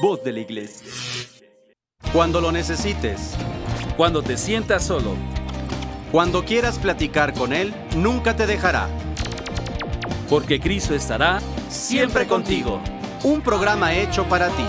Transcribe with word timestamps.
voz 0.00 0.22
de 0.24 0.32
la 0.32 0.40
iglesia. 0.40 0.86
Cuando 2.12 2.40
lo 2.40 2.52
necesites, 2.52 3.34
Cuando 3.96 4.22
te 4.22 4.36
sientas 4.36 4.84
solo, 4.86 5.16
cuando 6.12 6.44
quieras 6.44 6.78
platicar 6.78 7.34
con 7.34 7.52
Él, 7.52 7.74
nunca 7.96 8.36
te 8.36 8.46
dejará. 8.46 8.88
porque 10.28 10.60
Cristo 10.60 10.94
estará 10.94 11.40
siempre 11.70 12.26
contigo. 12.26 12.80
Un 13.24 13.40
programa 13.40 13.94
hecho 13.94 14.24
para 14.28 14.48
ti. 14.48 14.64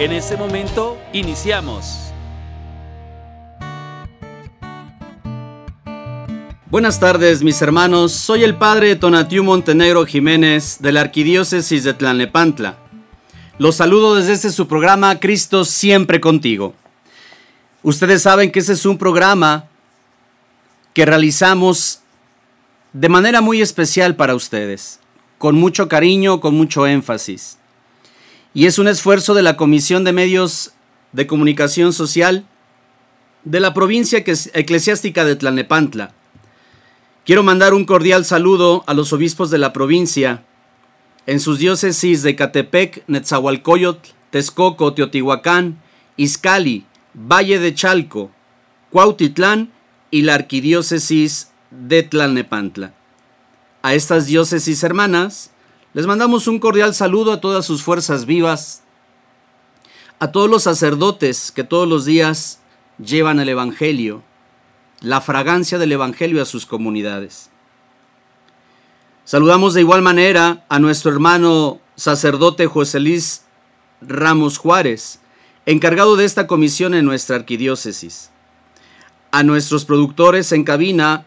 En 0.00 0.10
ese 0.12 0.36
momento, 0.36 0.98
iniciamos. 1.12 2.12
Buenas 6.68 6.98
tardes, 6.98 7.42
mis 7.42 7.62
hermanos. 7.62 8.12
Soy 8.12 8.42
el 8.44 8.56
padre 8.56 8.96
Tonatiu 8.96 9.44
Montenegro 9.44 10.04
Jiménez 10.04 10.78
de 10.80 10.90
la 10.92 11.02
Arquidiócesis 11.02 11.84
de 11.84 11.94
Tlalnepantla. 11.94 12.81
Los 13.58 13.76
saludo 13.76 14.14
desde 14.14 14.32
este 14.32 14.50
su 14.50 14.66
programa 14.66 15.20
Cristo 15.20 15.66
siempre 15.66 16.20
contigo. 16.20 16.74
Ustedes 17.82 18.22
saben 18.22 18.50
que 18.50 18.60
ese 18.60 18.72
es 18.72 18.86
un 18.86 18.96
programa 18.96 19.66
que 20.94 21.04
realizamos 21.04 22.00
de 22.94 23.10
manera 23.10 23.42
muy 23.42 23.60
especial 23.60 24.16
para 24.16 24.34
ustedes, 24.34 25.00
con 25.36 25.54
mucho 25.54 25.86
cariño, 25.86 26.40
con 26.40 26.54
mucho 26.54 26.86
énfasis. 26.86 27.58
Y 28.54 28.64
es 28.66 28.78
un 28.78 28.88
esfuerzo 28.88 29.34
de 29.34 29.42
la 29.42 29.58
Comisión 29.58 30.02
de 30.04 30.12
Medios 30.12 30.72
de 31.12 31.26
Comunicación 31.26 31.92
Social 31.92 32.46
de 33.44 33.60
la 33.60 33.74
provincia 33.74 34.18
eclesiástica 34.18 35.26
de 35.26 35.36
Tlalnepantla. 35.36 36.12
Quiero 37.26 37.42
mandar 37.42 37.74
un 37.74 37.84
cordial 37.84 38.24
saludo 38.24 38.82
a 38.86 38.94
los 38.94 39.12
obispos 39.12 39.50
de 39.50 39.58
la 39.58 39.74
provincia 39.74 40.42
en 41.26 41.40
sus 41.40 41.58
diócesis 41.58 42.22
de 42.22 42.34
Catepec, 42.36 43.04
Netzahualcoyotl, 43.06 44.10
Texcoco, 44.30 44.94
Teotihuacán, 44.94 45.80
Izcali, 46.16 46.86
Valle 47.14 47.58
de 47.58 47.74
Chalco, 47.74 48.30
Cuautitlán 48.90 49.72
y 50.10 50.22
la 50.22 50.34
arquidiócesis 50.34 51.52
de 51.70 52.02
Tlalnepantla. 52.02 52.94
A 53.82 53.94
estas 53.94 54.26
diócesis 54.26 54.82
hermanas 54.82 55.50
les 55.94 56.06
mandamos 56.06 56.46
un 56.48 56.58
cordial 56.58 56.94
saludo 56.94 57.32
a 57.32 57.40
todas 57.40 57.66
sus 57.66 57.82
fuerzas 57.82 58.26
vivas, 58.26 58.82
a 60.18 60.32
todos 60.32 60.48
los 60.48 60.62
sacerdotes 60.62 61.52
que 61.52 61.64
todos 61.64 61.88
los 61.88 62.04
días 62.04 62.60
llevan 62.98 63.40
el 63.40 63.48
Evangelio, 63.48 64.22
la 65.00 65.20
fragancia 65.20 65.78
del 65.78 65.92
Evangelio 65.92 66.40
a 66.40 66.46
sus 66.46 66.64
comunidades. 66.64 67.51
Saludamos 69.24 69.74
de 69.74 69.80
igual 69.80 70.02
manera 70.02 70.64
a 70.68 70.80
nuestro 70.80 71.12
hermano 71.12 71.80
sacerdote 71.94 72.66
José 72.66 72.98
Luis 72.98 73.44
Ramos 74.00 74.58
Juárez, 74.58 75.20
encargado 75.64 76.16
de 76.16 76.24
esta 76.24 76.48
comisión 76.48 76.92
en 76.92 77.04
nuestra 77.04 77.36
arquidiócesis. 77.36 78.30
A 79.30 79.44
nuestros 79.44 79.84
productores 79.84 80.50
en 80.50 80.64
cabina, 80.64 81.24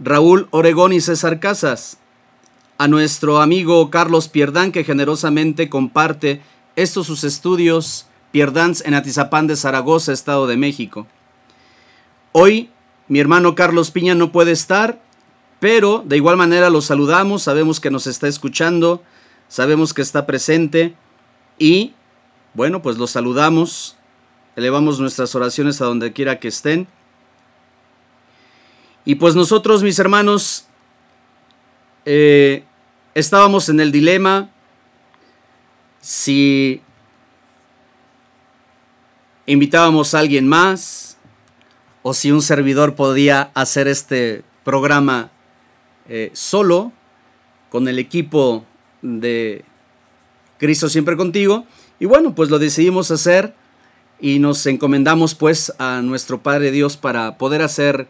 Raúl 0.00 0.48
Oregón 0.50 0.92
y 0.92 1.00
César 1.00 1.38
Casas. 1.38 1.98
A 2.76 2.88
nuestro 2.88 3.40
amigo 3.40 3.88
Carlos 3.88 4.26
Pierdán, 4.26 4.72
que 4.72 4.82
generosamente 4.82 5.68
comparte 5.68 6.42
estos 6.74 7.06
sus 7.06 7.22
estudios 7.22 8.06
Pierdans 8.32 8.82
en 8.84 8.94
Atizapán 8.94 9.46
de 9.46 9.54
Zaragoza, 9.54 10.12
Estado 10.12 10.48
de 10.48 10.56
México. 10.56 11.06
Hoy 12.32 12.70
mi 13.06 13.20
hermano 13.20 13.54
Carlos 13.54 13.92
Piña 13.92 14.16
no 14.16 14.32
puede 14.32 14.50
estar, 14.50 15.00
pero 15.60 16.04
de 16.06 16.16
igual 16.16 16.36
manera 16.36 16.70
lo 16.70 16.80
saludamos, 16.80 17.42
sabemos 17.42 17.80
que 17.80 17.90
nos 17.90 18.06
está 18.06 18.28
escuchando, 18.28 19.02
sabemos 19.48 19.92
que 19.92 20.02
está 20.02 20.26
presente 20.26 20.94
y 21.58 21.94
bueno, 22.54 22.82
pues 22.82 22.96
los 22.96 23.10
saludamos, 23.10 23.96
elevamos 24.56 25.00
nuestras 25.00 25.34
oraciones 25.34 25.80
a 25.80 25.86
donde 25.86 26.12
quiera 26.12 26.38
que 26.38 26.48
estén. 26.48 26.88
Y 29.04 29.16
pues 29.16 29.34
nosotros, 29.34 29.82
mis 29.82 29.98
hermanos, 29.98 30.66
eh, 32.04 32.64
estábamos 33.14 33.68
en 33.68 33.80
el 33.80 33.92
dilema 33.92 34.50
si 36.00 36.82
invitábamos 39.46 40.14
a 40.14 40.20
alguien 40.20 40.46
más 40.46 41.16
o 42.02 42.14
si 42.14 42.30
un 42.30 42.42
servidor 42.42 42.94
podía 42.94 43.50
hacer 43.54 43.88
este 43.88 44.42
programa 44.62 45.30
eh, 46.08 46.30
solo 46.32 46.92
con 47.70 47.88
el 47.88 47.98
equipo 47.98 48.64
de 49.02 49.64
Cristo 50.58 50.88
siempre 50.88 51.16
contigo. 51.16 51.66
Y 52.00 52.06
bueno, 52.06 52.34
pues 52.34 52.50
lo 52.50 52.58
decidimos 52.58 53.10
hacer 53.10 53.54
y 54.20 54.38
nos 54.38 54.66
encomendamos 54.66 55.34
pues 55.34 55.72
a 55.78 56.00
nuestro 56.02 56.42
Padre 56.42 56.70
Dios 56.70 56.96
para 56.96 57.38
poder 57.38 57.62
hacer, 57.62 58.08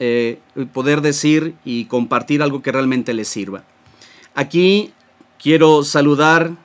eh, 0.00 0.38
poder 0.72 1.00
decir 1.00 1.54
y 1.64 1.86
compartir 1.86 2.42
algo 2.42 2.62
que 2.62 2.72
realmente 2.72 3.14
le 3.14 3.24
sirva. 3.24 3.64
Aquí 4.34 4.92
quiero 5.38 5.84
saludar 5.84 6.56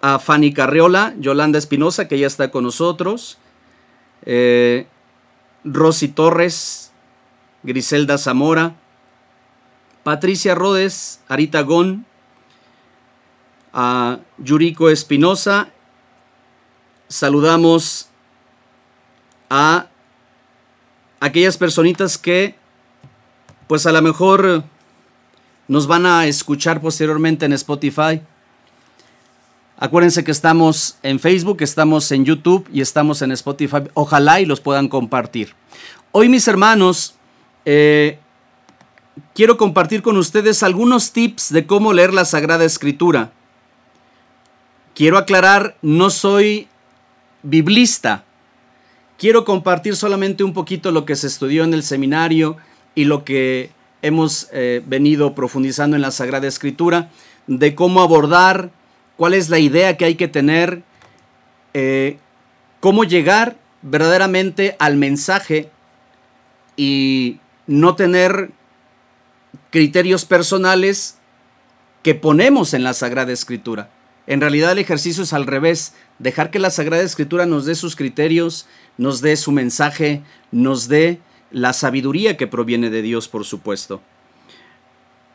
a 0.00 0.18
Fanny 0.18 0.52
Carriola, 0.52 1.14
Yolanda 1.18 1.58
Espinosa, 1.58 2.08
que 2.08 2.18
ya 2.18 2.26
está 2.26 2.50
con 2.50 2.64
nosotros, 2.64 3.38
eh, 4.24 4.86
Rosy 5.64 6.08
Torres, 6.08 6.89
Griselda 7.62 8.18
Zamora, 8.18 8.74
Patricia 10.02 10.54
Rodes, 10.54 11.20
Arita 11.28 11.62
Gón, 11.62 12.06
a 13.72 14.18
Yuriko 14.38 14.88
Espinosa. 14.90 15.68
Saludamos 17.08 18.08
a 19.48 19.86
aquellas 21.20 21.58
personitas 21.58 22.16
que 22.16 22.54
pues 23.66 23.86
a 23.86 23.92
lo 23.92 24.02
mejor 24.02 24.64
nos 25.68 25.86
van 25.86 26.06
a 26.06 26.26
escuchar 26.26 26.80
posteriormente 26.80 27.46
en 27.46 27.52
Spotify. 27.52 28.20
Acuérdense 29.76 30.24
que 30.24 30.32
estamos 30.32 30.98
en 31.02 31.20
Facebook, 31.20 31.58
estamos 31.60 32.10
en 32.12 32.24
YouTube 32.24 32.68
y 32.72 32.80
estamos 32.80 33.22
en 33.22 33.32
Spotify. 33.32 33.84
Ojalá 33.94 34.40
y 34.40 34.46
los 34.46 34.60
puedan 34.60 34.88
compartir. 34.88 35.54
Hoy 36.12 36.28
mis 36.28 36.48
hermanos, 36.48 37.14
eh, 37.64 38.18
quiero 39.34 39.56
compartir 39.56 40.02
con 40.02 40.16
ustedes 40.16 40.62
algunos 40.62 41.12
tips 41.12 41.52
de 41.52 41.66
cómo 41.66 41.92
leer 41.92 42.14
la 42.14 42.24
Sagrada 42.24 42.64
Escritura. 42.64 43.32
Quiero 44.94 45.18
aclarar, 45.18 45.76
no 45.82 46.10
soy 46.10 46.68
biblista. 47.42 48.24
Quiero 49.18 49.44
compartir 49.44 49.96
solamente 49.96 50.44
un 50.44 50.52
poquito 50.52 50.92
lo 50.92 51.04
que 51.04 51.16
se 51.16 51.26
estudió 51.26 51.64
en 51.64 51.74
el 51.74 51.82
seminario 51.82 52.56
y 52.94 53.04
lo 53.04 53.24
que 53.24 53.70
hemos 54.02 54.48
eh, 54.52 54.82
venido 54.86 55.34
profundizando 55.34 55.96
en 55.96 56.02
la 56.02 56.10
Sagrada 56.10 56.48
Escritura, 56.48 57.10
de 57.46 57.74
cómo 57.74 58.00
abordar, 58.00 58.70
cuál 59.16 59.34
es 59.34 59.50
la 59.50 59.58
idea 59.58 59.96
que 59.96 60.06
hay 60.06 60.14
que 60.14 60.28
tener, 60.28 60.82
eh, 61.74 62.18
cómo 62.80 63.04
llegar 63.04 63.56
verdaderamente 63.82 64.76
al 64.78 64.96
mensaje 64.96 65.70
y 66.76 67.39
no 67.70 67.94
tener 67.94 68.50
criterios 69.70 70.24
personales 70.24 71.18
que 72.02 72.16
ponemos 72.16 72.74
en 72.74 72.82
la 72.82 72.94
Sagrada 72.94 73.32
Escritura. 73.32 73.90
En 74.26 74.40
realidad 74.40 74.72
el 74.72 74.78
ejercicio 74.78 75.22
es 75.22 75.32
al 75.32 75.46
revés, 75.46 75.94
dejar 76.18 76.50
que 76.50 76.58
la 76.58 76.70
Sagrada 76.70 77.04
Escritura 77.04 77.46
nos 77.46 77.66
dé 77.66 77.76
sus 77.76 77.94
criterios, 77.94 78.66
nos 78.98 79.20
dé 79.20 79.36
su 79.36 79.52
mensaje, 79.52 80.22
nos 80.50 80.88
dé 80.88 81.20
la 81.52 81.72
sabiduría 81.72 82.36
que 82.36 82.48
proviene 82.48 82.90
de 82.90 83.02
Dios, 83.02 83.28
por 83.28 83.44
supuesto. 83.44 84.00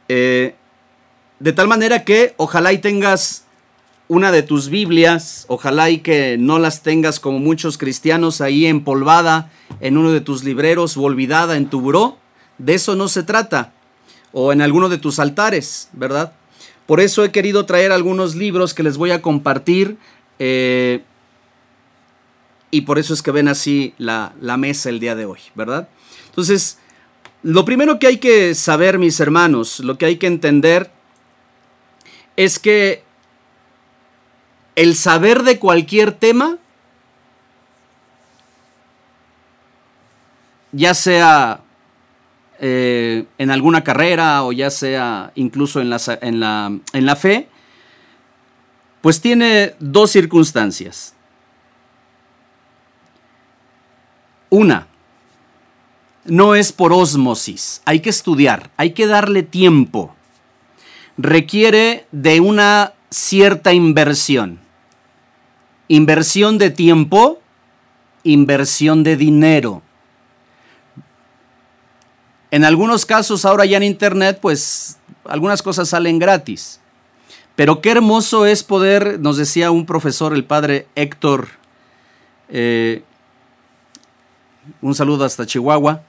Eh, 0.09 0.55
de 1.39 1.53
tal 1.53 1.69
manera 1.69 2.03
que 2.03 2.33
ojalá 2.35 2.73
y 2.73 2.79
tengas 2.79 3.45
una 4.09 4.33
de 4.33 4.43
tus 4.43 4.67
Biblias, 4.67 5.45
ojalá 5.47 5.89
y 5.89 5.99
que 5.99 6.35
no 6.37 6.59
las 6.59 6.83
tengas 6.83 7.21
como 7.21 7.39
muchos 7.39 7.77
cristianos 7.77 8.41
ahí 8.41 8.65
empolvada 8.65 9.51
en 9.79 9.97
uno 9.97 10.11
de 10.11 10.19
tus 10.19 10.43
libreros 10.43 10.97
o 10.97 11.03
olvidada 11.03 11.55
en 11.55 11.69
tu 11.69 11.79
buró. 11.79 12.17
De 12.57 12.73
eso 12.73 12.95
no 12.95 13.07
se 13.07 13.23
trata. 13.23 13.73
O 14.31 14.51
en 14.51 14.61
alguno 14.61 14.89
de 14.89 14.97
tus 14.97 15.19
altares, 15.19 15.89
¿verdad? 15.93 16.33
Por 16.85 16.99
eso 16.99 17.23
he 17.23 17.31
querido 17.31 17.65
traer 17.65 17.91
algunos 17.91 18.35
libros 18.35 18.73
que 18.73 18.83
les 18.83 18.97
voy 18.97 19.11
a 19.11 19.21
compartir. 19.21 19.97
Eh, 20.39 21.03
y 22.71 22.81
por 22.81 22.99
eso 22.99 23.13
es 23.13 23.21
que 23.21 23.31
ven 23.31 23.47
así 23.47 23.93
la, 23.97 24.33
la 24.41 24.57
mesa 24.57 24.89
el 24.89 24.99
día 24.99 25.15
de 25.15 25.25
hoy, 25.25 25.39
¿verdad? 25.55 25.87
Entonces, 26.27 26.79
lo 27.43 27.63
primero 27.63 27.99
que 27.99 28.07
hay 28.07 28.17
que 28.17 28.55
saber, 28.55 28.99
mis 28.99 29.19
hermanos, 29.19 29.79
lo 29.79 29.97
que 29.97 30.05
hay 30.05 30.17
que 30.17 30.27
entender 30.27 30.91
es 32.35 32.59
que 32.59 33.03
el 34.75 34.95
saber 34.95 35.43
de 35.43 35.57
cualquier 35.57 36.11
tema, 36.11 36.57
ya 40.71 40.93
sea 40.93 41.61
eh, 42.59 43.25
en 43.37 43.51
alguna 43.51 43.83
carrera 43.83 44.43
o 44.43 44.51
ya 44.51 44.69
sea 44.69 45.31
incluso 45.35 45.81
en 45.81 45.89
la, 45.89 45.99
en 46.21 46.39
la, 46.39 46.71
en 46.93 47.05
la 47.05 47.15
fe, 47.15 47.49
Pues 49.01 49.21
tiene 49.21 49.75
dos 49.79 50.11
circunstancias. 50.11 51.13
Una, 54.49 54.87
no 56.23 56.55
es 56.55 56.71
por 56.71 56.91
osmosis, 56.91 57.81
hay 57.85 57.99
que 57.99 58.09
estudiar, 58.09 58.71
hay 58.77 58.93
que 58.93 59.05
darle 59.05 59.43
tiempo. 59.43 60.15
Requiere 61.17 62.07
de 62.11 62.39
una 62.39 62.93
cierta 63.11 63.73
inversión. 63.73 64.59
Inversión 65.87 66.57
de 66.57 66.71
tiempo, 66.71 67.41
inversión 68.23 69.03
de 69.03 69.17
dinero. 69.17 69.83
En 72.55 72.63
algunos 72.63 73.05
casos 73.05 73.43
ahora 73.43 73.65
ya 73.65 73.75
en 73.75 73.83
Internet, 73.83 74.39
pues 74.41 74.97
algunas 75.25 75.61
cosas 75.61 75.89
salen 75.89 76.19
gratis. 76.19 76.79
Pero 77.57 77.81
qué 77.81 77.91
hermoso 77.91 78.45
es 78.45 78.63
poder, 78.63 79.19
nos 79.19 79.35
decía 79.35 79.71
un 79.71 79.85
profesor, 79.85 80.33
el 80.33 80.45
padre 80.45 80.87
Héctor, 80.95 81.49
eh, 82.47 83.03
un 84.81 84.95
saludo 84.95 85.25
hasta 85.25 85.45
Chihuahua, 85.45 86.03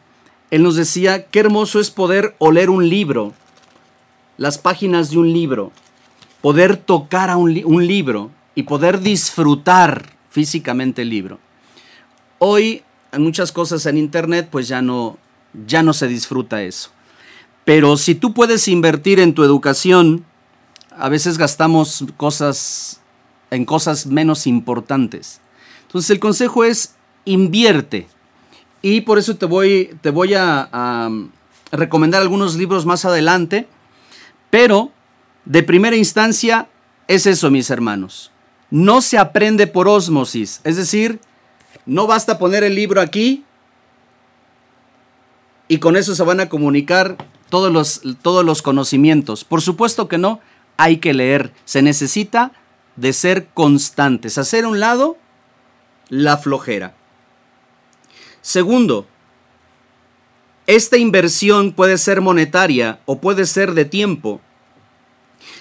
él 0.53 0.63
nos 0.63 0.77
decía, 0.77 1.27
qué 1.27 1.41
hermoso 1.41 1.81
es 1.81 1.91
poder 1.91 2.37
oler 2.39 2.71
un 2.71 2.89
libro, 2.89 3.35
las 4.37 4.57
páginas 4.57 5.11
de 5.11 5.19
un 5.19 5.33
libro, 5.33 5.73
poder 6.43 6.77
tocar 6.77 7.29
a 7.29 7.37
un, 7.39 7.55
libro 7.55 8.31
y 8.55 8.63
poder 8.63 9.01
disfrutar 9.01 10.13
físicamente 10.31 11.03
el 11.03 11.11
libro. 11.11 11.41
Hoy, 12.39 12.85
en 13.11 13.25
muchas 13.25 13.51
cosas 13.51 13.85
en 13.87 13.99
Internet, 13.99 14.47
pues 14.49 14.69
ya 14.69 14.81
no, 14.81 15.19
ya 15.67 15.82
no 15.82 15.93
se 15.93 16.08
disfruta 16.08 16.62
eso. 16.62 16.91
Pero 17.64 17.97
si 17.97 18.14
tú 18.14 18.35
puedes 18.35 18.69
invertir 18.69 19.20
en 19.20 19.35
tu 19.35 19.43
educación, 19.43 20.25
a 20.97 21.08
veces 21.08 21.38
gastamos 21.38 22.05
cosas 22.17 23.00
en 23.50 23.64
cosas 23.64 24.06
menos 24.06 24.47
importantes. 24.47 25.41
Entonces 25.82 26.11
el 26.11 26.20
consejo 26.20 26.64
es 26.64 26.94
invierte. 27.25 28.06
Y 28.82 29.03
por 29.03 29.19
eso 29.19 29.37
te 29.37 29.47
voy, 29.47 29.97
te 30.00 30.11
voy 30.11 30.35
a, 30.35 31.11
recomendar 31.73 32.23
algunos 32.23 32.56
libros 32.56 32.87
más 32.87 33.05
adelante. 33.05 33.67
Pero 34.50 34.93
de 35.44 35.62
primera 35.62 35.97
instancia 35.97 36.69
es 37.09 37.26
eso, 37.26 37.50
mis 37.50 37.70
hermanos. 37.70 38.31
No 38.70 39.00
se 39.00 39.19
aprende 39.19 39.67
por 39.67 39.88
ósmosis. 39.88 40.61
Es 40.64 40.76
decir, 40.76 41.20
no 41.85 42.06
basta 42.06 42.38
poner 42.38 42.62
el 42.62 42.75
libro 42.75 43.00
aquí 43.00 43.44
y 45.69 45.79
con 45.79 45.97
eso 45.97 46.15
se 46.15 46.23
van 46.23 46.41
a 46.41 46.49
comunicar 46.49 47.17
todos 47.51 47.73
los, 47.73 48.03
todos 48.23 48.45
los 48.45 48.63
conocimientos. 48.63 49.45
Por 49.45 49.63
supuesto 49.63 50.09
que 50.09 50.19
no, 50.19 50.41
hay 50.77 50.99
que 50.99 51.15
leer. 51.15 51.53
Se 51.65 51.83
necesita 51.83 52.53
de 52.97 53.13
ser 53.13 53.49
constantes, 53.49 54.39
hacer 54.39 54.67
un 54.67 54.81
lado 54.81 55.17
la 56.09 56.39
flojera. 56.39 56.95
Segundo, 58.41 59.07
esta 60.67 60.97
inversión 60.97 61.73
puede 61.73 61.99
ser 61.99 62.21
monetaria 62.21 63.01
o 63.07 63.21
puede 63.21 63.47
ser 63.47 63.75
de 63.75 63.85
tiempo. 63.85 64.41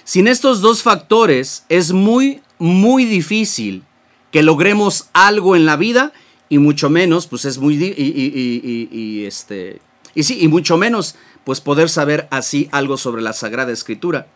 Sin 0.04 0.28
estos 0.28 0.60
dos 0.60 0.82
factores 0.82 1.64
es 1.68 1.92
muy, 1.92 2.42
muy 2.58 3.04
difícil 3.04 3.84
que 4.30 4.42
logremos 4.42 5.08
algo 5.12 5.56
en 5.56 5.66
la 5.66 5.76
vida 5.76 6.12
y 6.48 6.58
mucho 6.58 6.90
menos, 6.90 7.26
pues 7.26 7.44
es 7.44 7.58
muy, 7.58 7.74
y, 7.76 9.24
este, 9.24 9.80
y 10.16 10.22
sí, 10.22 10.38
y 10.40 10.48
mucho 10.48 10.78
menos, 10.78 11.14
pues 11.44 11.60
poder 11.60 11.90
saber 11.90 12.26
así 12.30 12.70
algo 12.72 12.96
sobre 12.96 13.20
la 13.20 13.34
Sagrada 13.34 13.70
Escritura. 13.70 14.26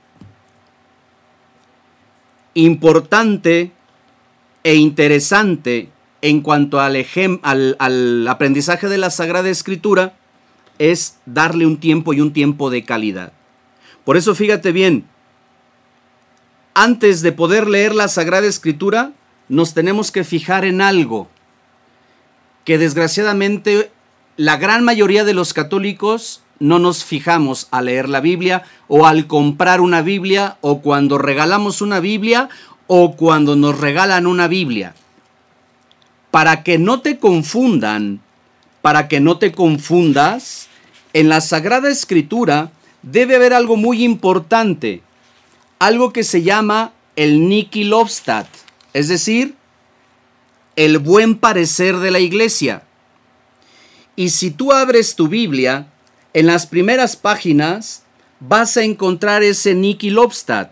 Importante 2.52 3.72
e 4.62 4.74
interesante 4.74 5.88
en 6.20 6.42
cuanto 6.42 6.80
al, 6.80 7.02
al, 7.42 8.28
aprendizaje 8.28 8.90
de 8.90 8.98
la 8.98 9.08
Sagrada 9.08 9.48
Escritura 9.48 10.18
es 10.78 11.16
darle 11.24 11.64
un 11.64 11.80
tiempo 11.80 12.12
y 12.12 12.20
un 12.20 12.34
tiempo 12.34 12.68
de 12.68 12.84
calidad. 12.84 13.32
Por 14.04 14.18
eso 14.18 14.34
fíjate 14.34 14.72
bien, 14.72 15.06
antes 16.74 17.22
de 17.22 17.32
poder 17.32 17.66
leer 17.66 17.94
la 17.94 18.08
Sagrada 18.08 18.46
Escritura, 18.46 19.12
nos 19.48 19.72
tenemos 19.72 20.12
que 20.12 20.24
fijar 20.24 20.66
en 20.66 20.82
algo 20.82 21.28
que 22.66 22.76
desgraciadamente 22.76 23.90
la 24.40 24.56
gran 24.56 24.84
mayoría 24.84 25.24
de 25.24 25.34
los 25.34 25.52
católicos 25.52 26.40
no 26.60 26.78
nos 26.78 27.04
fijamos 27.04 27.68
al 27.70 27.84
leer 27.84 28.08
la 28.08 28.20
Biblia 28.20 28.62
o 28.88 29.04
al 29.04 29.26
comprar 29.26 29.82
una 29.82 30.00
Biblia 30.00 30.56
o 30.62 30.80
cuando 30.80 31.18
regalamos 31.18 31.82
una 31.82 32.00
Biblia 32.00 32.48
o 32.86 33.16
cuando 33.16 33.54
nos 33.54 33.78
regalan 33.78 34.26
una 34.26 34.48
Biblia 34.48 34.94
para 36.30 36.62
que 36.62 36.78
no 36.78 37.02
te 37.02 37.18
confundan, 37.18 38.22
para 38.80 39.08
que 39.08 39.20
no 39.20 39.36
te 39.36 39.52
confundas, 39.52 40.68
en 41.12 41.28
la 41.28 41.42
Sagrada 41.42 41.90
Escritura 41.90 42.70
debe 43.02 43.36
haber 43.36 43.52
algo 43.52 43.76
muy 43.76 44.02
importante, 44.02 45.02
algo 45.78 46.14
que 46.14 46.24
se 46.24 46.40
llama 46.40 46.94
el 47.14 47.46
Niki 47.46 47.84
Lobstad, 47.84 48.46
es 48.94 49.08
decir, 49.08 49.54
el 50.76 50.96
buen 50.96 51.36
parecer 51.36 51.98
de 51.98 52.10
la 52.10 52.20
iglesia. 52.20 52.84
Y 54.20 54.28
si 54.28 54.50
tú 54.50 54.70
abres 54.70 55.16
tu 55.16 55.28
Biblia, 55.28 55.86
en 56.34 56.46
las 56.46 56.66
primeras 56.66 57.16
páginas 57.16 58.02
vas 58.38 58.76
a 58.76 58.82
encontrar 58.82 59.42
ese 59.42 59.74
Niki 59.74 60.10
Lobstad. 60.10 60.68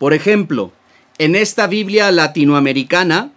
Por 0.00 0.14
ejemplo, 0.14 0.72
en 1.18 1.36
esta 1.36 1.68
Biblia 1.68 2.10
latinoamericana, 2.10 3.30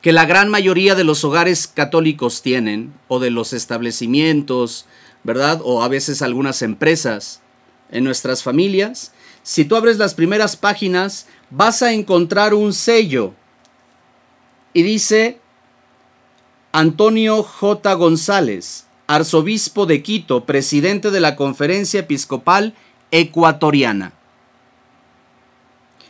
que 0.00 0.10
la 0.10 0.26
gran 0.26 0.48
mayoría 0.48 0.96
de 0.96 1.04
los 1.04 1.22
hogares 1.22 1.68
católicos 1.68 2.42
tienen, 2.42 2.92
o 3.06 3.20
de 3.20 3.30
los 3.30 3.52
establecimientos, 3.52 4.86
¿verdad? 5.22 5.60
O 5.62 5.84
a 5.84 5.86
veces 5.86 6.22
algunas 6.22 6.62
empresas 6.62 7.40
en 7.92 8.02
nuestras 8.02 8.42
familias. 8.42 9.12
Si 9.44 9.64
tú 9.64 9.76
abres 9.76 9.98
las 9.98 10.14
primeras 10.14 10.56
páginas, 10.56 11.28
vas 11.50 11.82
a 11.82 11.92
encontrar 11.92 12.52
un 12.52 12.72
sello. 12.72 13.32
Y 14.72 14.82
dice 14.82 15.38
Antonio 16.78 17.42
J. 17.42 17.94
González, 17.94 18.84
arzobispo 19.06 19.86
de 19.86 20.02
Quito, 20.02 20.44
presidente 20.44 21.10
de 21.10 21.20
la 21.20 21.34
Conferencia 21.34 22.00
Episcopal 22.00 22.74
Ecuatoriana. 23.10 24.12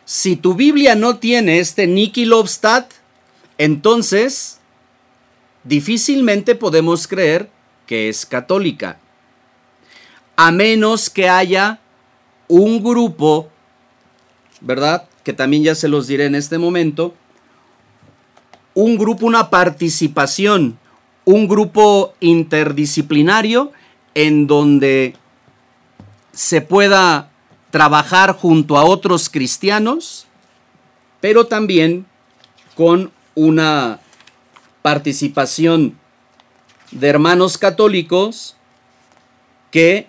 Si 0.04 0.34
tu 0.34 0.54
Biblia 0.54 0.96
no 0.96 1.18
tiene 1.18 1.60
este 1.60 1.86
Niki 1.86 2.24
Lobstad, 2.24 2.86
entonces, 3.58 4.58
difícilmente 5.62 6.56
podemos 6.56 7.06
creer 7.06 7.48
que 7.86 8.08
es 8.08 8.26
católica, 8.26 8.98
a 10.34 10.50
menos 10.50 11.10
que 11.10 11.28
haya 11.28 11.78
un 12.48 12.82
grupo, 12.82 13.50
¿verdad? 14.60 15.08
Que 15.22 15.32
también 15.32 15.62
ya 15.62 15.76
se 15.76 15.86
los 15.86 16.08
diré 16.08 16.24
en 16.24 16.34
este 16.34 16.58
momento, 16.58 17.14
un 18.76 18.98
grupo, 18.98 19.24
una 19.24 19.48
participación, 19.48 20.78
un 21.24 21.48
grupo 21.48 22.12
interdisciplinario 22.20 23.72
en 24.14 24.46
donde 24.46 25.16
se 26.32 26.60
pueda 26.60 27.30
trabajar 27.70 28.32
junto 28.32 28.76
a 28.76 28.84
otros 28.84 29.30
cristianos, 29.30 30.26
pero 31.22 31.46
también 31.46 32.04
con 32.74 33.10
una 33.34 33.98
participación 34.82 35.98
de 36.90 37.08
hermanos 37.08 37.56
católicos 37.56 38.56
que 39.70 40.06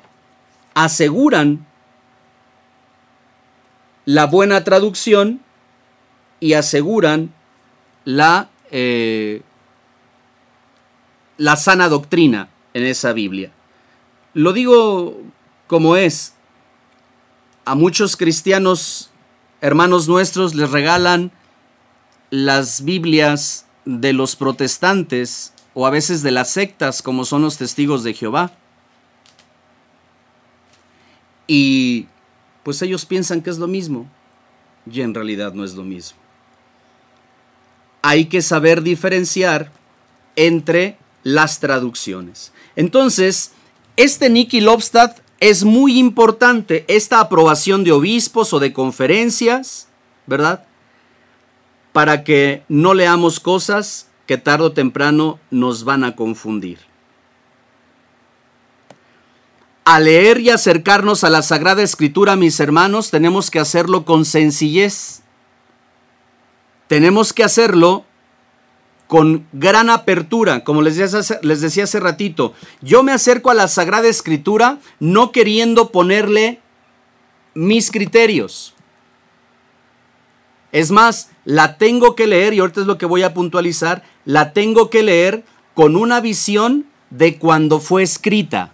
aseguran 0.74 1.66
la 4.04 4.26
buena 4.26 4.66
traducción 4.66 5.40
y 6.42 6.52
aseguran 6.52 7.34
la, 8.04 8.50
eh, 8.72 9.42
la 11.38 11.56
sana 11.56 11.90
doctrina 11.90 12.50
en 12.74 12.84
esa 12.84 13.14
Biblia. 13.14 13.52
Lo 14.34 14.54
digo 14.54 15.22
como 15.68 15.96
es. 15.96 16.34
A 17.66 17.76
muchos 17.76 18.16
cristianos, 18.16 19.10
hermanos 19.60 20.08
nuestros, 20.08 20.56
les 20.56 20.72
regalan 20.72 21.32
las 22.30 22.84
Biblias 22.84 23.66
de 23.86 24.14
los 24.14 24.36
protestantes 24.36 25.54
o 25.74 25.86
a 25.86 25.90
veces 25.90 26.24
de 26.24 26.32
las 26.32 26.50
sectas 26.50 27.02
como 27.02 27.26
son 27.26 27.42
los 27.42 27.58
testigos 27.58 28.04
de 28.04 28.14
Jehová. 28.14 28.52
Y 31.46 32.08
pues 32.64 32.82
ellos 32.82 33.06
piensan 33.06 33.42
que 33.42 33.50
es 33.50 33.58
lo 33.58 33.68
mismo 33.68 34.10
y 34.90 35.02
en 35.02 35.14
realidad 35.14 35.54
no 35.54 35.64
es 35.64 35.76
lo 35.76 35.84
mismo. 35.84 36.27
Hay 38.02 38.26
que 38.26 38.42
saber 38.42 38.82
diferenciar 38.82 39.72
entre 40.36 40.98
las 41.24 41.60
traducciones. 41.60 42.54
Entonces, 42.76 43.52
este 43.96 44.30
Nicky 44.30 44.62
Lobstad 44.62 45.16
es 45.40 45.64
muy 45.64 46.00
importante, 46.00 46.86
esta 46.88 47.20
aprobación 47.20 47.84
de 47.84 47.92
obispos 47.92 48.54
o 48.54 48.60
de 48.60 48.74
conferencias 48.74 49.88
¿verdad? 50.28 50.66
Para 51.94 52.24
que 52.24 52.64
no 52.68 52.94
leamos 52.94 53.40
cosas 53.40 54.10
que 54.28 54.38
tarde 54.38 54.66
o 54.66 54.72
temprano 54.74 55.40
nos 55.50 55.84
van 55.86 56.04
a 56.04 56.16
confundir. 56.16 56.78
Al 59.86 60.04
leer 60.04 60.42
y 60.42 60.50
acercarnos 60.50 61.24
a 61.24 61.30
la 61.30 61.42
Sagrada 61.42 61.82
Escritura, 61.82 62.36
mis 62.36 62.60
hermanos, 62.60 63.10
tenemos 63.10 63.50
que 63.50 63.60
hacerlo 63.60 64.04
con 64.04 64.26
sencillez. 64.26 65.22
Tenemos 66.88 67.34
que 67.34 67.44
hacerlo 67.44 68.06
con 69.08 69.48
gran 69.54 69.90
apertura, 69.90 70.64
como 70.64 70.82
les 70.82 70.98
decía, 70.98 71.20
hace, 71.20 71.40
les 71.42 71.62
decía 71.62 71.86
hace 71.86 72.00
ratito. 72.00 72.54
Yo 72.82 73.04
me 73.04 73.14
acerco 73.14 73.50
a 73.50 73.54
la 73.54 73.68
Sagrada 73.68 74.08
Escritura 74.08 74.80
no 75.00 75.32
queriendo 75.32 75.92
ponerle 75.92 76.60
mis 77.54 77.90
criterios. 77.90 78.74
Es 80.72 80.92
más, 80.92 81.30
la 81.46 81.78
tengo 81.78 82.16
que 82.16 82.28
leer, 82.28 82.54
y 82.54 82.60
ahorita 82.60 82.82
es 82.82 82.88
lo 82.88 82.98
que 82.98 83.06
voy 83.06 83.24
a 83.24 83.34
puntualizar, 83.34 84.04
la 84.26 84.52
tengo 84.52 84.90
que 84.90 85.02
leer 85.02 85.46
con 85.74 85.96
una 85.96 86.20
visión 86.20 86.86
de 87.10 87.38
cuando 87.38 87.80
fue 87.80 88.04
escrita, 88.04 88.74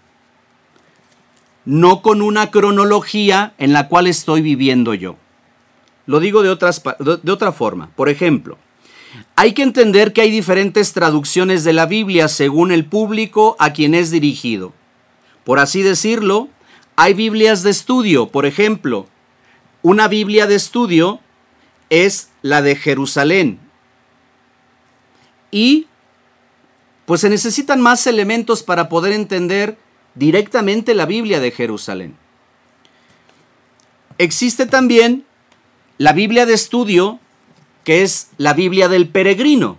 no 1.66 2.02
con 2.02 2.22
una 2.22 2.50
cronología 2.50 3.54
en 3.58 3.74
la 3.74 3.88
cual 3.88 4.08
estoy 4.08 4.42
viviendo 4.42 4.94
yo. 4.96 5.16
Lo 6.06 6.20
digo 6.20 6.44
de, 6.44 6.50
otras, 6.50 6.82
de 7.00 7.32
otra 7.32 7.52
forma. 7.52 7.90
Por 7.96 8.10
ejemplo, 8.10 8.58
hay 9.36 9.54
que 9.54 9.64
entender 9.64 10.14
que 10.14 10.22
hay 10.22 10.32
diferentes 10.32 10.94
traducciones 10.94 11.64
de 11.64 11.74
la 11.74 11.86
Biblia 11.86 12.28
según 12.28 12.72
el 12.72 12.86
público 12.86 13.56
a 13.60 13.74
quien 13.74 13.96
es 13.96 14.12
dirigido. 14.12 14.74
Por 15.44 15.60
así 15.60 15.82
decirlo, 15.82 16.50
hay 16.96 17.14
Biblias 17.14 17.64
de 17.64 17.72
estudio, 17.72 18.28
por 18.30 18.46
ejemplo, 18.46 19.08
una 19.82 20.08
Biblia 20.08 20.48
de 20.48 20.56
estudio 20.56 21.20
es 21.90 22.30
la 22.42 22.62
de 22.62 22.76
Jerusalén. 22.76 23.60
Y 25.52 25.88
pues 27.06 27.22
se 27.22 27.30
necesitan 27.30 27.82
más 27.82 28.08
elementos 28.08 28.64
para 28.64 28.88
poder 28.88 29.14
entender 29.14 29.78
directamente 30.16 30.94
la 30.94 31.06
Biblia 31.06 31.40
de 31.40 31.52
Jerusalén. 31.52 32.16
Existe 34.18 34.66
también 34.66 35.26
la 35.98 36.14
Biblia 36.14 36.46
de 36.46 36.54
estudio, 36.54 37.20
que 37.84 38.04
es 38.04 38.30
la 38.38 38.54
Biblia 38.54 38.88
del 38.88 39.08
peregrino, 39.08 39.78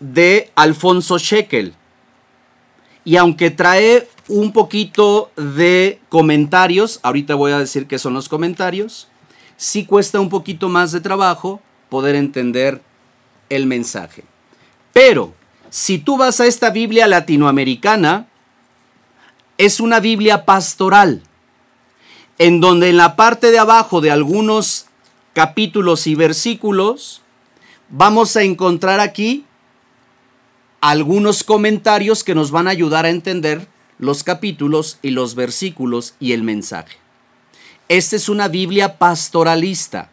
de 0.00 0.50
Alfonso 0.54 1.18
Shekel. 1.18 1.74
Y 3.04 3.16
aunque 3.16 3.50
trae 3.50 4.08
un 4.28 4.52
poquito 4.52 5.30
de 5.36 6.00
comentarios, 6.08 7.00
ahorita 7.02 7.34
voy 7.34 7.52
a 7.52 7.58
decir 7.58 7.86
qué 7.86 7.98
son 7.98 8.14
los 8.14 8.28
comentarios, 8.28 9.08
sí 9.56 9.84
cuesta 9.84 10.20
un 10.20 10.28
poquito 10.28 10.68
más 10.68 10.92
de 10.92 11.00
trabajo 11.00 11.60
poder 11.88 12.14
entender 12.14 12.80
el 13.48 13.66
mensaje. 13.66 14.24
Pero 14.92 15.34
si 15.70 15.98
tú 15.98 16.16
vas 16.16 16.40
a 16.40 16.46
esta 16.46 16.70
Biblia 16.70 17.06
latinoamericana, 17.06 18.26
es 19.58 19.80
una 19.80 20.00
Biblia 20.00 20.44
pastoral, 20.44 21.22
en 22.38 22.60
donde 22.60 22.90
en 22.90 22.96
la 22.96 23.16
parte 23.16 23.50
de 23.50 23.58
abajo 23.58 24.00
de 24.00 24.10
algunos 24.10 24.86
capítulos 25.32 26.06
y 26.06 26.14
versículos, 26.14 27.22
vamos 27.88 28.36
a 28.36 28.42
encontrar 28.42 29.00
aquí 29.00 29.44
algunos 30.80 31.44
comentarios 31.44 32.24
que 32.24 32.34
nos 32.34 32.50
van 32.50 32.66
a 32.66 32.70
ayudar 32.70 33.04
a 33.04 33.10
entender 33.10 33.66
los 33.98 34.24
capítulos 34.24 34.98
y 35.00 35.10
los 35.10 35.34
versículos 35.34 36.14
y 36.18 36.32
el 36.32 36.42
mensaje. 36.42 36.96
Esta 37.88 38.16
es 38.16 38.28
una 38.28 38.48
Biblia 38.48 38.98
pastoralista. 38.98 40.10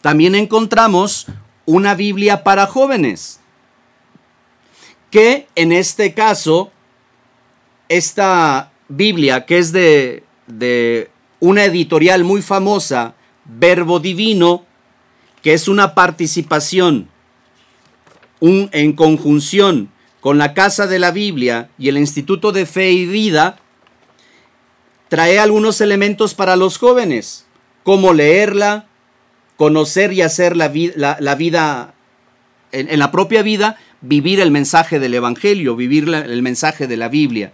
También 0.00 0.34
encontramos 0.34 1.26
una 1.66 1.94
Biblia 1.94 2.42
para 2.42 2.66
jóvenes, 2.66 3.40
que 5.10 5.46
en 5.54 5.72
este 5.72 6.14
caso, 6.14 6.72
esta 7.88 8.72
Biblia, 8.88 9.46
que 9.46 9.58
es 9.58 9.72
de, 9.72 10.24
de 10.46 11.10
una 11.40 11.64
editorial 11.64 12.24
muy 12.24 12.42
famosa, 12.42 13.14
Verbo 13.44 14.00
Divino, 14.00 14.64
que 15.42 15.54
es 15.54 15.68
una 15.68 15.94
participación 15.94 17.08
un, 18.40 18.68
en 18.72 18.92
conjunción 18.92 19.90
con 20.20 20.38
la 20.38 20.54
Casa 20.54 20.86
de 20.86 20.98
la 20.98 21.10
Biblia 21.10 21.70
y 21.78 21.88
el 21.88 21.98
Instituto 21.98 22.52
de 22.52 22.66
Fe 22.66 22.90
y 22.90 23.06
Vida, 23.06 23.58
trae 25.08 25.38
algunos 25.38 25.80
elementos 25.80 26.34
para 26.34 26.56
los 26.56 26.78
jóvenes, 26.78 27.46
como 27.84 28.12
leerla, 28.12 28.86
conocer 29.56 30.12
y 30.12 30.22
hacer 30.22 30.56
la, 30.56 30.72
la, 30.96 31.34
vida, 31.36 31.94
en, 32.72 32.98
la 32.98 33.12
propia 33.12 33.42
vida, 33.42 33.78
vivir 34.00 34.40
el 34.40 34.50
mensaje 34.50 34.98
del 34.98 35.14
Evangelio, 35.14 35.76
vivir 35.76 36.08
el 36.08 36.42
mensaje 36.42 36.86
de 36.86 36.96
la 36.96 37.08
Biblia. 37.08 37.52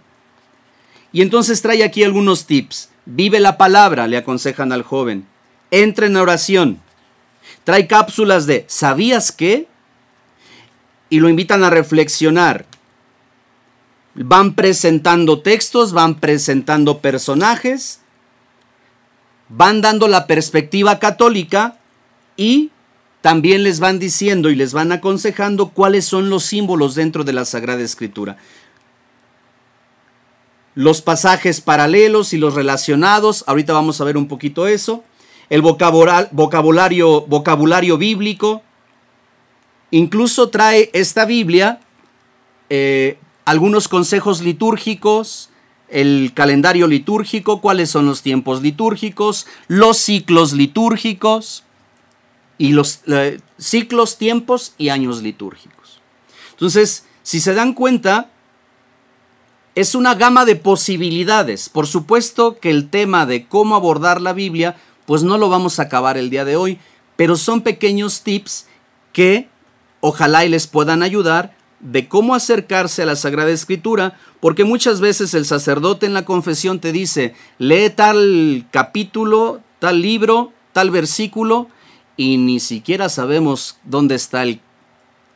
Y 1.11 1.21
entonces 1.21 1.61
trae 1.61 1.83
aquí 1.83 2.03
algunos 2.03 2.47
tips. 2.47 2.89
Vive 3.05 3.39
la 3.39 3.57
palabra, 3.57 4.07
le 4.07 4.17
aconsejan 4.17 4.71
al 4.71 4.83
joven. 4.83 5.25
Entra 5.71 6.05
en 6.05 6.17
oración. 6.17 6.79
Trae 7.63 7.87
cápsulas 7.87 8.45
de 8.45 8.65
¿sabías 8.67 9.31
qué? 9.31 9.67
y 11.13 11.19
lo 11.19 11.29
invitan 11.29 11.63
a 11.63 11.69
reflexionar. 11.69 12.65
Van 14.15 14.55
presentando 14.55 15.43
textos, 15.43 15.93
van 15.93 16.15
presentando 16.19 17.01
personajes, 17.01 17.99
van 19.47 19.81
dando 19.81 20.07
la 20.07 20.25
perspectiva 20.25 20.97
católica 20.97 21.77
y 22.35 22.71
también 23.21 23.61
les 23.63 23.79
van 23.79 23.99
diciendo 23.99 24.49
y 24.49 24.55
les 24.55 24.73
van 24.73 24.91
aconsejando 24.91 25.69
cuáles 25.69 26.05
son 26.05 26.31
los 26.31 26.45
símbolos 26.45 26.95
dentro 26.95 27.23
de 27.23 27.33
la 27.33 27.45
Sagrada 27.45 27.83
Escritura. 27.83 28.37
Los 30.75 31.01
pasajes 31.01 31.61
paralelos 31.61 32.33
y 32.33 32.37
los 32.37 32.55
relacionados, 32.55 33.43
ahorita 33.47 33.73
vamos 33.73 34.01
a 34.01 34.03
ver 34.03 34.17
un 34.17 34.27
poquito 34.27 34.67
eso. 34.67 35.03
El 35.49 35.61
vocabulario, 35.61 37.21
vocabulario 37.27 37.97
bíblico, 37.97 38.63
Incluso 39.93 40.49
trae 40.49 40.89
esta 40.93 41.23
Biblia 41.23 41.79
eh, 42.71 43.19
algunos 43.45 43.87
consejos 43.87 44.41
litúrgicos, 44.41 45.51
el 45.87 46.31
calendario 46.33 46.87
litúrgico, 46.87 47.61
cuáles 47.61 47.91
son 47.91 48.07
los 48.07 48.23
tiempos 48.23 48.63
litúrgicos, 48.63 49.45
los 49.67 49.97
ciclos 49.97 50.53
litúrgicos 50.53 51.63
y 52.57 52.71
los 52.71 53.01
eh, 53.05 53.39
ciclos, 53.59 54.17
tiempos 54.17 54.73
y 54.79 54.89
años 54.89 55.21
litúrgicos. 55.21 56.01
Entonces, 56.53 57.05
si 57.21 57.39
se 57.39 57.53
dan 57.53 57.75
cuenta, 57.75 58.31
es 59.75 59.95
una 59.95 60.15
gama 60.15 60.45
de 60.45 60.55
posibilidades. 60.55 61.69
Por 61.69 61.87
supuesto 61.87 62.59
que 62.59 62.69
el 62.69 62.89
tema 62.89 63.25
de 63.25 63.47
cómo 63.47 63.75
abordar 63.75 64.21
la 64.21 64.33
Biblia, 64.33 64.75
pues 65.05 65.23
no 65.23 65.37
lo 65.37 65.49
vamos 65.49 65.79
a 65.79 65.83
acabar 65.83 66.17
el 66.17 66.29
día 66.29 66.45
de 66.45 66.55
hoy, 66.55 66.79
pero 67.15 67.35
son 67.35 67.61
pequeños 67.61 68.21
tips 68.21 68.67
que 69.11 69.47
ojalá 69.99 70.45
y 70.45 70.49
les 70.49 70.67
puedan 70.67 71.01
ayudar 71.01 71.55
de 71.79 72.07
cómo 72.07 72.33
acercarse 72.33 73.03
a 73.03 73.05
la 73.05 73.15
Sagrada 73.15 73.51
Escritura, 73.51 74.17
porque 74.39 74.63
muchas 74.63 75.01
veces 75.01 75.33
el 75.33 75.45
sacerdote 75.45 76.05
en 76.05 76.13
la 76.13 76.23
confesión 76.23 76.79
te 76.79 76.91
dice, 76.91 77.35
lee 77.57 77.89
tal 77.89 78.65
capítulo, 78.71 79.61
tal 79.79 80.01
libro, 80.01 80.53
tal 80.71 80.91
versículo, 80.91 81.67
y 82.15 82.37
ni 82.37 82.59
siquiera 82.59 83.09
sabemos 83.09 83.79
dónde 83.83 84.15
está 84.15 84.43
el, 84.43 84.61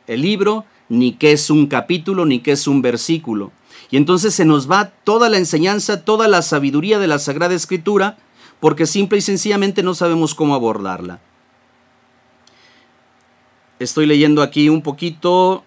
el 0.06 0.22
libro, 0.22 0.64
ni 0.88 1.12
qué 1.12 1.32
es 1.32 1.50
un 1.50 1.66
capítulo, 1.66 2.24
ni 2.24 2.40
qué 2.40 2.52
es 2.52 2.66
un 2.66 2.80
versículo. 2.80 3.52
Y 3.90 3.96
entonces 3.96 4.34
se 4.34 4.44
nos 4.44 4.70
va 4.70 4.90
toda 5.04 5.28
la 5.28 5.38
enseñanza, 5.38 6.04
toda 6.04 6.28
la 6.28 6.42
sabiduría 6.42 6.98
de 6.98 7.06
la 7.06 7.18
Sagrada 7.18 7.54
Escritura, 7.54 8.18
porque 8.60 8.86
simple 8.86 9.18
y 9.18 9.22
sencillamente 9.22 9.82
no 9.82 9.94
sabemos 9.94 10.34
cómo 10.34 10.54
abordarla. 10.54 11.20
Estoy 13.78 14.06
leyendo 14.06 14.42
aquí 14.42 14.68
un 14.68 14.82
poquito. 14.82 15.64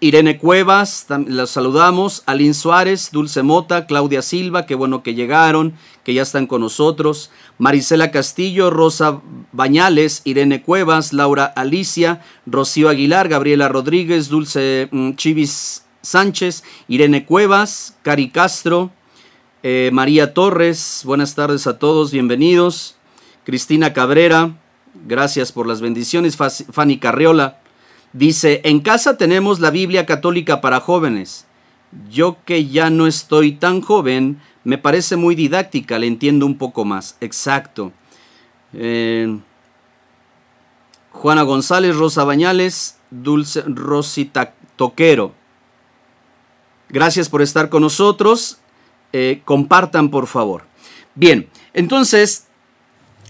Irene 0.00 0.36
Cuevas, 0.38 1.06
la 1.08 1.46
saludamos. 1.46 2.24
Aline 2.26 2.52
Suárez, 2.52 3.10
Dulce 3.10 3.42
Mota, 3.42 3.86
Claudia 3.86 4.20
Silva, 4.20 4.66
qué 4.66 4.74
bueno 4.74 5.02
que 5.02 5.14
llegaron, 5.14 5.74
que 6.02 6.12
ya 6.12 6.22
están 6.22 6.46
con 6.46 6.60
nosotros. 6.60 7.30
Marisela 7.56 8.10
Castillo, 8.10 8.70
Rosa 8.70 9.22
Bañales, 9.52 10.20
Irene 10.24 10.62
Cuevas, 10.62 11.12
Laura 11.14 11.44
Alicia, 11.44 12.20
Rocío 12.44 12.90
Aguilar, 12.90 13.28
Gabriela 13.28 13.68
Rodríguez, 13.68 14.28
Dulce 14.28 14.88
mm, 14.90 15.12
Chivis 15.12 15.83
Sánchez, 16.04 16.62
Irene 16.86 17.24
Cuevas, 17.24 17.96
Cari 18.02 18.30
Castro, 18.30 18.92
eh, 19.62 19.90
María 19.92 20.34
Torres, 20.34 21.02
buenas 21.04 21.34
tardes 21.34 21.66
a 21.66 21.78
todos, 21.78 22.12
bienvenidos. 22.12 22.96
Cristina 23.44 23.92
Cabrera, 23.92 24.54
Gracias 25.06 25.50
por 25.50 25.66
las 25.66 25.80
bendiciones, 25.80 26.36
Fanny 26.36 26.98
Carriola. 26.98 27.58
Dice, 28.12 28.60
en 28.64 28.80
casa 28.80 29.16
tenemos 29.16 29.58
la 29.58 29.70
Biblia 29.70 30.06
católica 30.06 30.60
para 30.60 30.80
jóvenes. 30.80 31.46
Yo 32.10 32.38
que 32.44 32.66
ya 32.66 32.90
no 32.90 33.06
estoy 33.06 33.52
tan 33.52 33.80
joven, 33.80 34.40
Me 34.66 34.78
parece 34.78 35.16
muy 35.16 35.34
didáctica, 35.34 35.98
le 35.98 36.06
entiendo 36.06 36.46
un 36.46 36.56
poco 36.56 36.86
más. 36.86 37.18
Exacto. 37.20 37.92
Eh, 38.72 39.38
Juana 41.10 41.42
González, 41.42 41.94
Rosa 41.96 42.24
Bañales, 42.24 42.98
Dulce 43.10 43.62
Rosita 43.66 44.54
Toquero. 44.76 45.34
Gracias 46.94 47.28
por 47.28 47.42
estar 47.42 47.70
con 47.70 47.82
nosotros. 47.82 48.58
Eh, 49.12 49.42
compartan, 49.44 50.10
por 50.10 50.28
favor. 50.28 50.62
Bien, 51.16 51.50
entonces, 51.72 52.46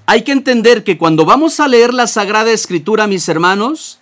hay 0.04 0.20
que 0.20 0.32
entender 0.32 0.84
que 0.84 0.98
cuando 0.98 1.24
vamos 1.24 1.58
a 1.60 1.66
leer 1.66 1.94
la 1.94 2.06
Sagrada 2.06 2.50
Escritura, 2.50 3.06
mis 3.06 3.26
hermanos, 3.26 4.00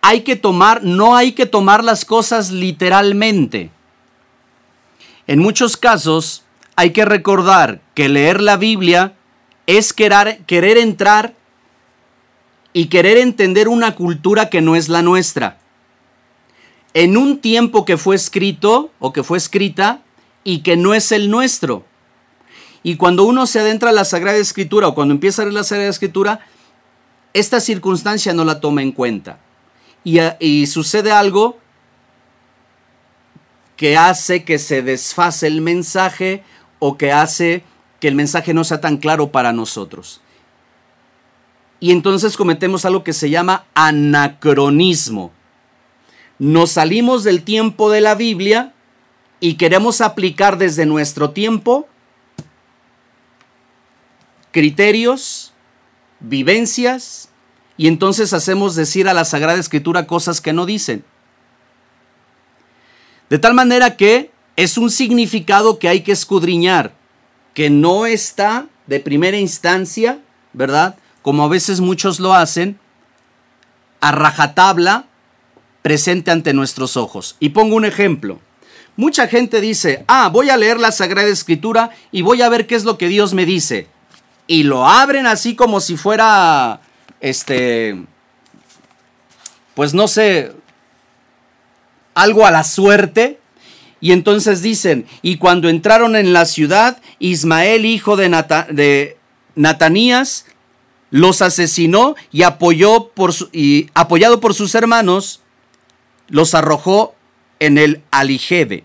hay 0.00 0.20
que 0.20 0.36
tomar, 0.36 0.84
no 0.84 1.16
hay 1.16 1.32
que 1.32 1.44
tomar 1.44 1.82
las 1.82 2.04
cosas 2.04 2.52
literalmente. 2.52 3.72
En 5.26 5.40
muchos 5.40 5.76
casos 5.76 6.44
hay 6.76 6.92
que 6.92 7.04
recordar 7.04 7.80
que 7.94 8.08
leer 8.08 8.40
la 8.40 8.58
Biblia 8.58 9.16
es 9.66 9.92
querer, 9.92 10.38
querer 10.46 10.78
entrar 10.78 11.34
y 12.72 12.86
querer 12.86 13.18
entender 13.18 13.66
una 13.66 13.96
cultura 13.96 14.50
que 14.50 14.60
no 14.60 14.76
es 14.76 14.88
la 14.88 15.02
nuestra. 15.02 15.58
En 16.94 17.16
un 17.16 17.38
tiempo 17.40 17.84
que 17.84 17.96
fue 17.96 18.16
escrito 18.16 18.90
o 18.98 19.12
que 19.12 19.22
fue 19.22 19.38
escrita 19.38 20.02
y 20.44 20.58
que 20.58 20.76
no 20.76 20.94
es 20.94 21.12
el 21.12 21.30
nuestro. 21.30 21.84
Y 22.82 22.96
cuando 22.96 23.24
uno 23.24 23.46
se 23.46 23.60
adentra 23.60 23.90
a 23.90 23.92
la 23.92 24.04
Sagrada 24.04 24.38
Escritura 24.38 24.88
o 24.88 24.94
cuando 24.94 25.14
empieza 25.14 25.42
a 25.42 25.44
leer 25.44 25.54
la 25.54 25.64
Sagrada 25.64 25.90
Escritura, 25.90 26.40
esta 27.32 27.60
circunstancia 27.60 28.34
no 28.34 28.44
la 28.44 28.60
toma 28.60 28.82
en 28.82 28.92
cuenta. 28.92 29.38
Y, 30.04 30.18
y 30.40 30.66
sucede 30.66 31.12
algo 31.12 31.58
que 33.76 33.96
hace 33.96 34.44
que 34.44 34.58
se 34.58 34.82
desfase 34.82 35.46
el 35.46 35.60
mensaje 35.60 36.42
o 36.78 36.98
que 36.98 37.12
hace 37.12 37.64
que 38.00 38.08
el 38.08 38.14
mensaje 38.16 38.52
no 38.52 38.64
sea 38.64 38.80
tan 38.80 38.96
claro 38.96 39.30
para 39.30 39.52
nosotros. 39.52 40.20
Y 41.78 41.90
entonces 41.90 42.36
cometemos 42.36 42.84
algo 42.84 43.02
que 43.02 43.12
se 43.12 43.30
llama 43.30 43.64
anacronismo. 43.74 45.32
Nos 46.38 46.72
salimos 46.72 47.24
del 47.24 47.42
tiempo 47.42 47.90
de 47.90 48.00
la 48.00 48.14
Biblia 48.14 48.72
y 49.40 49.54
queremos 49.54 50.00
aplicar 50.00 50.58
desde 50.58 50.86
nuestro 50.86 51.30
tiempo 51.30 51.88
criterios, 54.52 55.52
vivencias, 56.20 57.30
y 57.76 57.88
entonces 57.88 58.32
hacemos 58.32 58.76
decir 58.76 59.08
a 59.08 59.14
la 59.14 59.24
Sagrada 59.24 59.58
Escritura 59.58 60.06
cosas 60.06 60.40
que 60.40 60.52
no 60.52 60.66
dicen. 60.66 61.04
De 63.30 63.38
tal 63.38 63.54
manera 63.54 63.96
que 63.96 64.30
es 64.56 64.76
un 64.76 64.90
significado 64.90 65.78
que 65.78 65.88
hay 65.88 66.02
que 66.02 66.12
escudriñar, 66.12 66.92
que 67.54 67.70
no 67.70 68.06
está 68.06 68.66
de 68.86 69.00
primera 69.00 69.38
instancia, 69.38 70.20
¿verdad? 70.52 70.96
Como 71.22 71.44
a 71.44 71.48
veces 71.48 71.80
muchos 71.80 72.20
lo 72.20 72.34
hacen, 72.34 72.78
a 74.00 74.12
rajatabla 74.12 75.06
presente 75.82 76.30
ante 76.30 76.54
nuestros 76.54 76.96
ojos. 76.96 77.36
Y 77.40 77.50
pongo 77.50 77.76
un 77.76 77.84
ejemplo. 77.84 78.40
Mucha 78.96 79.26
gente 79.26 79.60
dice, 79.60 80.04
ah, 80.06 80.28
voy 80.32 80.50
a 80.50 80.56
leer 80.56 80.78
la 80.78 80.92
Sagrada 80.92 81.28
Escritura 81.28 81.90
y 82.10 82.22
voy 82.22 82.42
a 82.42 82.48
ver 82.48 82.66
qué 82.66 82.74
es 82.74 82.84
lo 82.84 82.98
que 82.98 83.08
Dios 83.08 83.34
me 83.34 83.46
dice. 83.46 83.88
Y 84.46 84.64
lo 84.64 84.86
abren 84.86 85.26
así 85.26 85.54
como 85.54 85.80
si 85.80 85.96
fuera, 85.96 86.80
este, 87.20 88.02
pues 89.74 89.94
no 89.94 90.08
sé, 90.08 90.52
algo 92.14 92.46
a 92.46 92.50
la 92.50 92.64
suerte. 92.64 93.38
Y 94.00 94.12
entonces 94.12 94.62
dicen, 94.62 95.06
y 95.22 95.36
cuando 95.36 95.68
entraron 95.68 96.16
en 96.16 96.32
la 96.32 96.44
ciudad, 96.44 97.00
Ismael, 97.18 97.86
hijo 97.86 98.16
de, 98.16 98.28
de 98.70 99.16
Natanías, 99.54 100.46
los 101.10 101.40
asesinó 101.40 102.16
y, 102.32 102.42
apoyó 102.42 103.08
por 103.08 103.32
y 103.52 103.88
apoyado 103.94 104.40
por 104.40 104.54
sus 104.54 104.74
hermanos, 104.74 105.41
los 106.28 106.54
arrojó 106.54 107.14
en 107.58 107.78
el 107.78 108.02
alijebe. 108.10 108.84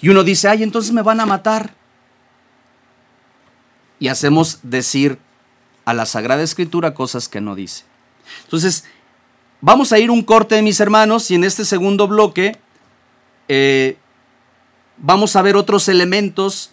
Y 0.00 0.08
uno 0.08 0.24
dice, 0.24 0.48
ay, 0.48 0.62
entonces 0.62 0.92
me 0.92 1.02
van 1.02 1.20
a 1.20 1.26
matar. 1.26 1.74
Y 3.98 4.08
hacemos 4.08 4.60
decir 4.62 5.18
a 5.84 5.94
la 5.94 6.06
Sagrada 6.06 6.42
Escritura 6.42 6.94
cosas 6.94 7.28
que 7.28 7.40
no 7.40 7.54
dice. 7.54 7.84
Entonces, 8.44 8.84
Vamos 9.64 9.92
a 9.92 10.00
ir 10.00 10.10
un 10.10 10.22
corte, 10.22 10.60
mis 10.60 10.80
hermanos, 10.80 11.30
y 11.30 11.36
en 11.36 11.44
este 11.44 11.64
segundo 11.64 12.08
bloque 12.08 12.58
eh, 13.46 13.96
vamos 14.98 15.36
a 15.36 15.42
ver 15.42 15.54
otros 15.54 15.88
elementos 15.88 16.72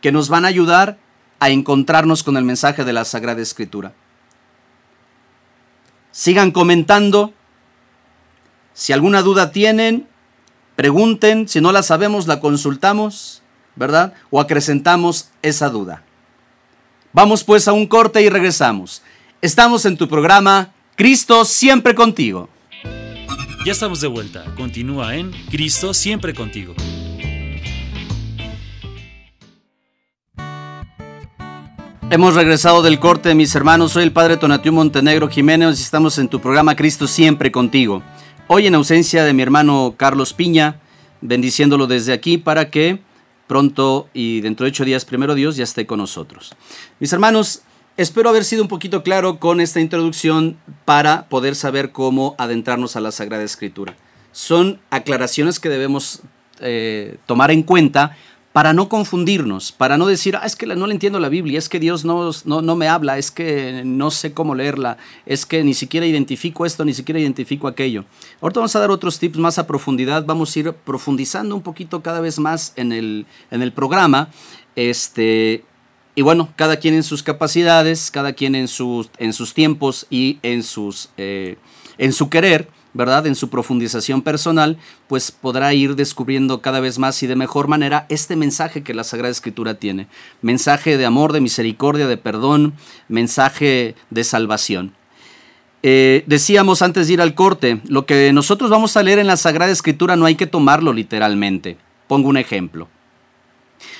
que 0.00 0.10
nos 0.10 0.30
van 0.30 0.46
a 0.46 0.48
ayudar 0.48 0.96
a 1.38 1.50
encontrarnos 1.50 2.22
con 2.22 2.38
el 2.38 2.44
mensaje 2.44 2.82
de 2.82 2.94
la 2.94 3.04
Sagrada 3.04 3.42
Escritura. 3.42 3.92
Sigan 6.12 6.50
comentando. 6.50 7.34
Si 8.80 8.94
alguna 8.94 9.20
duda 9.20 9.52
tienen, 9.52 10.08
pregunten. 10.74 11.46
Si 11.46 11.60
no 11.60 11.70
la 11.70 11.82
sabemos, 11.82 12.26
la 12.26 12.40
consultamos, 12.40 13.42
¿verdad? 13.76 14.14
O 14.30 14.40
acrecentamos 14.40 15.28
esa 15.42 15.68
duda. 15.68 16.02
Vamos 17.12 17.44
pues 17.44 17.68
a 17.68 17.74
un 17.74 17.86
corte 17.86 18.22
y 18.22 18.30
regresamos. 18.30 19.02
Estamos 19.42 19.84
en 19.84 19.98
tu 19.98 20.08
programa 20.08 20.72
Cristo 20.96 21.44
siempre 21.44 21.94
contigo. 21.94 22.48
Ya 23.66 23.72
estamos 23.72 24.00
de 24.00 24.08
vuelta. 24.08 24.46
Continúa 24.56 25.14
en 25.14 25.30
Cristo 25.50 25.92
siempre 25.92 26.32
contigo. 26.32 26.74
Hemos 32.08 32.34
regresado 32.34 32.80
del 32.80 32.98
corte, 32.98 33.34
mis 33.34 33.54
hermanos. 33.54 33.92
Soy 33.92 34.04
el 34.04 34.12
padre 34.12 34.38
Tonatiu 34.38 34.72
Montenegro 34.72 35.28
Jiménez 35.28 35.78
y 35.78 35.82
estamos 35.82 36.18
en 36.18 36.28
tu 36.28 36.40
programa 36.40 36.74
Cristo 36.74 37.06
siempre 37.06 37.52
contigo. 37.52 38.02
Hoy 38.52 38.66
en 38.66 38.74
ausencia 38.74 39.22
de 39.22 39.32
mi 39.32 39.42
hermano 39.42 39.94
Carlos 39.96 40.34
Piña, 40.34 40.80
bendiciéndolo 41.20 41.86
desde 41.86 42.12
aquí 42.12 42.36
para 42.36 42.68
que 42.68 42.98
pronto 43.46 44.08
y 44.12 44.40
dentro 44.40 44.64
de 44.64 44.70
ocho 44.70 44.84
días, 44.84 45.04
primero 45.04 45.36
Dios, 45.36 45.54
ya 45.54 45.62
esté 45.62 45.86
con 45.86 46.00
nosotros. 46.00 46.56
Mis 46.98 47.12
hermanos, 47.12 47.62
Espero 47.96 48.30
haber 48.30 48.44
sido 48.44 48.62
un 48.62 48.68
poquito 48.68 49.02
claro 49.02 49.38
con 49.38 49.60
esta 49.60 49.78
introducción 49.78 50.56
para 50.84 51.28
poder 51.28 51.54
saber 51.54 51.92
cómo 51.92 52.34
adentrarnos 52.38 52.96
a 52.96 53.00
la 53.00 53.12
Sagrada 53.12 53.44
Escritura. 53.44 53.94
Son 54.32 54.80
aclaraciones 54.90 55.60
que 55.60 55.68
debemos 55.68 56.22
eh, 56.60 57.18
tomar 57.26 57.50
en 57.50 57.62
cuenta 57.62 58.16
para 58.52 58.72
no 58.72 58.88
confundirnos, 58.88 59.70
para 59.70 59.96
no 59.96 60.06
decir, 60.06 60.34
ah, 60.34 60.44
es 60.44 60.56
que 60.56 60.66
no 60.66 60.86
le 60.86 60.92
entiendo 60.92 61.20
la 61.20 61.28
Biblia, 61.28 61.58
es 61.58 61.68
que 61.68 61.78
Dios 61.78 62.04
no, 62.04 62.30
no, 62.44 62.62
no, 62.62 62.76
me 62.76 62.88
habla, 62.88 63.16
es 63.16 63.30
que 63.30 63.82
no 63.84 64.10
sé 64.10 64.32
cómo 64.32 64.56
leerla, 64.56 64.96
es 65.24 65.46
que 65.46 65.62
ni 65.62 65.72
siquiera 65.72 66.04
identifico 66.04 66.66
esto, 66.66 66.84
ni 66.84 66.92
siquiera 66.92 67.20
identifico 67.20 67.68
aquello. 67.68 68.04
Ahorita 68.40 68.60
vamos 68.60 68.74
a 68.74 68.80
dar 68.80 68.90
otros 68.90 69.20
tips 69.20 69.38
más 69.38 69.58
a 69.58 69.68
profundidad, 69.68 70.24
vamos 70.26 70.54
a 70.54 70.58
ir 70.58 70.72
profundizando 70.72 71.54
un 71.54 71.62
poquito 71.62 72.02
cada 72.02 72.20
vez 72.20 72.40
más 72.40 72.72
en 72.74 72.90
el, 72.90 73.26
en 73.52 73.62
el 73.62 73.72
programa. 73.72 74.30
Este, 74.74 75.64
y 76.16 76.22
bueno, 76.22 76.52
cada 76.56 76.78
quien 76.78 76.94
en 76.94 77.04
sus 77.04 77.22
capacidades, 77.22 78.10
cada 78.10 78.32
quien 78.32 78.56
en 78.56 78.66
sus, 78.66 79.10
en 79.18 79.32
sus 79.32 79.54
tiempos 79.54 80.06
y 80.10 80.40
en, 80.42 80.64
sus, 80.64 81.10
eh, 81.16 81.56
en 81.98 82.12
su 82.12 82.28
querer, 82.28 82.68
¿verdad? 82.92 83.26
En 83.26 83.34
su 83.34 83.48
profundización 83.48 84.22
personal, 84.22 84.78
pues 85.06 85.30
podrá 85.30 85.72
ir 85.74 85.96
descubriendo 85.96 86.60
cada 86.60 86.80
vez 86.80 86.98
más 86.98 87.22
y 87.22 87.26
de 87.26 87.36
mejor 87.36 87.68
manera 87.68 88.06
este 88.08 88.36
mensaje 88.36 88.82
que 88.82 88.94
la 88.94 89.04
Sagrada 89.04 89.30
Escritura 89.30 89.74
tiene. 89.74 90.08
Mensaje 90.42 90.96
de 90.96 91.06
amor, 91.06 91.32
de 91.32 91.40
misericordia, 91.40 92.06
de 92.06 92.16
perdón, 92.16 92.74
mensaje 93.08 93.94
de 94.10 94.24
salvación. 94.24 94.94
Eh, 95.82 96.24
decíamos 96.26 96.82
antes 96.82 97.06
de 97.06 97.14
ir 97.14 97.22
al 97.22 97.34
corte, 97.34 97.80
lo 97.86 98.04
que 98.04 98.32
nosotros 98.32 98.70
vamos 98.70 98.96
a 98.96 99.02
leer 99.02 99.18
en 99.18 99.26
la 99.26 99.36
Sagrada 99.36 99.72
Escritura 99.72 100.16
no 100.16 100.26
hay 100.26 100.34
que 100.34 100.46
tomarlo 100.46 100.92
literalmente. 100.92 101.78
Pongo 102.06 102.28
un 102.28 102.36
ejemplo. 102.36 102.88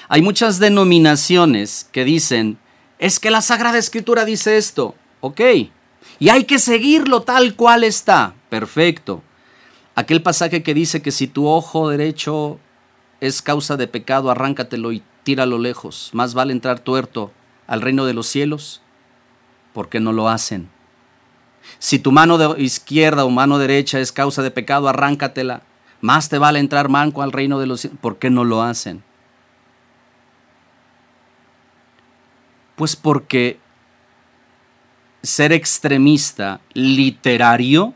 Hay 0.09 0.21
muchas 0.21 0.59
denominaciones 0.59 1.89
que 1.93 2.05
dicen, 2.05 2.59
es 2.99 3.19
que 3.19 3.31
la 3.31 3.41
Sagrada 3.41 3.79
Escritura 3.79 4.25
dice 4.25 4.59
esto, 4.59 4.95
ok, 5.21 5.41
y 6.19 6.29
hay 6.29 6.45
que 6.45 6.59
seguirlo 6.59 7.23
tal 7.23 7.55
cual 7.55 7.85
está, 7.85 8.35
perfecto. 8.51 9.23
Aquel 9.95 10.23
pasaje 10.23 10.63
que 10.63 10.75
dice 10.75 11.01
que 11.01 11.11
si 11.11 11.27
tu 11.27 11.47
ojo 11.47 11.89
derecho 11.89 12.59
es 13.21 13.41
causa 13.41 13.77
de 13.77 13.89
pecado, 13.89 14.31
arráncatelo 14.31 14.93
y 14.93 15.03
tíralo 15.23 15.59
lejos, 15.59 16.11
más 16.13 16.35
vale 16.35 16.53
entrar 16.53 16.81
tuerto 16.81 17.33
al 17.67 17.81
reino 17.81 18.05
de 18.05 18.15
los 18.15 18.27
cielos, 18.27 18.83
¿por 19.73 19.89
qué 19.89 20.01
no 20.01 20.13
lo 20.13 20.29
hacen? 20.29 20.69
Si 21.79 21.99
tu 21.99 22.13
mano 22.13 22.57
izquierda 22.57 23.25
o 23.25 23.31
mano 23.31 23.59
derecha 23.59 24.01
es 24.01 24.13
causa 24.13 24.43
de 24.43 24.51
pecado, 24.51 24.89
arráncatela. 24.89 25.63
Más 26.01 26.29
te 26.29 26.39
vale 26.39 26.59
entrar 26.59 26.89
manco 26.89 27.23
al 27.23 27.33
reino 27.33 27.59
de 27.59 27.67
los 27.67 27.83
cielos. 27.83 27.99
¿Por 28.01 28.19
qué 28.19 28.31
no 28.31 28.45
lo 28.45 28.63
hacen? 28.63 29.03
Pues 32.77 32.97
porque 32.97 33.59
ser 35.23 35.53
extremista 35.53 36.61
literario, 36.73 37.93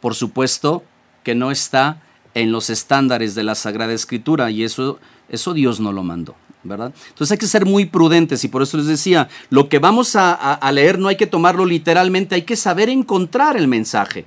por 0.00 0.14
supuesto, 0.14 0.84
que 1.22 1.34
no 1.34 1.50
está 1.50 2.02
en 2.34 2.52
los 2.52 2.70
estándares 2.70 3.34
de 3.34 3.42
la 3.42 3.54
Sagrada 3.54 3.92
Escritura 3.92 4.50
y 4.50 4.62
eso, 4.62 4.98
eso 5.28 5.54
Dios 5.54 5.80
no 5.80 5.92
lo 5.92 6.02
mandó. 6.02 6.34
¿verdad? 6.62 6.92
Entonces 7.08 7.32
hay 7.32 7.38
que 7.38 7.46
ser 7.46 7.64
muy 7.64 7.86
prudentes 7.86 8.44
y 8.44 8.48
por 8.48 8.62
eso 8.62 8.76
les 8.76 8.86
decía, 8.86 9.28
lo 9.48 9.68
que 9.68 9.78
vamos 9.78 10.14
a, 10.14 10.34
a 10.34 10.72
leer 10.72 10.98
no 10.98 11.08
hay 11.08 11.16
que 11.16 11.26
tomarlo 11.26 11.64
literalmente, 11.64 12.34
hay 12.34 12.42
que 12.42 12.56
saber 12.56 12.90
encontrar 12.90 13.56
el 13.56 13.66
mensaje. 13.66 14.26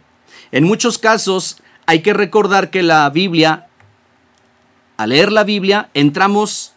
En 0.52 0.64
muchos 0.64 0.98
casos 0.98 1.58
hay 1.86 2.02
que 2.02 2.14
recordar 2.14 2.70
que 2.70 2.82
la 2.82 3.10
Biblia, 3.10 3.68
al 4.98 5.10
leer 5.10 5.32
la 5.32 5.44
Biblia, 5.44 5.90
entramos 5.94 6.74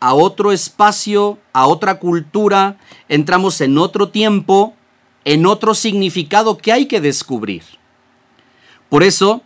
a 0.00 0.14
otro 0.14 0.52
espacio, 0.52 1.38
a 1.52 1.66
otra 1.66 1.98
cultura, 1.98 2.78
entramos 3.08 3.60
en 3.60 3.78
otro 3.78 4.10
tiempo, 4.10 4.74
en 5.24 5.46
otro 5.46 5.74
significado 5.74 6.56
que 6.56 6.72
hay 6.72 6.86
que 6.86 7.00
descubrir. 7.00 7.62
Por 8.88 9.02
eso 9.02 9.42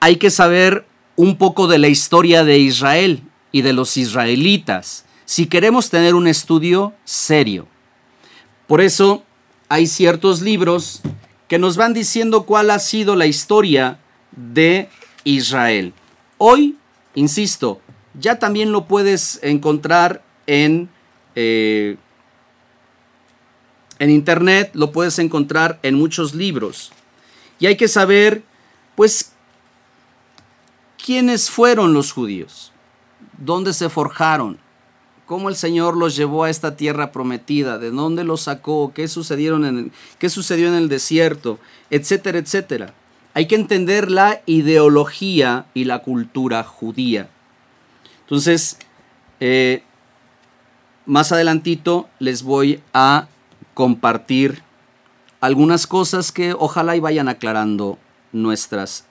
hay 0.00 0.16
que 0.16 0.30
saber 0.30 0.86
un 1.16 1.36
poco 1.36 1.66
de 1.66 1.78
la 1.78 1.88
historia 1.88 2.44
de 2.44 2.58
Israel 2.58 3.22
y 3.52 3.62
de 3.62 3.72
los 3.72 3.96
israelitas 3.96 5.04
si 5.30 5.46
queremos 5.46 5.90
tener 5.90 6.16
un 6.16 6.26
estudio 6.26 6.92
serio. 7.04 7.68
Por 8.66 8.80
eso 8.80 9.22
hay 9.68 9.86
ciertos 9.86 10.40
libros 10.40 11.02
que 11.46 11.56
nos 11.56 11.76
van 11.76 11.94
diciendo 11.94 12.46
cuál 12.46 12.72
ha 12.72 12.80
sido 12.80 13.14
la 13.14 13.26
historia 13.26 14.00
de 14.32 14.88
Israel. 15.22 15.94
Hoy, 16.36 16.76
insisto, 17.14 17.80
ya 18.14 18.40
también 18.40 18.72
lo 18.72 18.88
puedes 18.88 19.38
encontrar 19.44 20.24
en, 20.48 20.88
eh, 21.36 21.96
en 24.00 24.10
internet, 24.10 24.72
lo 24.74 24.90
puedes 24.90 25.20
encontrar 25.20 25.78
en 25.84 25.94
muchos 25.94 26.34
libros. 26.34 26.92
Y 27.60 27.66
hay 27.66 27.76
que 27.76 27.88
saber, 27.88 28.42
pues, 28.96 29.32
quiénes 31.04 31.50
fueron 31.50 31.92
los 31.92 32.12
judíos, 32.12 32.72
dónde 33.38 33.72
se 33.72 33.88
forjaron, 33.88 34.58
cómo 35.26 35.48
el 35.48 35.54
Señor 35.54 35.96
los 35.96 36.16
llevó 36.16 36.44
a 36.44 36.50
esta 36.50 36.76
tierra 36.76 37.12
prometida, 37.12 37.78
de 37.78 37.90
dónde 37.90 38.24
los 38.24 38.42
sacó, 38.42 38.92
qué, 38.94 39.06
sucedieron 39.06 39.64
en 39.64 39.92
qué 40.18 40.28
sucedió 40.28 40.68
en 40.68 40.74
el 40.74 40.88
desierto, 40.88 41.60
etcétera, 41.90 42.38
etcétera. 42.38 42.94
Hay 43.34 43.46
que 43.46 43.54
entender 43.54 44.10
la 44.10 44.40
ideología 44.46 45.66
y 45.72 45.84
la 45.84 46.00
cultura 46.00 46.64
judía. 46.64 47.30
Entonces, 48.22 48.78
eh, 49.38 49.84
más 51.06 51.30
adelantito 51.30 52.08
les 52.18 52.42
voy 52.42 52.82
a 52.92 53.28
compartir 53.74 54.62
algunas 55.40 55.86
cosas 55.86 56.32
que 56.32 56.54
ojalá 56.58 56.96
y 56.96 57.00
vayan 57.00 57.28
aclarando 57.28 57.98
nuestras, 58.32 59.04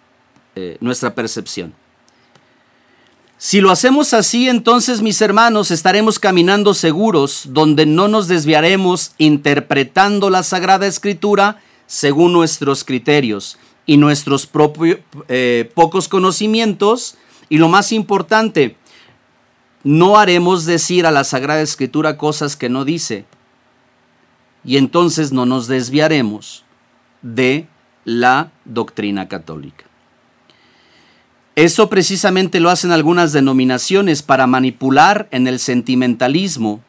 eh, 0.56 0.78
nuestra 0.80 1.16
percepción. 1.16 1.74
Si 3.42 3.62
lo 3.62 3.72
hacemos 3.72 4.14
así, 4.14 4.50
entonces 4.50 5.02
mis 5.02 5.22
hermanos 5.22 5.72
estaremos 5.72 6.20
caminando 6.20 6.74
seguros, 6.74 7.44
donde 7.48 7.86
no 7.86 8.10
nos 8.10 8.28
desviaremos 8.28 9.14
interpretando 9.18 10.30
la 10.30 10.44
Sagrada 10.44 10.88
Escritura 10.88 11.62
según 11.88 12.34
nuestros 12.34 12.84
criterios 12.84 13.58
y 13.86 13.96
nuestros 13.96 14.46
propios 14.46 15.00
eh, 15.30 15.72
pocos 15.74 16.10
conocimientos. 16.10 17.16
Y 17.48 17.60
lo 17.60 17.70
más 17.70 17.94
importante, 17.94 18.76
no 19.86 20.18
haremos 20.18 20.66
decir 20.66 21.06
a 21.06 21.12
la 21.12 21.24
Sagrada 21.24 21.62
Escritura 21.62 22.18
cosas 22.18 22.58
que 22.58 22.68
no 22.68 22.84
dice. 22.84 23.26
Y 24.64 24.78
entonces 24.78 25.32
no 25.32 25.46
nos 25.46 25.68
desviaremos 25.68 26.64
de 27.22 27.68
la 28.06 28.52
doctrina 28.66 29.28
católica. 29.28 29.86
Eso 31.56 31.90
precisamente 31.90 32.60
lo 32.60 32.70
hacen 32.70 32.92
algunas 32.92 33.34
denominaciones 33.34 34.24
para 34.24 34.48
manipular 34.48 35.28
en 35.32 35.48
el 35.48 35.60
sentimentalismo, 35.60 36.82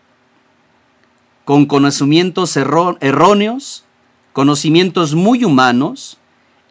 con 1.44 1.66
conocimientos 1.66 2.56
erróneos, 2.56 3.84
conocimientos 4.32 5.14
muy 5.16 5.44
humanos 5.44 6.18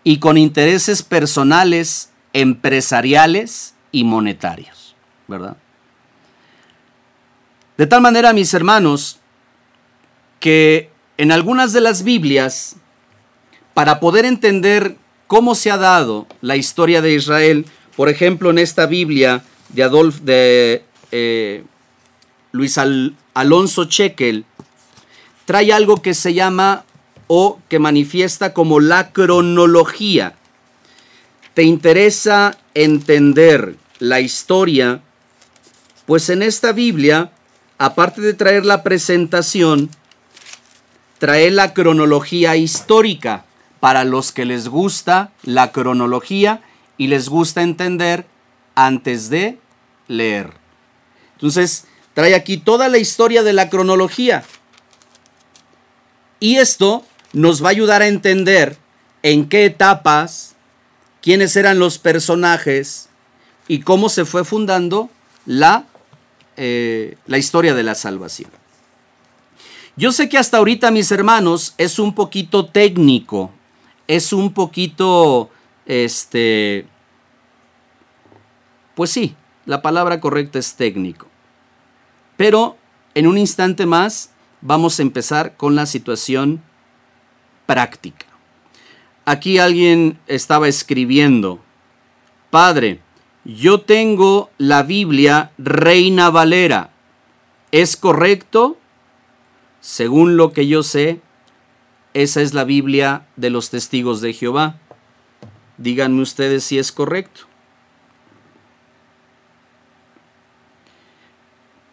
y 0.05 0.19
con 0.19 0.37
intereses 0.37 1.03
personales, 1.03 2.11
empresariales 2.31 3.73
y 3.91 4.05
monetarios, 4.05 4.95
¿verdad? 5.27 5.57
De 7.77 7.87
tal 7.87 8.01
manera, 8.01 8.31
mis 8.31 8.53
hermanos, 8.53 9.18
que 10.39 10.89
en 11.17 11.31
algunas 11.31 11.73
de 11.73 11.81
las 11.81 12.03
Biblias, 12.03 12.75
para 13.73 13.99
poder 13.99 14.25
entender 14.25 14.95
cómo 15.27 15.53
se 15.55 15.71
ha 15.71 15.77
dado 15.77 16.27
la 16.41 16.55
historia 16.55 17.01
de 17.01 17.13
Israel, 17.13 17.65
por 17.95 18.09
ejemplo, 18.09 18.49
en 18.49 18.57
esta 18.57 18.85
Biblia 18.85 19.43
de, 19.69 19.89
de 20.23 20.83
eh, 21.11 21.63
Luis 22.51 22.77
Alonso 23.33 23.85
Chequel, 23.85 24.45
trae 25.45 25.73
algo 25.73 26.01
que 26.01 26.13
se 26.13 26.33
llama 26.33 26.85
o 27.27 27.59
que 27.69 27.79
manifiesta 27.79 28.53
como 28.53 28.79
la 28.79 29.11
cronología. 29.11 30.35
¿Te 31.53 31.63
interesa 31.63 32.57
entender 32.73 33.75
la 33.99 34.19
historia? 34.19 35.01
Pues 36.05 36.29
en 36.29 36.41
esta 36.41 36.71
Biblia, 36.71 37.31
aparte 37.77 38.21
de 38.21 38.33
traer 38.33 38.65
la 38.65 38.81
presentación, 38.81 39.89
trae 41.19 41.51
la 41.51 41.73
cronología 41.73 42.55
histórica 42.55 43.45
para 43.79 44.03
los 44.03 44.31
que 44.31 44.45
les 44.45 44.67
gusta 44.67 45.31
la 45.43 45.71
cronología 45.71 46.61
y 46.97 47.07
les 47.07 47.29
gusta 47.29 47.61
entender 47.61 48.25
antes 48.75 49.29
de 49.29 49.59
leer. 50.07 50.53
Entonces, 51.33 51.85
trae 52.13 52.35
aquí 52.35 52.57
toda 52.57 52.89
la 52.89 52.97
historia 52.97 53.43
de 53.43 53.53
la 53.53 53.69
cronología. 53.69 54.43
Y 56.39 56.57
esto 56.57 57.05
nos 57.33 57.63
va 57.63 57.67
a 57.67 57.71
ayudar 57.71 58.01
a 58.01 58.07
entender 58.07 58.77
en 59.23 59.47
qué 59.47 59.65
etapas, 59.65 60.55
quiénes 61.21 61.55
eran 61.55 61.79
los 61.79 61.97
personajes 61.97 63.09
y 63.67 63.81
cómo 63.81 64.09
se 64.09 64.25
fue 64.25 64.43
fundando 64.45 65.09
la, 65.45 65.85
eh, 66.57 67.17
la 67.27 67.37
historia 67.37 67.75
de 67.75 67.83
la 67.83 67.95
salvación. 67.95 68.51
Yo 69.99 70.13
sé 70.13 70.29
que 70.29 70.37
hasta 70.37 70.55
ahorita, 70.55 70.91
mis 70.91 71.11
hermanos, 71.11 71.73
es 71.77 71.99
un 71.99 72.15
poquito 72.15 72.67
técnico, 72.67 73.51
es 74.07 74.31
un 74.31 74.53
poquito 74.53 75.49
este, 75.85 76.87
pues 78.95 79.09
sí, 79.09 79.35
la 79.65 79.81
palabra 79.81 80.21
correcta 80.21 80.57
es 80.57 80.75
técnico. 80.75 81.27
Pero 82.37 82.77
en 83.13 83.27
un 83.27 83.37
instante 83.37 83.85
más 83.85 84.31
vamos 84.61 84.97
a 84.97 85.01
empezar 85.01 85.57
con 85.57 85.75
la 85.75 85.85
situación 85.85 86.63
práctica. 87.65 88.25
Aquí 89.25 89.57
alguien 89.57 90.17
estaba 90.27 90.69
escribiendo, 90.69 91.59
Padre, 92.49 93.01
yo 93.43 93.81
tengo 93.81 94.49
la 94.57 94.81
Biblia 94.83 95.51
Reina 95.57 96.29
Valera. 96.29 96.91
¿Es 97.73 97.97
correcto? 97.97 98.78
Según 99.81 100.37
lo 100.37 100.51
que 100.51 100.67
yo 100.67 100.83
sé, 100.83 101.21
esa 102.13 102.41
es 102.41 102.53
la 102.53 102.63
Biblia 102.63 103.27
de 103.35 103.49
los 103.49 103.69
testigos 103.69 104.21
de 104.21 104.33
Jehová. 104.33 104.77
Díganme 105.77 106.21
ustedes 106.21 106.63
si 106.63 106.77
es 106.77 106.91
correcto. 106.91 107.41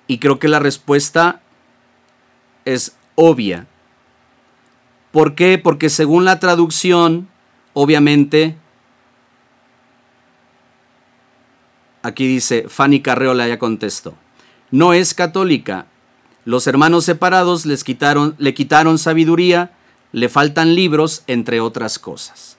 Y 0.08 0.18
creo 0.18 0.38
que 0.38 0.48
la 0.48 0.58
respuesta 0.58 1.42
es 2.64 2.96
obvia. 3.14 3.66
¿Por 5.10 5.34
qué? 5.34 5.58
Porque 5.58 5.88
según 5.88 6.24
la 6.24 6.38
traducción, 6.40 7.28
obviamente, 7.72 8.56
aquí 12.02 12.26
dice, 12.26 12.68
Fanny 12.68 13.00
Carreola 13.00 13.48
ya 13.48 13.58
contestó, 13.58 14.14
no 14.70 14.92
es 14.92 15.14
católica. 15.14 15.86
Los 16.46 16.68
hermanos 16.68 17.04
separados 17.04 17.66
les 17.66 17.82
quitaron, 17.82 18.36
le 18.38 18.54
quitaron 18.54 19.00
sabiduría, 19.00 19.72
le 20.12 20.28
faltan 20.28 20.76
libros, 20.76 21.24
entre 21.26 21.60
otras 21.60 21.98
cosas. 21.98 22.56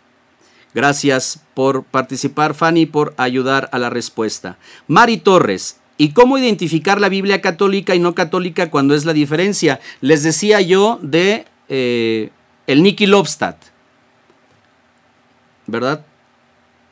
Gracias 0.73 1.39
por 1.53 1.85
participar, 1.85 2.53
Fanny, 2.53 2.85
por 2.85 3.13
ayudar 3.15 3.69
a 3.71 3.79
la 3.79 3.89
respuesta. 3.89 4.57
Mari 4.87 5.19
Torres, 5.19 5.79
¿y 5.97 6.09
cómo 6.09 6.37
identificar 6.37 6.99
la 6.99 7.07
Biblia 7.07 7.39
católica 7.39 7.95
y 7.95 7.99
no 7.99 8.13
católica 8.13 8.69
cuando 8.69 8.93
es 8.93 9.05
la 9.05 9.13
diferencia? 9.13 9.79
Les 10.01 10.21
decía 10.21 10.59
yo 10.59 10.99
de 11.01 11.45
eh, 11.69 12.31
el 12.67 12.83
Nicky 12.83 13.05
Lobstadt, 13.05 13.57
¿verdad? 15.65 16.05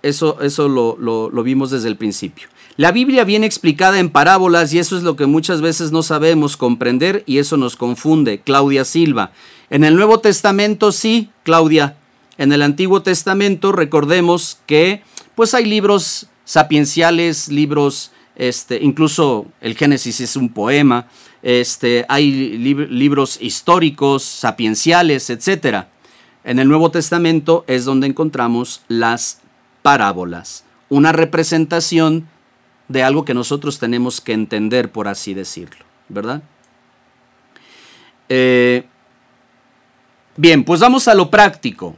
Eso, 0.02 0.42
eso 0.42 0.70
lo, 0.70 0.96
lo 0.98 1.44
vimos 1.44 1.72
desde 1.72 1.90
el 1.90 1.98
principio. 1.98 2.48
La 2.78 2.92
Biblia 2.92 3.24
viene 3.24 3.46
explicada 3.46 4.00
en 4.00 4.10
parábolas 4.10 4.74
y 4.74 4.80
eso 4.80 4.98
es 4.98 5.04
lo 5.04 5.16
que 5.16 5.28
muchas 5.28 5.62
veces 5.62 5.94
no 5.94 6.04
sabemos 6.04 6.58
comprender 6.58 7.24
y 7.26 7.38
eso 7.38 7.56
nos 7.56 7.78
confunde. 7.78 8.42
Claudia 8.42 8.84
Silva. 8.84 9.32
En 9.70 9.86
el 9.86 9.96
Nuevo 9.96 10.20
Testamento 10.20 10.92
sí, 10.92 11.30
Claudia, 11.44 11.96
en 12.38 12.52
el 12.52 12.62
Antiguo 12.62 13.02
Testamento 13.02 13.72
recordemos 13.72 14.60
que 14.66 15.02
pues 15.36 15.54
hay 15.54 15.66
libros 15.66 16.28
sapienciales, 16.44 17.48
libros 17.48 18.12
este, 18.36 18.84
incluso 18.84 19.46
el 19.62 19.78
Génesis 19.78 20.20
es 20.20 20.36
un 20.36 20.50
poema, 20.50 21.08
este, 21.42 22.06
hay 22.10 22.58
libros 22.58 23.38
históricos, 23.42 24.24
sapienciales, 24.24 25.30
etc. 25.30 25.86
En 26.44 26.60
el 26.60 26.68
Nuevo 26.68 26.92
Testamento 26.92 27.64
es 27.68 27.86
donde 27.86 28.08
encontramos 28.08 28.82
las 28.90 29.40
parábolas, 29.82 30.66
una 30.90 31.14
representación 31.14 32.28
de 32.88 33.04
algo 33.04 33.26
que 33.26 33.34
nosotros 33.34 33.80
tenemos 33.80 34.22
que 34.22 34.34
entender, 34.34 34.92
por 34.92 35.08
así 35.08 35.34
decirlo, 35.34 35.86
¿verdad? 36.10 36.44
Eh, 38.30 38.86
bien, 40.36 40.64
pues 40.64 40.80
vamos 40.80 41.08
a 41.08 41.16
lo 41.16 41.30
práctico, 41.30 41.96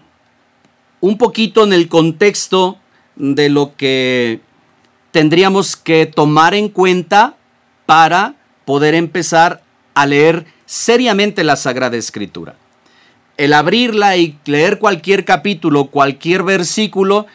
un 0.99 1.17
poquito 1.17 1.63
en 1.63 1.73
el 1.73 1.87
contexto 1.87 2.77
de 3.15 3.49
lo 3.49 3.75
que 3.75 4.41
tendríamos 5.11 5.75
que 5.75 6.05
tomar 6.05 6.53
en 6.53 6.69
cuenta 6.69 7.35
para 7.85 8.35
poder 8.65 8.93
empezar 8.95 9.63
a 9.93 10.05
leer 10.05 10.45
seriamente 10.65 11.43
la 11.43 11.55
Sagrada 11.55 11.97
Escritura. 11.97 12.55
El 13.37 13.53
abrirla 13.53 14.17
y 14.17 14.37
leer 14.45 14.79
cualquier 14.79 15.25
capítulo, 15.25 15.85
cualquier 15.85 16.43
versículo, 16.43 17.27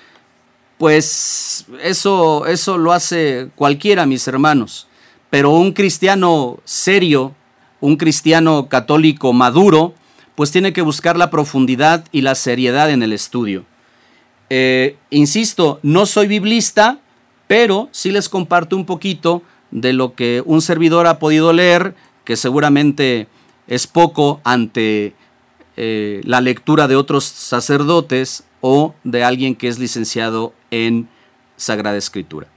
pues 0.83 1.65
eso, 1.81 2.45
eso 2.47 2.77
lo 2.77 2.93
hace 2.93 3.51
cualquiera, 3.55 4.05
mis 4.05 4.27
hermanos. 4.27 4.89
Pero 5.31 5.51
un 5.51 5.71
cristiano 5.71 6.59
serio, 6.65 7.37
un 7.81 7.97
cristiano 7.97 8.69
católico 8.69 9.33
maduro, 9.33 9.95
pues 10.35 10.51
tiene 10.51 10.73
que 10.73 10.83
buscar 10.83 11.17
la 11.17 11.31
profundidad 11.31 12.05
y 12.11 12.23
la 12.23 12.35
seriedad 12.35 12.91
en 12.91 13.05
el 13.05 13.13
estudio. 13.13 13.65
Eh, 14.51 14.97
insisto, 15.11 15.79
no 15.85 16.05
soy 16.05 16.27
biblista, 16.27 16.99
pero 17.47 17.89
sí 17.93 18.11
les 18.11 18.29
comparto 18.29 18.75
un 18.75 18.85
poquito 18.85 19.43
de 19.71 19.93
lo 19.93 20.17
que 20.17 20.43
un 20.45 20.61
servidor 20.63 21.07
ha 21.07 21.21
podido 21.21 21.53
leer, 21.53 21.95
que 22.25 22.35
seguramente 22.35 23.29
es 23.69 23.87
poco 23.87 24.41
ante 24.43 25.15
eh, 25.77 26.23
la 26.25 26.41
lectura 26.41 26.89
de 26.89 26.97
otros 26.97 27.23
sacerdotes 27.23 28.43
o 28.61 28.97
de 29.05 29.23
alguien 29.23 29.55
que 29.55 29.69
es 29.69 29.79
licenciado 29.79 30.55
en 30.73 31.09
Sagrada 31.57 31.97
Escritura. 31.97 32.49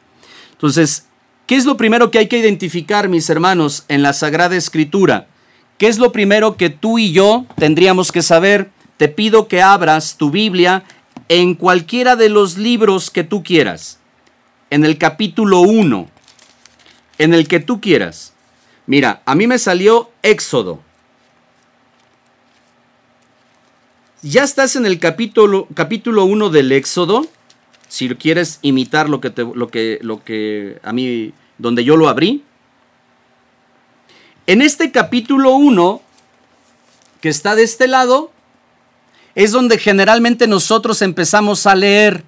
Entonces, 0.53 1.05
¿qué 1.45 1.55
es 1.55 1.65
lo 1.65 1.77
primero 1.77 2.09
que 2.09 2.17
hay 2.17 2.27
que 2.27 2.39
identificar, 2.39 3.07
mis 3.07 3.29
hermanos, 3.29 3.85
en 3.87 4.01
la 4.01 4.13
Sagrada 4.13 4.55
Escritura? 4.55 5.27
¿Qué 5.77 5.87
es 5.87 5.99
lo 5.99 6.11
primero 6.11 6.57
que 6.57 6.71
tú 6.71 6.97
y 6.97 7.11
yo 7.11 7.45
tendríamos 7.57 8.11
que 8.11 8.23
saber? 8.23 8.71
Te 8.97 9.09
pido 9.09 9.47
que 9.47 9.61
abras 9.61 10.17
tu 10.17 10.31
Biblia 10.31 10.83
en 11.29 11.53
cualquiera 11.53 12.15
de 12.15 12.29
los 12.29 12.57
libros 12.57 13.11
que 13.11 13.23
tú 13.23 13.43
quieras 13.43 13.99
en 14.69 14.85
el 14.85 14.97
capítulo 14.97 15.61
1, 15.61 16.09
en 17.17 17.33
el 17.33 17.47
que 17.47 17.59
tú 17.59 17.79
quieras. 17.79 18.33
Mira, 18.87 19.21
a 19.25 19.35
mí 19.35 19.47
me 19.47 19.59
salió 19.59 20.11
Éxodo. 20.21 20.81
Ya 24.21 24.43
estás 24.43 24.75
en 24.75 24.85
el 24.85 24.99
capítulo, 24.99 25.67
capítulo 25.75 26.25
1 26.25 26.49
del 26.49 26.71
Éxodo. 26.71 27.27
Si 27.95 28.09
quieres 28.09 28.59
imitar 28.61 29.09
lo 29.09 29.21
que, 29.21 29.31
lo, 29.53 29.69
que, 29.69 29.99
lo 30.01 30.23
que 30.23 30.79
a 30.83 30.91
mí, 30.91 31.31
donde 31.57 31.83
yo 31.83 31.95
lo 31.95 32.09
abrí. 32.09 32.43
En 34.47 34.61
este 34.61 34.91
capítulo 34.91 35.55
1, 35.55 36.01
que 37.21 37.29
está 37.29 37.55
de 37.55 37.63
este 37.63 37.87
lado, 37.87 38.31
es 39.33 39.51
donde 39.51 39.77
generalmente 39.77 40.47
nosotros 40.47 41.01
empezamos 41.01 41.65
a 41.67 41.75
leer 41.75 42.25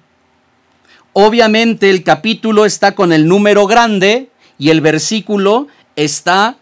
Obviamente 1.20 1.90
el 1.90 2.04
capítulo 2.04 2.64
está 2.64 2.94
con 2.94 3.12
el 3.12 3.26
número 3.26 3.66
grande 3.66 4.30
y 4.56 4.70
el 4.70 4.80
versículo 4.80 5.66
está 5.96 6.56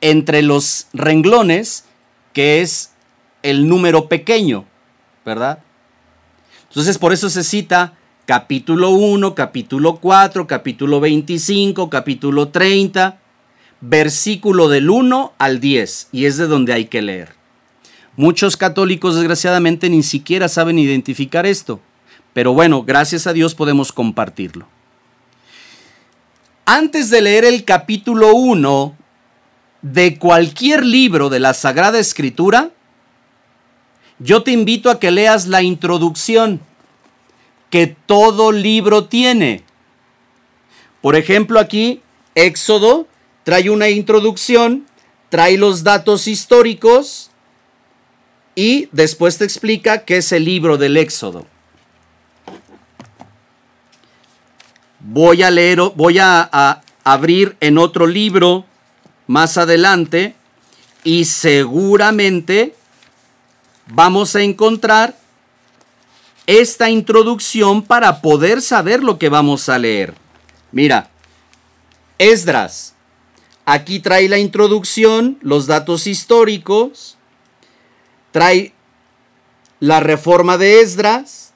entre 0.00 0.40
los 0.42 0.86
renglones, 0.92 1.84
que 2.32 2.62
es 2.62 2.92
el 3.42 3.68
número 3.68 4.08
pequeño, 4.08 4.66
¿verdad? 5.24 5.58
Entonces 6.68 6.96
por 6.96 7.12
eso 7.12 7.28
se 7.28 7.42
cita 7.42 7.94
capítulo 8.26 8.90
1, 8.90 9.36
capítulo 9.36 9.96
4, 9.96 10.48
capítulo 10.48 10.98
25, 10.98 11.88
capítulo 11.88 12.48
30, 12.48 13.18
versículo 13.80 14.68
del 14.68 14.90
1 14.90 15.32
al 15.38 15.60
10, 15.60 16.08
y 16.10 16.24
es 16.24 16.36
de 16.36 16.48
donde 16.48 16.72
hay 16.72 16.86
que 16.86 17.02
leer. 17.02 17.36
Muchos 18.16 18.56
católicos 18.56 19.14
desgraciadamente 19.14 19.88
ni 19.88 20.02
siquiera 20.02 20.48
saben 20.48 20.78
identificar 20.78 21.46
esto. 21.46 21.80
Pero 22.32 22.52
bueno, 22.52 22.82
gracias 22.82 23.26
a 23.26 23.32
Dios 23.32 23.54
podemos 23.54 23.92
compartirlo. 23.92 24.66
Antes 26.64 27.10
de 27.10 27.22
leer 27.22 27.44
el 27.44 27.64
capítulo 27.64 28.34
1 28.34 28.96
de 29.82 30.18
cualquier 30.18 30.84
libro 30.84 31.28
de 31.28 31.38
la 31.38 31.54
Sagrada 31.54 32.00
Escritura, 32.00 32.70
yo 34.18 34.42
te 34.42 34.50
invito 34.50 34.90
a 34.90 34.98
que 34.98 35.12
leas 35.12 35.46
la 35.46 35.62
introducción 35.62 36.60
que 37.70 37.96
todo 38.06 38.52
libro 38.52 39.06
tiene. 39.06 39.62
Por 41.00 41.16
ejemplo, 41.16 41.60
aquí 41.60 42.02
Éxodo 42.34 43.06
trae 43.44 43.70
una 43.70 43.88
introducción, 43.88 44.86
trae 45.28 45.56
los 45.56 45.84
datos 45.84 46.26
históricos 46.26 47.30
y 48.54 48.88
después 48.90 49.38
te 49.38 49.44
explica 49.44 50.04
qué 50.04 50.16
es 50.16 50.32
el 50.32 50.44
libro 50.44 50.78
del 50.78 50.96
Éxodo. 50.96 51.46
Voy 54.98 55.42
a 55.42 55.50
leer, 55.50 55.78
voy 55.94 56.18
a, 56.18 56.82
abrir 57.04 57.56
en 57.60 57.78
otro 57.78 58.08
libro 58.08 58.64
más 59.28 59.56
adelante 59.58 60.34
y 61.04 61.26
seguramente 61.26 62.74
vamos 63.86 64.34
a 64.34 64.42
encontrar 64.42 65.16
esta 66.46 66.90
introducción 66.90 67.82
para 67.82 68.22
poder 68.22 68.62
saber 68.62 69.02
lo 69.02 69.18
que 69.18 69.28
vamos 69.28 69.68
a 69.68 69.78
leer. 69.78 70.14
Mira, 70.72 71.10
Esdras. 72.18 72.94
Aquí 73.64 73.98
trae 73.98 74.28
la 74.28 74.38
introducción, 74.38 75.38
los 75.42 75.66
datos 75.66 76.06
históricos, 76.06 77.18
trae 78.30 78.72
la 79.80 79.98
reforma 79.98 80.56
de 80.56 80.80
Esdras, 80.80 81.52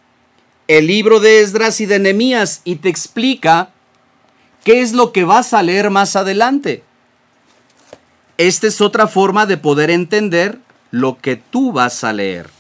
el 0.67 0.89
libro 0.89 1.21
de 1.21 1.41
Esdras 1.41 1.81
y 1.81 1.87
de 1.87 2.01
Nehemías 2.01 2.63
y 2.65 2.77
te 2.77 2.89
explica 2.89 3.71
qué 4.65 4.81
es 4.81 4.93
lo 4.93 5.13
que 5.13 5.23
vas 5.23 5.55
a 5.55 5.63
leer 5.63 5.91
más 5.91 6.17
adelante. 6.17 6.83
Esta 8.39 8.67
es 8.67 8.81
otra 8.81 9.07
forma 9.07 9.47
de 9.47 9.57
poder 9.57 9.91
entender 9.91 10.59
lo 10.91 11.19
que 11.19 11.37
tú 11.37 11.73
vas 11.73 12.03
a 12.03 12.13
leer. 12.13 12.51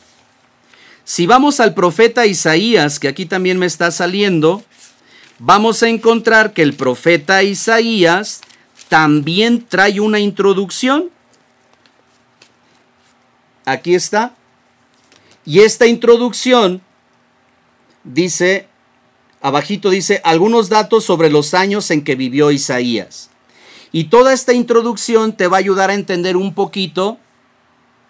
Si 1.12 1.26
vamos 1.26 1.58
al 1.58 1.74
profeta 1.74 2.24
Isaías, 2.24 3.00
que 3.00 3.08
aquí 3.08 3.26
también 3.26 3.58
me 3.58 3.66
está 3.66 3.90
saliendo, 3.90 4.62
vamos 5.40 5.82
a 5.82 5.88
encontrar 5.88 6.52
que 6.52 6.62
el 6.62 6.74
profeta 6.74 7.42
Isaías 7.42 8.42
también 8.88 9.66
trae 9.66 9.98
una 9.98 10.20
introducción. 10.20 11.10
Aquí 13.64 13.96
está. 13.96 14.36
Y 15.44 15.58
esta 15.58 15.88
introducción 15.88 16.80
dice, 18.04 18.68
abajito 19.40 19.90
dice, 19.90 20.20
algunos 20.22 20.68
datos 20.68 21.02
sobre 21.02 21.28
los 21.28 21.54
años 21.54 21.90
en 21.90 22.04
que 22.04 22.14
vivió 22.14 22.52
Isaías. 22.52 23.30
Y 23.90 24.04
toda 24.04 24.32
esta 24.32 24.52
introducción 24.52 25.36
te 25.36 25.48
va 25.48 25.56
a 25.56 25.58
ayudar 25.58 25.90
a 25.90 25.94
entender 25.94 26.36
un 26.36 26.54
poquito 26.54 27.18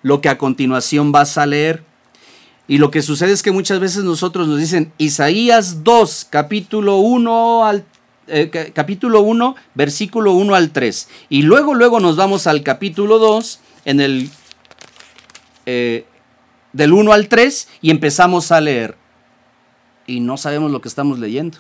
lo 0.03 0.21
que 0.21 0.29
a 0.29 0.37
continuación 0.37 1.13
vas 1.13 1.39
a 1.39 1.47
leer. 1.47 1.89
Y 2.70 2.78
lo 2.78 2.92
que 2.92 3.02
sucede 3.02 3.33
es 3.33 3.42
que 3.42 3.50
muchas 3.50 3.80
veces 3.80 4.04
nosotros 4.04 4.46
nos 4.46 4.56
dicen 4.56 4.92
Isaías 4.96 5.83
2, 5.83 6.28
capítulo 6.30 6.98
1 6.98 7.64
al 7.64 7.85
eh, 8.28 8.70
capítulo 8.72 9.22
1, 9.22 9.56
versículo 9.74 10.35
1 10.35 10.54
al 10.54 10.70
3. 10.70 11.09
Y 11.30 11.42
luego, 11.42 11.74
luego 11.74 11.98
nos 11.98 12.14
vamos 12.14 12.46
al 12.46 12.62
capítulo 12.62 13.18
2, 13.18 13.59
en 13.87 14.00
el 14.00 14.30
eh, 15.66 16.04
del 16.72 16.92
1 16.92 17.12
al 17.12 17.26
3, 17.26 17.66
y 17.83 17.90
empezamos 17.90 18.52
a 18.52 18.61
leer 18.61 18.96
y 20.06 20.20
no 20.20 20.37
sabemos 20.37 20.70
lo 20.70 20.80
que 20.80 20.88
estamos 20.88 21.18
leyendo. 21.18 21.59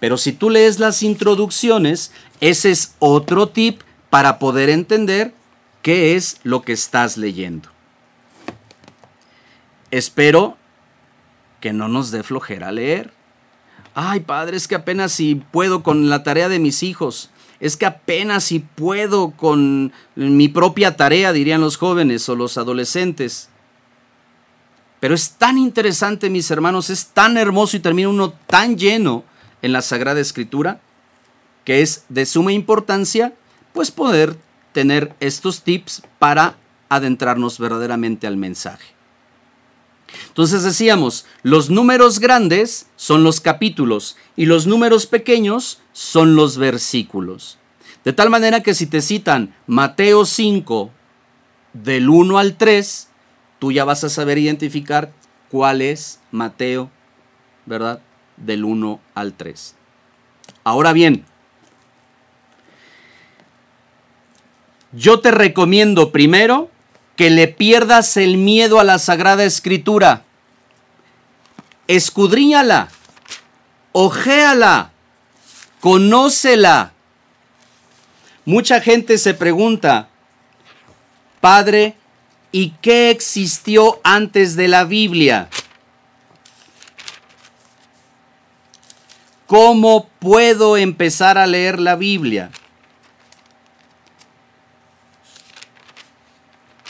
Pero 0.00 0.18
si 0.18 0.32
tú 0.32 0.50
lees 0.50 0.80
las 0.80 1.04
introducciones, 1.04 2.10
ese 2.40 2.72
es 2.72 2.96
otro 2.98 3.50
tip 3.50 3.82
para 4.10 4.40
poder 4.40 4.68
entender 4.68 5.32
qué 5.82 6.16
es 6.16 6.38
lo 6.42 6.62
que 6.62 6.72
estás 6.72 7.16
leyendo. 7.16 7.68
Espero 9.90 10.56
que 11.60 11.72
no 11.72 11.88
nos 11.88 12.10
dé 12.10 12.22
flojera 12.22 12.72
leer. 12.72 13.12
Ay, 13.94 14.20
padre, 14.20 14.56
es 14.56 14.68
que 14.68 14.76
apenas 14.76 15.12
si 15.12 15.34
puedo 15.34 15.82
con 15.82 16.08
la 16.08 16.22
tarea 16.22 16.48
de 16.48 16.58
mis 16.58 16.82
hijos. 16.82 17.30
Es 17.58 17.76
que 17.76 17.86
apenas 17.86 18.44
si 18.44 18.60
puedo 18.60 19.32
con 19.32 19.92
mi 20.14 20.48
propia 20.48 20.96
tarea, 20.96 21.32
dirían 21.32 21.60
los 21.60 21.76
jóvenes 21.76 22.28
o 22.28 22.36
los 22.36 22.56
adolescentes. 22.56 23.50
Pero 25.00 25.14
es 25.14 25.32
tan 25.32 25.58
interesante, 25.58 26.30
mis 26.30 26.50
hermanos, 26.50 26.88
es 26.88 27.08
tan 27.08 27.36
hermoso 27.36 27.76
y 27.76 27.80
termina 27.80 28.08
uno 28.08 28.32
tan 28.46 28.76
lleno 28.78 29.24
en 29.62 29.72
la 29.72 29.82
Sagrada 29.82 30.20
Escritura. 30.20 30.80
que 31.64 31.82
es 31.82 32.04
de 32.08 32.24
suma 32.24 32.52
importancia, 32.52 33.34
pues 33.74 33.90
poder 33.90 34.34
tener 34.72 35.14
estos 35.20 35.62
tips 35.62 36.02
para 36.18 36.56
adentrarnos 36.88 37.58
verdaderamente 37.58 38.26
al 38.26 38.38
mensaje. 38.38 38.99
Entonces 40.28 40.62
decíamos, 40.62 41.26
los 41.42 41.70
números 41.70 42.20
grandes 42.20 42.86
son 42.96 43.24
los 43.24 43.40
capítulos 43.40 44.16
y 44.36 44.46
los 44.46 44.66
números 44.66 45.06
pequeños 45.06 45.80
son 45.92 46.36
los 46.36 46.56
versículos. 46.56 47.58
De 48.04 48.12
tal 48.12 48.30
manera 48.30 48.62
que 48.62 48.74
si 48.74 48.86
te 48.86 49.02
citan 49.02 49.54
Mateo 49.66 50.24
5 50.24 50.90
del 51.72 52.08
1 52.08 52.38
al 52.38 52.56
3, 52.56 53.08
tú 53.58 53.72
ya 53.72 53.84
vas 53.84 54.04
a 54.04 54.08
saber 54.08 54.38
identificar 54.38 55.12
cuál 55.50 55.82
es 55.82 56.20
Mateo, 56.30 56.90
¿verdad? 57.66 58.00
Del 58.36 58.64
1 58.64 59.00
al 59.14 59.34
3. 59.34 59.74
Ahora 60.64 60.92
bien, 60.92 61.26
yo 64.92 65.20
te 65.20 65.30
recomiendo 65.30 66.10
primero 66.10 66.70
que 67.20 67.28
le 67.28 67.48
pierdas 67.48 68.16
el 68.16 68.38
miedo 68.38 68.80
a 68.80 68.84
la 68.84 68.98
Sagrada 68.98 69.44
Escritura. 69.44 70.22
Escudriñala, 71.86 72.88
ojéala, 73.92 74.92
conócela. 75.80 76.94
Mucha 78.46 78.80
gente 78.80 79.18
se 79.18 79.34
pregunta, 79.34 80.08
Padre, 81.42 81.94
¿y 82.52 82.70
qué 82.80 83.10
existió 83.10 84.00
antes 84.02 84.56
de 84.56 84.68
la 84.68 84.84
Biblia? 84.84 85.50
¿Cómo 89.46 90.08
puedo 90.20 90.78
empezar 90.78 91.36
a 91.36 91.46
leer 91.46 91.80
la 91.80 91.96
Biblia? 91.96 92.50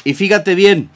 Y 0.04 0.14
fíjate 0.14 0.54
bien, 0.54 0.90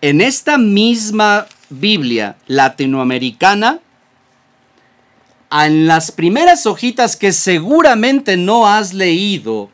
en 0.00 0.20
esta 0.20 0.58
misma 0.58 1.46
Biblia 1.68 2.36
latinoamericana, 2.46 3.80
en 5.50 5.86
las 5.86 6.12
primeras 6.12 6.66
hojitas 6.66 7.16
que 7.16 7.32
seguramente 7.32 8.36
no 8.36 8.68
has 8.68 8.92
leído, 8.92 9.70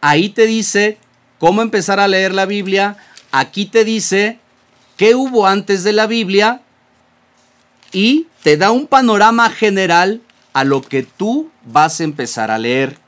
ahí 0.00 0.28
te 0.28 0.46
dice 0.46 0.98
cómo 1.38 1.62
empezar 1.62 2.00
a 2.00 2.08
leer 2.08 2.34
la 2.34 2.46
Biblia, 2.46 2.96
aquí 3.30 3.66
te 3.66 3.84
dice 3.84 4.38
qué 4.96 5.14
hubo 5.14 5.46
antes 5.46 5.84
de 5.84 5.92
la 5.92 6.06
Biblia 6.06 6.60
y 7.92 8.26
te 8.42 8.56
da 8.56 8.70
un 8.70 8.86
panorama 8.86 9.48
general 9.50 10.20
a 10.52 10.64
lo 10.64 10.82
que 10.82 11.02
tú 11.02 11.50
vas 11.64 12.00
a 12.00 12.04
empezar 12.04 12.50
a 12.50 12.58
leer 12.58 12.98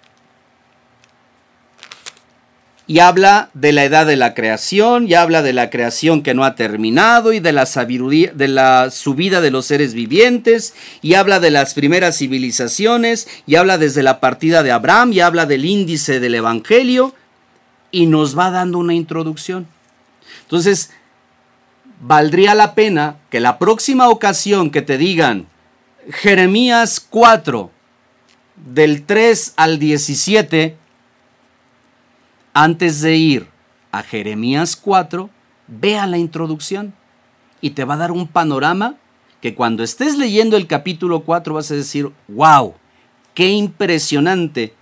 y 2.86 2.98
habla 2.98 3.50
de 3.54 3.72
la 3.72 3.84
edad 3.84 4.06
de 4.06 4.16
la 4.16 4.34
creación, 4.34 5.08
y 5.08 5.14
habla 5.14 5.42
de 5.42 5.52
la 5.52 5.70
creación 5.70 6.22
que 6.22 6.34
no 6.34 6.44
ha 6.44 6.54
terminado 6.54 7.32
y 7.32 7.40
de 7.40 7.52
la 7.52 7.66
subida 7.66 9.40
de 9.40 9.50
los 9.50 9.66
seres 9.66 9.94
vivientes, 9.94 10.74
y 11.00 11.14
habla 11.14 11.40
de 11.40 11.50
las 11.50 11.74
primeras 11.74 12.18
civilizaciones, 12.18 13.28
y 13.46 13.54
habla 13.54 13.78
desde 13.78 14.02
la 14.02 14.20
partida 14.20 14.62
de 14.62 14.72
Abraham, 14.72 15.12
y 15.12 15.20
habla 15.20 15.46
del 15.46 15.64
índice 15.64 16.20
del 16.20 16.34
Evangelio, 16.34 17.14
y 17.90 18.06
nos 18.06 18.36
va 18.36 18.50
dando 18.50 18.78
una 18.78 18.94
introducción. 18.94 19.66
Entonces, 20.42 20.90
valdría 22.00 22.54
la 22.54 22.74
pena 22.74 23.16
que 23.30 23.38
la 23.38 23.58
próxima 23.58 24.08
ocasión 24.08 24.70
que 24.70 24.82
te 24.82 24.98
digan 24.98 25.46
Jeremías 26.10 27.06
4, 27.08 27.70
del 28.56 29.04
3 29.04 29.54
al 29.56 29.78
17, 29.78 30.76
antes 32.52 33.00
de 33.00 33.16
ir 33.16 33.46
a 33.90 34.02
Jeremías 34.02 34.76
4, 34.76 35.30
vea 35.66 36.06
la 36.06 36.18
introducción 36.18 36.94
y 37.60 37.70
te 37.70 37.84
va 37.84 37.94
a 37.94 37.98
dar 37.98 38.12
un 38.12 38.26
panorama 38.26 38.96
que 39.40 39.54
cuando 39.54 39.82
estés 39.82 40.16
leyendo 40.16 40.56
el 40.56 40.66
capítulo 40.66 41.20
4 41.24 41.54
vas 41.54 41.70
a 41.70 41.74
decir, 41.74 42.10
wow, 42.28 42.74
qué 43.34 43.50
impresionante. 43.50 44.74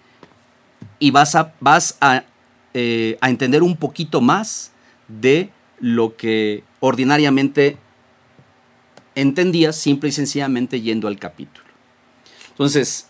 Y 0.99 1.11
vas 1.11 1.35
a, 1.35 1.55
vas 1.61 1.97
a, 2.01 2.25
eh, 2.75 3.17
a 3.21 3.31
entender 3.31 3.63
un 3.63 3.77
poquito 3.77 4.21
más 4.21 4.73
de 5.09 5.51
lo 5.79 6.17
que 6.17 6.63
ordinariamente 6.81 7.79
entendías 9.15 9.77
simple 9.77 10.11
y 10.11 10.13
sencillamente 10.13 10.81
yendo 10.81 11.09
al 11.09 11.19
capítulo. 11.19 11.67
Entonces, 12.51 13.10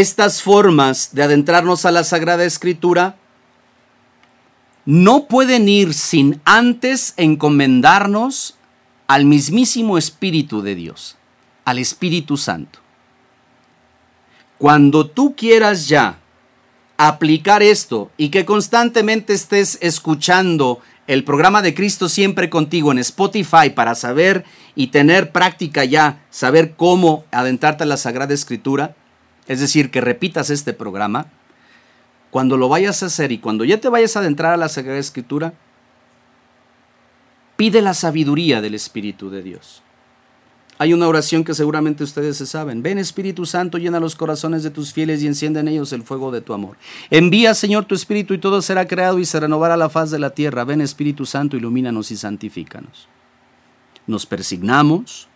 estas 0.00 0.42
formas 0.42 1.14
de 1.14 1.22
adentrarnos 1.22 1.86
a 1.86 1.90
la 1.90 2.04
Sagrada 2.04 2.44
Escritura 2.44 3.16
no 4.84 5.26
pueden 5.26 5.70
ir 5.70 5.94
sin 5.94 6.38
antes 6.44 7.14
encomendarnos 7.16 8.56
al 9.06 9.24
mismísimo 9.24 9.96
Espíritu 9.96 10.60
de 10.60 10.74
Dios, 10.74 11.16
al 11.64 11.78
Espíritu 11.78 12.36
Santo. 12.36 12.78
Cuando 14.58 15.06
tú 15.06 15.34
quieras 15.34 15.88
ya 15.88 16.18
aplicar 16.98 17.62
esto 17.62 18.10
y 18.18 18.28
que 18.28 18.44
constantemente 18.44 19.32
estés 19.32 19.78
escuchando 19.80 20.80
el 21.06 21.24
programa 21.24 21.62
de 21.62 21.72
Cristo 21.72 22.10
siempre 22.10 22.50
contigo 22.50 22.92
en 22.92 22.98
Spotify 22.98 23.70
para 23.74 23.94
saber 23.94 24.44
y 24.74 24.88
tener 24.88 25.32
práctica 25.32 25.86
ya, 25.86 26.26
saber 26.28 26.74
cómo 26.76 27.24
adentrarte 27.30 27.84
a 27.84 27.86
la 27.86 27.96
Sagrada 27.96 28.34
Escritura, 28.34 28.94
es 29.48 29.60
decir, 29.60 29.90
que 29.90 30.00
repitas 30.00 30.50
este 30.50 30.72
programa, 30.72 31.26
cuando 32.30 32.56
lo 32.56 32.68
vayas 32.68 33.02
a 33.02 33.06
hacer 33.06 33.32
y 33.32 33.38
cuando 33.38 33.64
ya 33.64 33.80
te 33.80 33.88
vayas 33.88 34.16
a 34.16 34.20
adentrar 34.20 34.52
a 34.52 34.56
la 34.56 34.68
Sagrada 34.68 34.98
Escritura, 34.98 35.54
pide 37.56 37.80
la 37.80 37.94
sabiduría 37.94 38.60
del 38.60 38.74
Espíritu 38.74 39.30
de 39.30 39.42
Dios. 39.42 39.82
Hay 40.78 40.92
una 40.92 41.08
oración 41.08 41.42
que 41.42 41.54
seguramente 41.54 42.04
ustedes 42.04 42.36
se 42.36 42.44
saben. 42.44 42.82
Ven 42.82 42.98
Espíritu 42.98 43.46
Santo, 43.46 43.78
llena 43.78 43.98
los 43.98 44.14
corazones 44.14 44.62
de 44.62 44.70
tus 44.70 44.92
fieles 44.92 45.22
y 45.22 45.26
enciende 45.26 45.60
en 45.60 45.68
ellos 45.68 45.92
el 45.94 46.02
fuego 46.02 46.30
de 46.30 46.42
tu 46.42 46.52
amor. 46.52 46.76
Envía 47.08 47.54
Señor 47.54 47.86
tu 47.86 47.94
Espíritu 47.94 48.34
y 48.34 48.38
todo 48.38 48.60
será 48.60 48.86
creado 48.86 49.18
y 49.18 49.24
se 49.24 49.40
renovará 49.40 49.78
la 49.78 49.88
faz 49.88 50.10
de 50.10 50.18
la 50.18 50.30
tierra. 50.30 50.64
Ven 50.64 50.82
Espíritu 50.82 51.24
Santo, 51.24 51.56
ilumínanos 51.56 52.10
y 52.10 52.16
santifícanos. 52.18 53.08
Nos 54.06 54.26
persignamos 54.26 55.28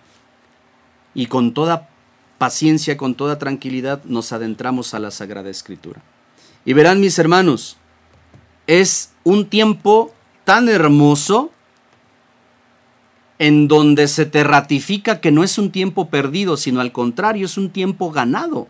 y 1.15 1.27
con 1.27 1.55
toda 1.55 1.89
paciencia, 2.41 2.97
con 2.97 3.15
toda 3.15 3.39
tranquilidad, 3.39 4.03
nos 4.05 4.33
adentramos 4.33 4.95
a 4.95 4.99
la 4.99 5.11
Sagrada 5.11 5.51
Escritura. 5.51 6.01
Y 6.65 6.73
verán 6.73 6.99
mis 6.99 7.19
hermanos, 7.19 7.77
es 8.67 9.13
un 9.25 9.51
tiempo 9.51 10.15
tan 10.45 10.71
hermoso 10.71 11.53
en 13.39 13.69
donde 13.69 14.09
se 14.09 14.25
te 14.25 14.43
ratifica 14.43 15.21
que 15.21 15.31
no 15.31 15.45
es 15.45 15.59
un 15.59 15.71
tiempo 15.71 16.09
perdido, 16.09 16.57
sino 16.57 16.81
al 16.81 16.93
contrario, 16.93 17.45
es 17.45 17.59
un 17.59 17.69
tiempo 17.69 18.11
ganado. 18.11 18.69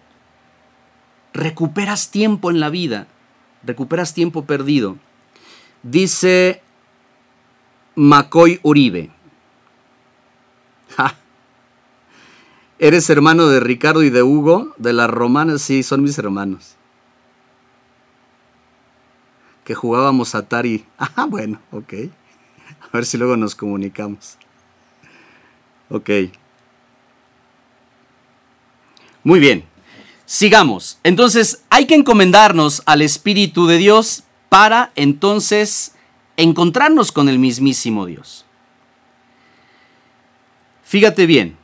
Recuperas 1.33 2.11
tiempo 2.11 2.51
en 2.51 2.59
la 2.59 2.71
vida, 2.71 3.07
recuperas 3.63 4.15
tiempo 4.15 4.47
perdido. 4.47 4.97
Dice 5.85 6.61
Macoy 7.95 8.59
Uribe. 8.65 9.11
¿Eres 12.83 13.11
hermano 13.11 13.47
de 13.49 13.61
Ricardo 13.61 14.03
y 14.03 14.09
de 14.09 14.23
Hugo? 14.23 14.73
De 14.79 14.95
las 14.95 15.11
romanas, 15.11 15.61
sí, 15.61 15.83
son 15.83 16.03
mis 16.03 16.17
hermanos. 16.17 16.77
Que 19.65 19.75
jugábamos 19.75 20.35
Atari. 20.35 20.87
Ah, 20.99 21.27
bueno, 21.29 21.61
ok. 21.73 21.93
A 22.81 22.89
ver 22.91 23.05
si 23.05 23.19
luego 23.19 23.37
nos 23.37 23.55
comunicamos. 23.55 24.39
Ok. 25.91 26.09
Muy 29.25 29.41
bien. 29.41 29.67
Sigamos. 30.25 30.99
Entonces, 31.03 31.63
hay 31.69 31.87
que 31.87 31.97
encomendarnos 31.97 32.83
al 32.87 33.03
Espíritu 33.03 33.67
de 33.67 33.77
Dios 33.77 34.25
para 34.49 34.91
entonces 34.95 35.97
encontrarnos 36.39 37.13
con 37.13 37.29
el 37.29 37.39
mismísimo 37.39 38.07
Dios. 38.07 38.47
Fíjate 40.83 41.27
bien, 41.27 41.60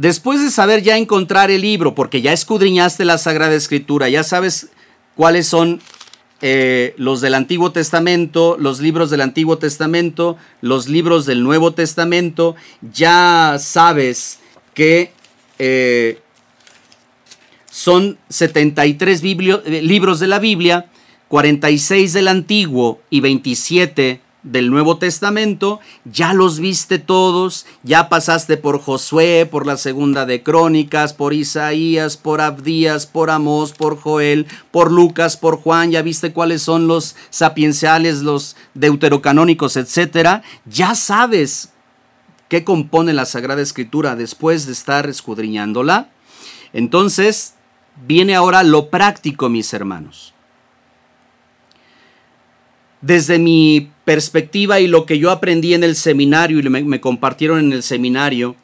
Después 0.00 0.40
de 0.40 0.50
saber 0.50 0.82
ya 0.82 0.96
encontrar 0.96 1.50
el 1.50 1.60
libro, 1.60 1.94
porque 1.94 2.22
ya 2.22 2.32
escudriñaste 2.32 3.04
la 3.04 3.18
Sagrada 3.18 3.54
Escritura, 3.54 4.08
ya 4.08 4.24
sabes 4.24 4.70
cuáles 5.14 5.46
son 5.46 5.82
eh, 6.40 6.94
los 6.96 7.20
del 7.20 7.34
Antiguo 7.34 7.70
Testamento, 7.70 8.56
los 8.58 8.80
libros 8.80 9.10
del 9.10 9.20
Antiguo 9.20 9.58
Testamento, 9.58 10.38
los 10.62 10.88
libros 10.88 11.26
del 11.26 11.42
Nuevo 11.42 11.74
Testamento, 11.74 12.56
ya 12.80 13.56
sabes 13.60 14.38
que 14.72 15.12
eh, 15.58 16.22
son 17.70 18.16
73 18.30 19.22
eh, 19.22 19.82
libros 19.82 20.18
de 20.18 20.26
la 20.28 20.38
Biblia, 20.38 20.86
46 21.28 22.14
del 22.14 22.28
Antiguo 22.28 23.02
y 23.10 23.20
27 23.20 24.22
del 24.42 24.70
Nuevo 24.70 24.96
Testamento, 24.96 25.80
ya 26.04 26.32
los 26.32 26.60
viste 26.60 26.98
todos, 26.98 27.66
ya 27.82 28.08
pasaste 28.08 28.56
por 28.56 28.80
Josué, 28.80 29.46
por 29.50 29.66
la 29.66 29.76
segunda 29.76 30.24
de 30.26 30.42
Crónicas, 30.42 31.12
por 31.12 31.34
Isaías, 31.34 32.16
por 32.16 32.40
Abdías, 32.40 33.06
por 33.06 33.30
Amós, 33.30 33.72
por 33.72 33.98
Joel, 33.98 34.46
por 34.70 34.90
Lucas, 34.90 35.36
por 35.36 35.58
Juan, 35.58 35.90
ya 35.90 36.02
viste 36.02 36.32
cuáles 36.32 36.62
son 36.62 36.88
los 36.88 37.16
sapienciales, 37.28 38.22
los 38.22 38.56
deuterocanónicos, 38.74 39.76
etcétera, 39.76 40.42
ya 40.64 40.94
sabes 40.94 41.70
qué 42.48 42.64
compone 42.64 43.12
la 43.12 43.26
Sagrada 43.26 43.62
Escritura 43.62 44.16
después 44.16 44.66
de 44.66 44.72
estar 44.72 45.08
escudriñándola. 45.08 46.10
Entonces, 46.72 47.54
viene 48.06 48.34
ahora 48.34 48.62
lo 48.62 48.90
práctico, 48.90 49.48
mis 49.48 49.72
hermanos. 49.72 50.34
Desde 53.00 53.38
mi 53.38 53.90
perspectiva 54.04 54.80
y 54.80 54.86
lo 54.86 55.06
que 55.06 55.18
yo 55.18 55.30
aprendí 55.30 55.72
en 55.72 55.84
el 55.84 55.96
seminario 55.96 56.58
y 56.58 56.68
me, 56.68 57.00
compartieron 57.00 57.58
en 57.60 57.72
el 57.72 57.82
seminario, 57.82 58.56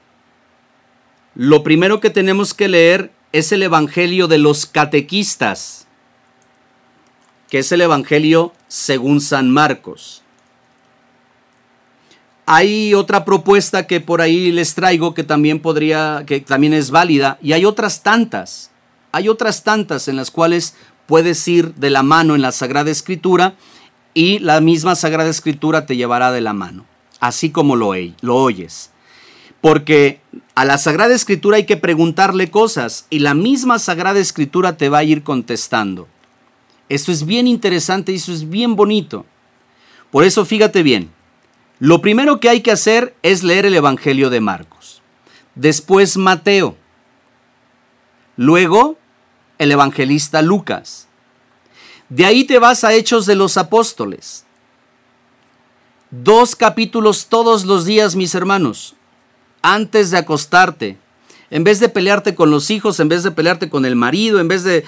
lo 1.34 1.62
primero 1.62 2.00
que 2.00 2.10
tenemos 2.10 2.52
que 2.52 2.68
leer 2.68 3.12
es 3.32 3.52
el 3.52 3.62
Evangelio 3.62 4.28
de 4.28 4.38
los 4.38 4.66
catequistas, 4.66 5.86
que 7.48 7.60
es 7.60 7.72
el 7.72 7.80
Evangelio 7.80 8.52
según 8.68 9.20
San 9.20 9.50
Marcos. 9.50 10.22
Hay 12.44 12.94
otra 12.94 13.24
propuesta 13.24 13.86
que 13.86 14.00
por 14.00 14.20
ahí 14.20 14.52
les 14.52 14.74
traigo 14.74 15.14
que 15.14 15.24
también 15.24 15.60
podría, 15.60 16.24
que 16.26 16.40
también 16.40 16.74
es 16.74 16.90
válida, 16.90 17.38
y 17.42 17.52
hay 17.52 17.64
otras 17.64 18.02
tantas, 18.02 18.70
hay 19.12 19.28
otras 19.28 19.64
tantas 19.64 20.08
en 20.08 20.16
las 20.16 20.30
cuales 20.30 20.74
puedes 21.06 21.46
ir 21.48 21.74
de 21.74 21.90
la 21.90 22.02
mano 22.02 22.34
en 22.34 22.42
la 22.42 22.52
Sagrada 22.52 22.90
Escritura 22.90 23.54
y 24.16 24.38
la 24.38 24.62
misma 24.62 24.94
Sagrada 24.94 25.28
Escritura 25.28 25.84
te 25.84 25.94
llevará 25.94 26.32
de 26.32 26.40
la 26.40 26.54
mano, 26.54 26.86
así 27.20 27.50
como 27.50 27.76
lo, 27.76 27.92
lo 28.22 28.36
oyes. 28.36 28.90
Porque 29.60 30.22
a 30.54 30.64
la 30.64 30.78
Sagrada 30.78 31.14
Escritura 31.14 31.58
hay 31.58 31.66
que 31.66 31.76
preguntarle 31.76 32.50
cosas 32.50 33.06
y 33.10 33.18
la 33.18 33.34
misma 33.34 33.78
Sagrada 33.78 34.18
Escritura 34.18 34.78
te 34.78 34.88
va 34.88 34.98
a 34.98 35.04
ir 35.04 35.22
contestando. 35.22 36.08
Esto 36.88 37.12
es 37.12 37.26
bien 37.26 37.46
interesante 37.46 38.10
y 38.10 38.14
eso 38.14 38.32
es 38.32 38.48
bien 38.48 38.74
bonito. 38.74 39.26
Por 40.10 40.24
eso 40.24 40.46
fíjate 40.46 40.82
bien, 40.82 41.10
lo 41.78 42.00
primero 42.00 42.40
que 42.40 42.48
hay 42.48 42.62
que 42.62 42.72
hacer 42.72 43.14
es 43.22 43.42
leer 43.42 43.66
el 43.66 43.74
Evangelio 43.74 44.30
de 44.30 44.40
Marcos. 44.40 45.02
Después 45.54 46.16
Mateo. 46.16 46.74
Luego 48.36 48.96
el 49.58 49.72
evangelista 49.72 50.40
Lucas. 50.40 51.05
De 52.08 52.24
ahí 52.24 52.44
te 52.44 52.58
vas 52.58 52.84
a 52.84 52.92
Hechos 52.94 53.26
de 53.26 53.34
los 53.34 53.56
Apóstoles. 53.56 54.44
Dos 56.10 56.54
capítulos 56.54 57.26
todos 57.26 57.64
los 57.64 57.84
días, 57.84 58.14
mis 58.14 58.34
hermanos, 58.34 58.94
antes 59.60 60.10
de 60.10 60.18
acostarte. 60.18 60.98
En 61.50 61.62
vez 61.62 61.78
de 61.78 61.88
pelearte 61.88 62.34
con 62.34 62.50
los 62.50 62.70
hijos, 62.70 62.98
en 62.98 63.08
vez 63.08 63.22
de 63.22 63.30
pelearte 63.30 63.68
con 63.68 63.84
el 63.84 63.94
marido, 63.94 64.40
en 64.40 64.48
vez 64.48 64.64
de, 64.64 64.84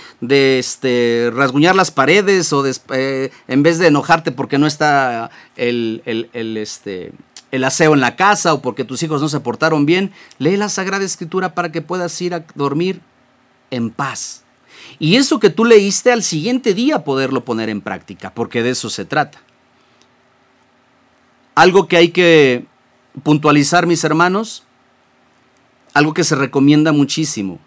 este, 0.59 1.31
rasguñar 1.33 1.75
las 1.75 1.91
paredes 1.91 2.53
o 2.53 2.65
eh, 2.67 3.31
en 3.47 3.63
vez 3.63 3.79
de 3.79 3.89
enojarte 3.89 4.33
porque 4.33 4.59
no 4.59 4.67
está 4.67 5.31
el, 5.57 6.03
el, 6.05 6.57
este, 6.57 7.13
el 7.53 7.63
aseo 7.63 7.95
en 7.95 8.01
la 8.01 8.17
casa 8.17 8.55
o 8.55 8.63
porque 8.63 8.85
tus 8.85 9.03
hijos 9.05 9.21
no 9.21 9.29
se 9.29 9.41
portaron 9.41 9.87
bien, 9.87 10.13
lee 10.39 10.57
la 10.57 10.69
Sagrada 10.69 11.05
Escritura 11.05 11.55
para 11.55 11.71
que 11.71 11.83
puedas 11.83 12.21
ir 12.21 12.35
a 12.35 12.45
dormir 12.55 13.01
en 13.71 13.91
paz. 13.91 14.45
Y 14.99 15.17
eso 15.17 15.39
que 15.39 15.51
tú 15.51 15.65
leíste 15.65 16.13
al 16.13 16.23
siguiente 16.23 16.75
día 16.75 17.05
poderlo 17.05 17.45
poner 17.45 17.69
en 17.69 17.81
práctica, 17.81 18.33
porque 18.35 18.63
de 18.63 18.71
eso 18.71 18.91
se 18.91 19.05
trata. 19.05 19.41
Algo 21.55 21.89
que 21.89 21.97
hay 21.97 22.11
que 22.11 22.67
puntualizar, 23.23 23.87
mis 23.87 24.05
hermanos, 24.05 24.65
algo 25.95 26.15
que 26.15 26.25
se 26.25 26.37
recomienda 26.37 26.93
muchísimo. 26.93 27.59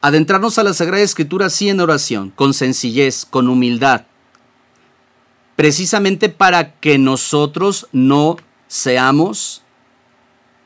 Adentrarnos 0.00 0.58
a 0.58 0.62
la 0.64 0.72
Sagrada 0.72 1.02
Escritura 1.02 1.50
sí 1.50 1.68
en 1.68 1.80
oración, 1.80 2.30
con 2.30 2.54
sencillez, 2.54 3.24
con 3.24 3.48
humildad, 3.48 4.06
precisamente 5.56 6.28
para 6.28 6.74
que 6.74 6.98
nosotros 6.98 7.88
no 7.92 8.36
seamos 8.66 9.62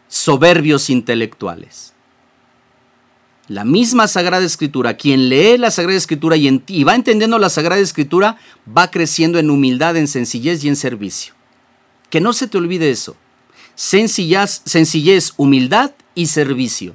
soberbios 0.09 0.91
intelectuales 0.91 1.94
la 3.49 3.65
misma 3.65 4.09
Sagrada 4.09 4.45
Escritura, 4.45 4.97
quien 4.97 5.29
lee 5.29 5.59
la 5.59 5.71
Sagrada 5.71 5.99
Escritura 5.99 6.37
y, 6.37 6.85
va 6.85 6.95
entendiendo 6.95 7.39
la 7.39 7.51
Sagrada 7.51 7.81
Escritura, 7.81 8.39
va 8.67 8.91
creciendo 8.91 9.39
en 9.39 9.51
humildad, 9.51 9.97
en 9.97 10.09
sencillez 10.09 10.65
y 10.65 10.69
en 10.69 10.77
servicio. 10.77 11.35
Que 12.09 12.21
no 12.21 12.33
se 12.33 12.49
te 12.49 12.57
olvide 12.57 12.91
eso. 12.91 13.17
Sencillez, 13.75 14.63
sencillez, 14.65 15.35
humildad 15.37 15.93
y 16.15 16.27
servicio. 16.27 16.95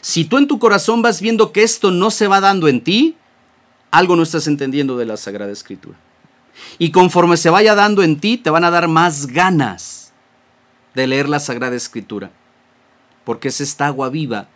Si 0.00 0.24
tú 0.24 0.38
en 0.38 0.48
tu 0.48 0.58
corazón 0.58 1.02
vas 1.02 1.20
viendo 1.20 1.52
que 1.52 1.62
esto 1.62 1.90
no 1.90 2.10
se 2.10 2.28
va 2.28 2.40
dando 2.40 2.68
en 2.68 2.82
ti, 2.82 3.16
algo 3.90 4.16
no 4.16 4.22
estás 4.22 4.46
entendiendo 4.46 4.96
de 4.96 5.06
la 5.06 5.16
Sagrada 5.16 5.52
Escritura. 5.52 5.98
Y 6.78 6.92
conforme 6.92 7.36
se 7.36 7.50
vaya 7.50 7.74
dando 7.74 8.02
en 8.02 8.20
ti, 8.20 8.38
te 8.38 8.50
van 8.50 8.64
a 8.64 8.70
dar 8.70 8.88
más 8.88 9.26
ganas 9.26 10.12
de 10.94 11.06
leer 11.06 11.28
la 11.28 11.40
Sagrada 11.40 11.76
Escritura. 11.76 12.30
Porque 13.24 13.48
es 13.48 13.60
esta 13.60 13.86
agua 13.86 14.08
viva 14.08 14.48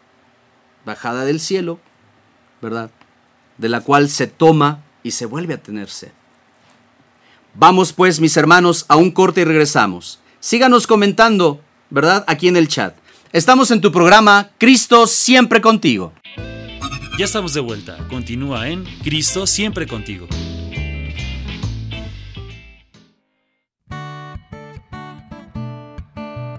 bajada 0.89 1.27
del 1.27 1.39
cielo, 1.39 1.79
¿verdad? 2.63 2.91
De 3.59 3.69
la 3.69 3.83
cual 3.83 4.09
se 4.09 4.27
toma 4.27 4.83
y 5.03 5.11
se 5.11 5.27
vuelve 5.27 5.55
a 5.55 5.63
tener 5.63 5.91
sed. 5.91 6.13
Vamos 7.55 7.93
pues, 7.93 8.21
mis 8.21 8.37
hermanos, 8.37 8.87
a 8.89 8.97
un 8.97 9.11
corte 9.11 9.43
y 9.43 9.45
regresamos. 9.45 10.19
Síganos 10.41 10.87
comentando, 10.87 11.61
¿verdad? 11.91 12.25
Aquí 12.27 12.49
en 12.49 12.57
el 12.57 12.69
chat. 12.69 12.97
Estamos 13.33 13.71
en 13.71 13.83
tu 13.83 13.93
programa 13.93 14.51
Cristo 14.57 15.07
siempre 15.07 15.61
contigo. 15.61 16.15
Ya 17.19 17.27
estamos 17.27 17.53
de 17.53 17.61
vuelta. 17.61 17.99
Continúa 18.09 18.69
en 18.69 18.85
Cristo 19.03 19.47
siempre 19.47 19.87
contigo. 19.87 20.27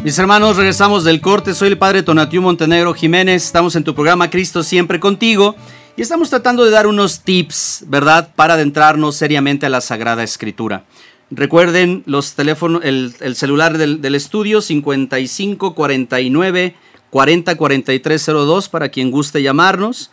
Mis 0.02 0.18
hermanos, 0.18 0.56
regresamos 0.56 1.04
del 1.04 1.20
corte. 1.20 1.54
Soy 1.54 1.68
el 1.68 1.78
padre 1.78 2.04
Tonatiu 2.04 2.41
Montenegro 2.41 2.93
Jiménez. 2.93 3.43
Estamos 3.43 3.76
en 3.76 3.84
tu 3.84 3.93
programa 3.93 4.30
Cristo 4.30 4.64
siempre 4.64 4.97
contigo. 4.97 5.58
Y 5.97 6.02
estamos 6.02 6.30
tratando 6.30 6.64
de 6.64 6.72
dar 6.72 6.88
unos 6.88 7.24
tips, 7.24 7.84
¿verdad?, 7.86 8.30
para 8.34 8.54
adentrarnos 8.54 9.18
seriamente 9.18 9.66
a 9.66 9.70
la 9.70 9.82
Sagrada 9.82 10.24
Escritura. 10.24 10.86
Recuerden 11.30 12.04
los 12.06 12.34
teléfonos, 12.36 12.82
el, 12.86 13.36
celular 13.36 13.78
del, 13.78 14.16
estudio 14.16 14.62
55 14.62 15.76
49 15.76 16.76
40 17.10 17.56
43 17.56 18.26
02 18.26 18.70
para 18.70 18.88
quien 18.88 19.12
guste 19.12 19.43
llamarnos 19.43 20.12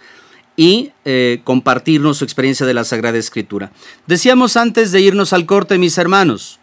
y 0.56 0.90
eh, 1.04 1.42
compartirnos 1.44 2.18
su 2.18 2.24
experiencia 2.24 2.66
de 2.66 2.74
la 2.74 2.82
Sagrada 2.82 3.18
Escritura. 3.18 3.70
Decíamos 4.08 4.56
antes 4.56 4.90
de 4.90 5.00
irnos 5.00 5.32
al 5.32 5.46
corte, 5.46 5.78
mis 5.78 5.96
hermanos, 5.96 6.58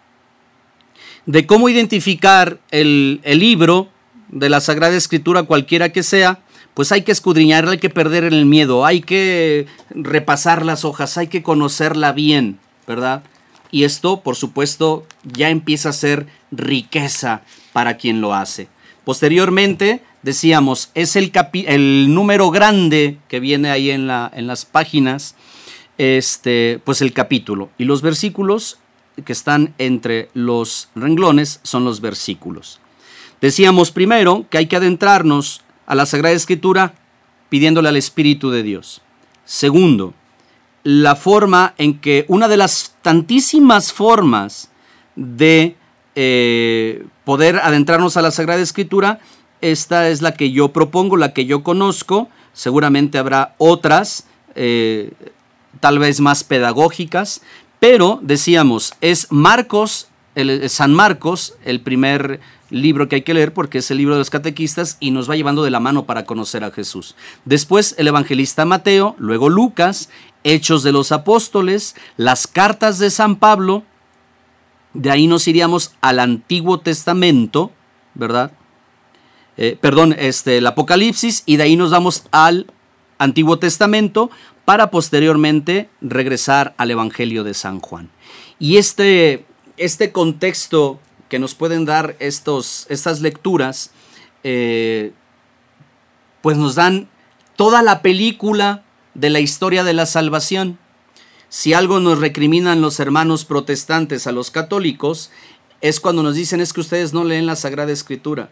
de 1.26 1.45
cómo 1.45 1.69
identificar 1.69 2.59
el, 2.71 3.21
libro 3.24 3.89
de 4.30 4.49
la 4.49 4.61
Sagrada 4.61 4.95
Escritura, 4.95 5.43
cualquiera 5.43 5.89
que 5.89 6.03
sea, 6.03 6.39
pues 6.74 6.91
hay 6.91 7.03
que 7.03 7.11
escudriñarla, 7.11 7.71
hay 7.71 7.78
que 7.78 7.89
perder 7.89 8.24
el 8.24 8.45
miedo, 8.45 8.86
hay 8.86 9.01
que 9.01 9.67
repasar 9.91 10.65
las 10.65 10.86
hojas, 10.86 11.17
hay 11.17 11.28
que 11.28 11.43
conocerla 11.43 12.11
bien, 12.11 12.59
¿verdad? 12.88 13.24
Y 13.71 13.84
esto, 13.84 14.21
por 14.21 14.36
supuesto, 14.36 15.05
ya 15.24 15.49
empieza 15.49 15.89
a 15.89 15.93
ser 15.93 16.28
riqueza 16.51 17.41
para 17.74 17.97
quien 17.97 18.21
lo 18.21 18.34
hace. 18.34 18.67
Posteriormente, 19.05 20.01
decíamos, 20.21 20.89
es 20.93 21.15
el, 21.15 21.32
el 21.67 22.13
número 22.13 22.49
grande 22.51 23.17
que 23.28 23.39
viene 23.39 23.69
ahí 23.69 23.91
en, 23.91 24.07
la, 24.07 24.32
en 24.34 24.47
las 24.47 24.65
páginas, 24.65 25.36
este, 25.97 26.80
pues 26.84 27.01
el 27.01 27.13
capítulo. 27.13 27.69
Y 27.78 27.86
los 27.86 28.01
versículos 28.01 28.80
que 29.24 29.34
están 29.34 29.74
entre 29.78 30.30
los 30.34 30.89
renglones 30.95 31.59
son 31.64 31.86
los 31.86 32.01
versículos. 32.01 32.80
Decíamos 33.41 33.91
primero 33.91 34.45
que 34.49 34.57
hay 34.57 34.68
que 34.68 34.76
adentrarnos 34.76 35.61
a 35.86 35.95
la 35.95 36.05
Sagrada 36.05 36.36
Escritura 36.36 36.95
pidiéndole 37.49 37.89
al 37.89 37.97
Espíritu 37.97 38.49
de 38.49 38.64
Dios. 38.64 39.01
Segundo, 39.45 40.14
la 40.84 41.16
forma 41.16 41.74
en 41.78 41.99
que 41.99 42.26
una 42.28 42.47
de 42.47 42.57
las 42.57 42.95
tantísimas 43.01 43.93
formas 43.93 44.72
de 45.16 45.76
eh, 46.16 47.05
poder 47.26 47.57
adentrarnos 47.57 48.18
a 48.18 48.22
la 48.22 48.32
Sagrada 48.32 48.61
Escritura, 48.61 49.20
esta 49.61 50.09
es 50.09 50.22
la 50.22 50.34
que 50.34 50.51
yo 50.51 50.74
propongo, 50.74 51.18
la 51.18 51.34
que 51.34 51.45
yo 51.45 51.64
conozco, 51.64 52.30
seguramente 52.53 53.18
habrá 53.18 53.55
otras, 53.57 54.28
eh, 54.55 55.11
tal 55.80 55.99
vez 55.99 56.20
más 56.20 56.43
pedagógicas, 56.43 57.41
pero 57.84 58.19
decíamos, 58.21 58.93
es 59.01 59.29
Marcos, 59.29 60.07
el, 60.36 60.69
San 60.69 60.93
Marcos, 60.93 61.55
el 61.65 61.81
primer 61.81 62.39
libro 62.69 63.09
que 63.09 63.17
hay 63.17 63.21
que 63.23 63.34
leer 63.34 63.53
porque 63.53 63.79
es 63.79 63.91
el 63.91 63.97
libro 63.97 64.13
de 64.13 64.19
los 64.19 64.29
catequistas 64.29 64.95
y 65.01 65.11
nos 65.11 65.29
va 65.29 65.36
llevando 65.36 65.65
de 65.65 65.69
la 65.69 65.81
mano 65.81 66.05
para 66.05 66.23
conocer 66.23 66.63
a 66.63 66.71
Jesús. 66.71 67.17
Después 67.43 67.93
el 67.97 68.07
evangelista 68.07 68.63
Mateo, 68.63 69.17
luego 69.19 69.49
Lucas, 69.49 70.09
Hechos 70.45 70.84
de 70.84 70.93
los 70.93 71.11
Apóstoles, 71.11 71.97
las 72.15 72.47
cartas 72.47 72.99
de 72.99 73.09
San 73.09 73.36
Pablo, 73.36 73.84
De 74.93 75.11
ahí 75.11 75.27
nos 75.27 75.45
iríamos 75.49 75.91
al 75.99 76.19
Antiguo 76.19 76.79
Testamento, 76.79 77.69
¿verdad? 78.13 78.53
Eh, 79.57 79.77
perdón, 79.81 80.15
este, 80.17 80.59
el 80.59 80.67
Apocalipsis, 80.67 81.43
y 81.45 81.57
de 81.57 81.63
ahí 81.63 81.75
nos 81.75 81.91
vamos 81.91 82.23
al 82.31 82.65
Antiguo 83.17 83.59
Testamento 83.59 84.29
para 84.66 84.91
posteriormente 84.91 85.89
regresar 86.01 86.74
al 86.78 86.91
Evangelio 86.91 87.43
de 87.43 87.53
San 87.53 87.80
Juan. 87.80 88.09
Y 88.59 88.78
este, 88.78 89.45
este 89.78 90.11
contexto 90.11 90.99
que 91.30 91.39
nos 91.39 91.55
pueden 91.55 91.86
dar 91.86 92.16
estos, 92.20 92.86
estas 92.89 93.22
lecturas, 93.22 93.91
eh, 94.43 95.14
pues 96.41 96.57
nos 96.57 96.76
dan 96.76 97.09
toda 97.55 97.82
la 97.82 98.01
película 98.01 98.84
de 99.14 99.30
la 99.30 99.39
historia 99.39 99.84
de 99.84 99.93
la 99.93 100.05
salvación. 100.05 100.78
Si 101.49 101.74
algo 101.74 101.99
nos 101.99 102.20
recriminan 102.20 102.82
los 102.82 102.99
hermanos 102.99 103.45
protestantes 103.45 104.28
a 104.28 104.32
los 104.32 104.51
católicos, 104.51 105.32
es 105.82 105.99
cuando 105.99 106.24
nos 106.24 106.36
dicen 106.36 106.61
es 106.61 106.74
que 106.74 106.82
ustedes 106.82 107.14
no 107.14 107.24
leen 107.24 107.45
la 107.45 107.55
Sagrada 107.55 107.91
Escritura. 107.91 108.49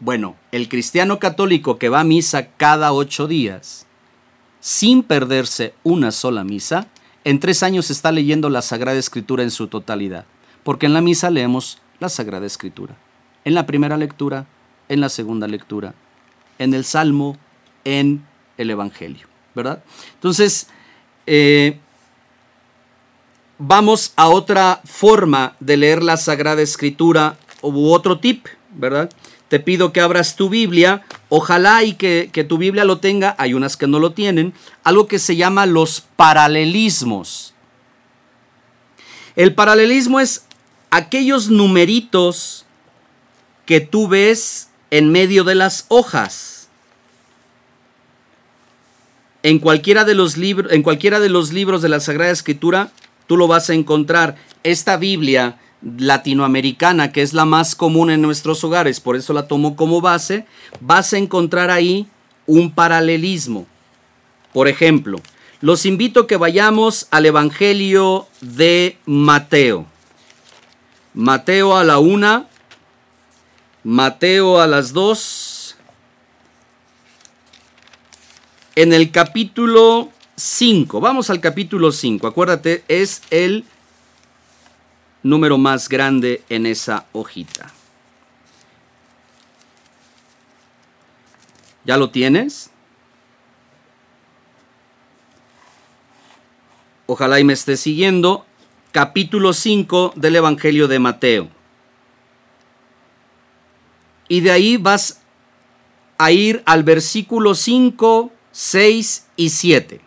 Bueno, 0.00 0.36
el 0.52 0.68
cristiano 0.68 1.18
católico 1.18 1.78
que 1.78 1.88
va 1.88 2.00
a 2.00 2.04
misa 2.04 2.48
cada 2.52 2.92
ocho 2.92 3.26
días, 3.26 3.87
sin 4.60 5.02
perderse 5.02 5.74
una 5.82 6.10
sola 6.10 6.44
misa, 6.44 6.88
en 7.24 7.40
tres 7.40 7.62
años 7.62 7.90
está 7.90 8.12
leyendo 8.12 8.48
la 8.48 8.62
Sagrada 8.62 8.98
Escritura 8.98 9.42
en 9.42 9.50
su 9.50 9.66
totalidad, 9.68 10.24
porque 10.62 10.86
en 10.86 10.94
la 10.94 11.00
misa 11.00 11.30
leemos 11.30 11.78
la 12.00 12.08
Sagrada 12.08 12.46
Escritura, 12.46 12.96
en 13.44 13.54
la 13.54 13.66
primera 13.66 13.96
lectura, 13.96 14.46
en 14.88 15.00
la 15.00 15.08
segunda 15.08 15.46
lectura, 15.46 15.94
en 16.58 16.74
el 16.74 16.84
Salmo, 16.84 17.36
en 17.84 18.24
el 18.56 18.70
Evangelio, 18.70 19.26
¿verdad? 19.54 19.82
Entonces, 20.14 20.68
eh, 21.26 21.78
vamos 23.58 24.12
a 24.16 24.28
otra 24.28 24.80
forma 24.84 25.56
de 25.60 25.76
leer 25.76 26.02
la 26.02 26.16
Sagrada 26.16 26.62
Escritura 26.62 27.36
u 27.62 27.90
otro 27.90 28.18
tip, 28.18 28.46
¿verdad? 28.74 29.10
Te 29.48 29.60
pido 29.60 29.92
que 29.92 30.00
abras 30.00 30.36
tu 30.36 30.48
Biblia, 30.48 31.04
ojalá 31.28 31.84
y 31.84 31.94
que, 31.94 32.46
tu 32.48 32.58
Biblia 32.58 32.84
lo 32.84 32.98
tenga, 32.98 33.34
hay 33.38 33.54
unas 33.54 33.76
que 33.76 33.86
no 33.86 33.98
lo 33.98 34.12
tienen, 34.12 34.54
algo 34.84 35.06
que 35.06 35.18
se 35.18 35.36
llama 35.36 35.66
los 35.66 36.00
paralelismos. 36.00 37.54
El 39.36 39.54
paralelismo 39.54 40.20
es 40.20 40.44
aquellos 40.90 41.48
numeritos 41.48 42.64
que 43.66 43.80
tú 43.80 44.08
ves 44.08 44.70
en 44.90 45.12
medio 45.12 45.44
de 45.44 45.54
las 45.54 45.84
hojas 45.88 46.58
en 49.42 49.58
cualquiera 49.58 50.04
de 50.04 50.14
los 50.14 50.36
en 50.36 50.82
cualquiera 50.82 51.20
de 51.20 51.28
los 51.28 51.52
libros 51.52 51.82
de 51.82 51.88
la 51.88 52.00
Sagrada 52.00 52.32
Escritura, 52.32 52.90
tú 53.26 53.36
lo 53.36 53.46
vas 53.46 53.70
a 53.70 53.74
encontrar. 53.74 54.36
Esta 54.64 54.96
Biblia 54.96 55.58
latinoamericana, 55.82 57.12
que 57.12 57.22
es 57.22 57.34
la 57.34 57.44
más 57.44 57.74
común 57.74 58.10
en 58.10 58.22
nuestros 58.22 58.62
hogares, 58.64 59.00
por 59.00 59.16
eso 59.16 59.32
la 59.32 59.46
tomo 59.46 59.76
como 59.76 60.00
base, 60.00 60.46
vas 60.80 61.12
a 61.12 61.18
encontrar 61.18 61.70
ahí 61.70 62.06
un 62.46 62.72
paralelismo. 62.72 63.66
Por 64.52 64.68
ejemplo, 64.68 65.18
los 65.60 65.86
invito 65.86 66.20
a 66.20 66.26
que 66.26 66.36
vayamos 66.36 67.06
al 67.10 67.26
Evangelio 67.26 68.26
de 68.40 68.96
Mateo. 69.06 69.86
Mateo 71.14 71.76
a 71.76 71.84
la 71.84 71.98
una, 71.98 72.46
Mateo 73.84 74.60
a 74.60 74.66
las 74.66 74.92
dos, 74.92 75.76
en 78.74 78.92
el 78.92 79.10
capítulo 79.10 80.10
5. 80.36 81.00
Vamos 81.00 81.30
al 81.30 81.40
capítulo 81.40 81.90
5. 81.90 82.26
Acuérdate, 82.26 82.84
es 82.86 83.22
el 83.30 83.64
número 85.22 85.58
más 85.58 85.88
grande 85.88 86.42
en 86.48 86.66
esa 86.66 87.06
hojita. 87.12 87.72
¿Ya 91.84 91.96
lo 91.96 92.10
tienes? 92.10 92.70
Ojalá 97.06 97.40
y 97.40 97.44
me 97.44 97.54
esté 97.54 97.76
siguiendo. 97.76 98.44
Capítulo 98.92 99.52
5 99.52 100.12
del 100.16 100.36
Evangelio 100.36 100.88
de 100.88 100.98
Mateo. 100.98 101.48
Y 104.28 104.40
de 104.40 104.50
ahí 104.50 104.76
vas 104.76 105.22
a 106.18 106.30
ir 106.32 106.62
al 106.66 106.82
versículo 106.82 107.54
5 107.54 108.32
6 108.58 109.26
y 109.36 109.50
7. 109.50 110.00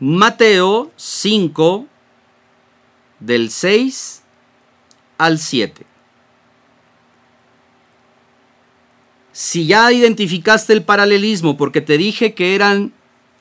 Mateo 0.00 0.90
5 0.96 1.86
del 3.20 3.50
6 3.50 4.22
al 5.18 5.38
7. 5.38 5.86
Si 9.32 9.66
ya 9.66 9.92
identificaste 9.92 10.72
el 10.72 10.82
paralelismo 10.82 11.56
porque 11.56 11.80
te 11.80 11.98
dije 11.98 12.34
que 12.34 12.54
eran 12.54 12.92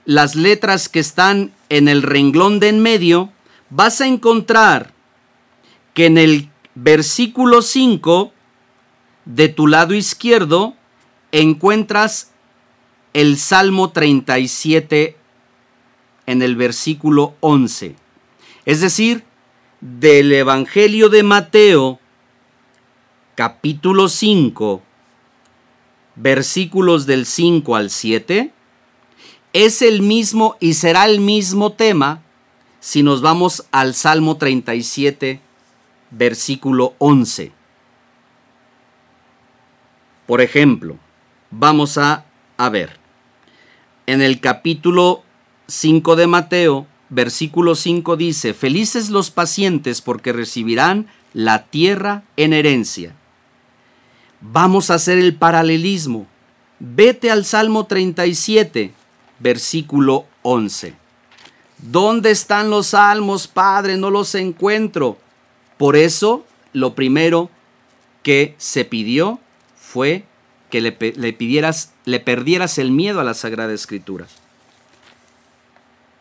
las 0.05 0.35
letras 0.35 0.89
que 0.89 0.99
están 0.99 1.53
en 1.69 1.87
el 1.87 2.03
renglón 2.03 2.59
de 2.59 2.69
en 2.69 2.81
medio, 2.81 3.31
vas 3.69 4.01
a 4.01 4.07
encontrar 4.07 4.93
que 5.93 6.05
en 6.05 6.17
el 6.17 6.49
versículo 6.75 7.61
5 7.61 8.31
de 9.25 9.49
tu 9.49 9.67
lado 9.67 9.93
izquierdo 9.93 10.75
encuentras 11.31 12.31
el 13.13 13.37
Salmo 13.37 13.91
37 13.91 15.17
en 16.25 16.41
el 16.41 16.55
versículo 16.55 17.35
11. 17.39 17.95
Es 18.65 18.81
decir, 18.81 19.23
del 19.85 20.33
Evangelio 20.33 21.09
de 21.09 21.21
Mateo, 21.21 21.99
capítulo 23.35 24.09
5, 24.09 24.81
versículos 26.15 27.05
del 27.05 27.27
5 27.27 27.75
al 27.75 27.91
7, 27.91 28.51
es 29.53 29.83
el 29.83 30.01
mismo 30.01 30.57
y 30.59 30.73
será 30.73 31.05
el 31.05 31.19
mismo 31.19 31.73
tema 31.73 32.23
si 32.79 33.03
nos 33.03 33.21
vamos 33.21 33.67
al 33.71 33.93
Salmo 33.93 34.37
37, 34.37 35.39
versículo 36.09 36.95
11. 36.97 37.51
Por 40.25 40.41
ejemplo, 40.41 40.97
vamos 41.51 41.99
a, 41.99 42.25
a 42.57 42.69
ver 42.69 42.97
en 44.07 44.23
el 44.23 44.39
capítulo 44.39 45.21
5 45.67 46.15
de 46.15 46.25
Mateo, 46.25 46.87
versículo 47.15 47.75
5 47.75 48.17
dice, 48.17 48.53
felices 48.53 49.09
los 49.09 49.31
pacientes 49.31 50.01
porque 50.01 50.33
recibirán 50.33 51.07
la 51.33 51.63
tierra 51.63 52.23
en 52.35 52.53
herencia. 52.53 53.15
Vamos 54.41 54.91
a 54.91 54.95
hacer 54.95 55.17
el 55.17 55.35
paralelismo. 55.35 56.27
Vete 56.79 57.31
al 57.31 57.45
Salmo 57.45 57.85
37, 57.85 58.93
versículo 59.39 60.25
11. 60.41 60.93
¿Dónde 61.77 62.31
están 62.31 62.69
los 62.69 62.87
salmos, 62.87 63.47
Padre? 63.47 63.95
No 63.95 64.11
los 64.11 64.35
encuentro. 64.35 65.17
Por 65.77 65.95
eso, 65.95 66.45
lo 66.73 66.95
primero 66.95 67.49
que 68.23 68.55
se 68.57 68.83
pidió 68.83 69.39
fue 69.77 70.25
que 70.69 70.81
le, 70.81 70.91
pidieras, 70.91 71.93
le 72.03 72.19
perdieras 72.19 72.77
el 72.77 72.91
miedo 72.91 73.21
a 73.21 73.23
la 73.23 73.33
Sagrada 73.33 73.73
Escritura. 73.73 74.27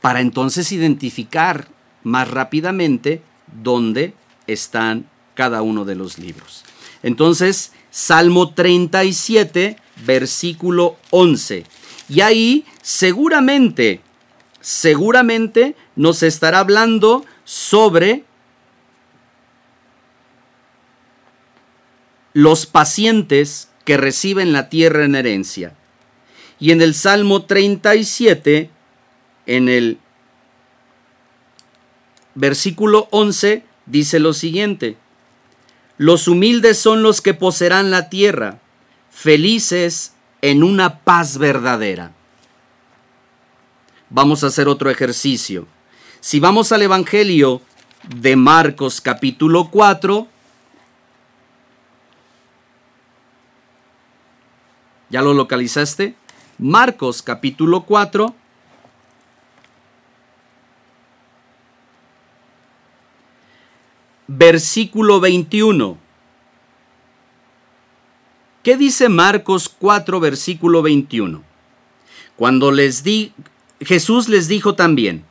Para 0.05 0.21
entonces 0.21 0.71
identificar 0.71 1.67
más 2.03 2.31
rápidamente 2.31 3.23
dónde 3.63 4.13
están 4.47 5.09
cada 5.33 5.63
uno 5.63 5.87
de 5.87 5.95
los 5.95 6.19
libros. 6.19 6.63
Entonces, 7.03 7.73
Salmo 7.91 8.53
37, 8.53 9.79
versículo 10.05 10.99
11. 11.09 11.65
Y 12.11 12.21
ahí 12.21 12.67
seguramente, 12.83 14.03
seguramente 14.61 15.75
nos 15.97 16.23
estará 16.23 16.59
hablando 16.59 17.25
sobre 17.45 18.25
los 22.35 22.67
pacientes 22.67 23.71
que 23.87 23.97
reciben 23.97 24.53
la 24.53 24.69
tierra 24.69 25.07
en 25.07 25.15
herencia. 25.15 25.73
Y 26.61 26.73
en 26.73 26.83
el 26.83 26.93
Salmo 26.93 27.47
37, 27.47 28.69
en 29.47 29.69
el 29.69 29.99
versículo 32.35 33.09
11, 33.11 33.65
dice 33.87 34.19
lo 34.19 34.33
siguiente, 34.33 34.97
los 35.97 36.27
humildes 36.29 36.79
son 36.79 37.03
los 37.03 37.21
que 37.21 37.35
poseerán 37.35 37.91
la 37.91 38.09
tierra, 38.09 38.59
felices 39.11 40.15
en 40.43 40.63
una 40.63 41.01
paz 41.01 41.39
verdadera. 41.39 42.13
Vamos 44.11 44.45
a 44.45 44.49
hacer 44.49 44.69
otro 44.69 44.91
ejercicio. 44.91 45.67
Si 46.21 46.41
vamos 46.41 46.73
al 46.73 46.83
Evangelio 46.83 47.63
de 48.17 48.37
Marcos 48.37 49.01
capítulo 49.01 49.71
4, 49.71 50.29
¿Ya 55.15 55.23
lo 55.23 55.33
localizaste? 55.33 56.17
Marcos 56.59 57.23
capítulo 57.23 57.83
4. 57.85 58.35
Versículo 64.27 65.21
21. 65.21 65.99
¿Qué 68.63 68.77
dice 68.77 69.09
Marcos 69.09 69.69
4, 69.69 70.21
versículo 70.21 70.83
21? 70.83 71.43
Cuando 72.37 72.73
les 72.73 73.05
di, 73.05 73.33
Jesús 73.81 74.29
les 74.29 74.49
dijo 74.49 74.75
también, 74.75 75.25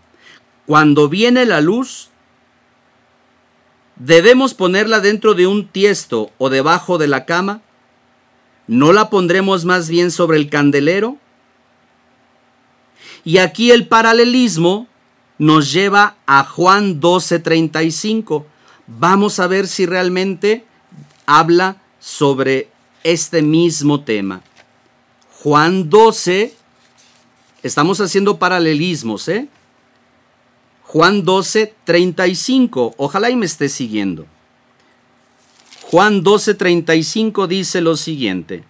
cuando 0.65 1.09
viene 1.09 1.45
la 1.45 1.59
luz, 1.59 2.09
¿debemos 3.95 4.53
ponerla 4.53 4.99
dentro 4.99 5.33
de 5.33 5.47
un 5.47 5.67
tiesto 5.67 6.31
o 6.37 6.49
debajo 6.49 6.97
de 6.97 7.07
la 7.07 7.25
cama? 7.25 7.61
¿No 8.67 8.93
la 8.93 9.09
pondremos 9.09 9.65
más 9.65 9.89
bien 9.89 10.11
sobre 10.11 10.37
el 10.37 10.49
candelero? 10.49 11.17
Y 13.25 13.39
aquí 13.39 13.71
el 13.71 13.87
paralelismo 13.87 14.87
nos 15.37 15.73
lleva 15.73 16.15
a 16.25 16.43
Juan 16.43 17.01
12:35. 17.01 18.45
Vamos 18.87 19.39
a 19.39 19.47
ver 19.47 19.67
si 19.67 19.85
realmente 19.85 20.65
habla 21.25 21.81
sobre 21.99 22.69
este 23.03 23.41
mismo 23.41 24.01
tema. 24.01 24.41
Juan 25.41 25.89
12, 25.89 26.53
estamos 27.63 27.99
haciendo 28.01 28.39
paralelismos, 28.39 29.27
¿eh? 29.27 29.47
Juan 30.83 31.23
12, 31.23 31.73
35. 31.85 32.93
Ojalá 32.97 33.29
y 33.29 33.35
me 33.35 33.45
esté 33.45 33.67
siguiendo. 33.67 34.27
Juan 35.81 36.23
12, 36.23 36.53
35 36.53 37.47
dice 37.47 37.81
lo 37.81 37.97
siguiente. 37.97 38.63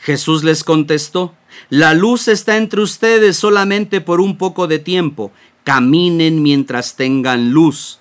Jesús 0.00 0.44
les 0.44 0.62
contestó, 0.62 1.34
la 1.70 1.94
luz 1.94 2.28
está 2.28 2.56
entre 2.56 2.80
ustedes 2.80 3.36
solamente 3.36 4.00
por 4.00 4.20
un 4.20 4.38
poco 4.38 4.66
de 4.66 4.78
tiempo. 4.78 5.32
Caminen 5.64 6.42
mientras 6.42 6.96
tengan 6.96 7.50
luz, 7.50 7.98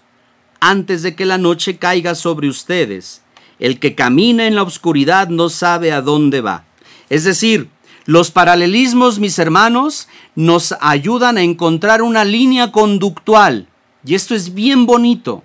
antes 0.59 1.01
de 1.01 1.15
que 1.15 1.25
la 1.25 1.37
noche 1.37 1.77
caiga 1.77 2.15
sobre 2.15 2.49
ustedes. 2.49 3.21
El 3.59 3.79
que 3.79 3.95
camina 3.95 4.47
en 4.47 4.55
la 4.55 4.63
oscuridad 4.63 5.29
no 5.29 5.49
sabe 5.49 5.91
a 5.91 6.01
dónde 6.01 6.41
va. 6.41 6.65
Es 7.09 7.23
decir, 7.23 7.69
los 8.05 8.31
paralelismos, 8.31 9.19
mis 9.19 9.37
hermanos, 9.39 10.07
nos 10.35 10.75
ayudan 10.79 11.37
a 11.37 11.41
encontrar 11.41 12.01
una 12.01 12.23
línea 12.23 12.71
conductual. 12.71 13.67
Y 14.05 14.15
esto 14.15 14.35
es 14.35 14.53
bien 14.53 14.85
bonito. 14.85 15.43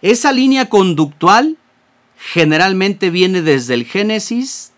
Esa 0.00 0.32
línea 0.32 0.68
conductual 0.68 1.58
generalmente 2.16 3.10
viene 3.10 3.42
desde 3.42 3.74
el 3.74 3.84
Génesis, 3.84 4.72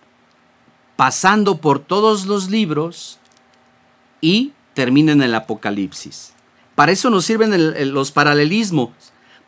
pasando 0.97 1.59
por 1.59 1.79
todos 1.79 2.27
los 2.27 2.51
libros 2.51 3.19
y 4.21 4.53
termina 4.75 5.13
en 5.13 5.23
el 5.23 5.35
Apocalipsis. 5.35 6.33
Para 6.75 6.93
eso 6.93 7.09
nos 7.11 7.25
sirven 7.25 7.93
los 7.93 8.13
paralelismos, 8.13 8.91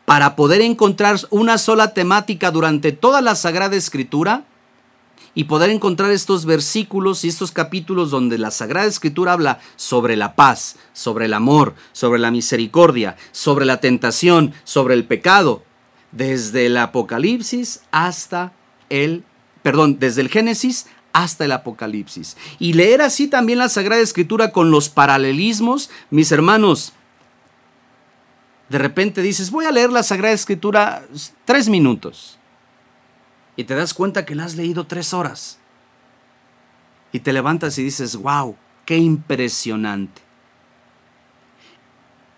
para 0.09 0.35
poder 0.35 0.61
encontrar 0.61 1.19
una 1.29 1.59
sola 1.59 1.93
temática 1.93 2.49
durante 2.49 2.91
toda 2.91 3.21
la 3.21 3.35
Sagrada 3.35 3.75
Escritura 3.75 4.43
y 5.35 5.43
poder 5.43 5.69
encontrar 5.69 6.09
estos 6.09 6.45
versículos 6.45 7.23
y 7.23 7.27
estos 7.27 7.51
capítulos 7.51 8.09
donde 8.09 8.39
la 8.39 8.49
Sagrada 8.49 8.87
Escritura 8.87 9.33
habla 9.33 9.59
sobre 9.75 10.15
la 10.15 10.33
paz, 10.33 10.77
sobre 10.93 11.25
el 11.25 11.33
amor, 11.35 11.75
sobre 11.91 12.17
la 12.17 12.31
misericordia, 12.31 13.17
sobre 13.31 13.67
la 13.67 13.81
tentación, 13.81 14.51
sobre 14.63 14.95
el 14.95 15.05
pecado, 15.05 15.61
desde 16.11 16.65
el 16.65 16.77
Apocalipsis 16.77 17.81
hasta 17.91 18.51
el, 18.89 19.23
perdón, 19.61 19.99
desde 19.99 20.21
el 20.21 20.29
Génesis 20.29 20.87
hasta 21.13 21.45
el 21.45 21.51
Apocalipsis. 21.51 22.35
Y 22.57 22.73
leer 22.73 23.03
así 23.03 23.27
también 23.27 23.59
la 23.59 23.69
Sagrada 23.69 24.01
Escritura 24.01 24.51
con 24.51 24.71
los 24.71 24.89
paralelismos, 24.89 25.91
mis 26.09 26.31
hermanos, 26.31 26.93
de 28.69 28.77
repente 28.77 29.21
dices, 29.21 29.51
voy 29.51 29.65
a 29.65 29.71
leer 29.71 29.91
la 29.91 30.03
Sagrada 30.03 30.33
Escritura 30.33 31.03
tres 31.45 31.67
minutos. 31.69 32.37
Y 33.55 33.65
te 33.65 33.75
das 33.75 33.93
cuenta 33.93 34.25
que 34.25 34.35
la 34.35 34.45
has 34.45 34.55
leído 34.55 34.87
tres 34.87 35.13
horas. 35.13 35.59
Y 37.11 37.19
te 37.19 37.33
levantas 37.33 37.77
y 37.77 37.83
dices, 37.83 38.15
wow, 38.15 38.55
qué 38.85 38.97
impresionante 38.97 40.29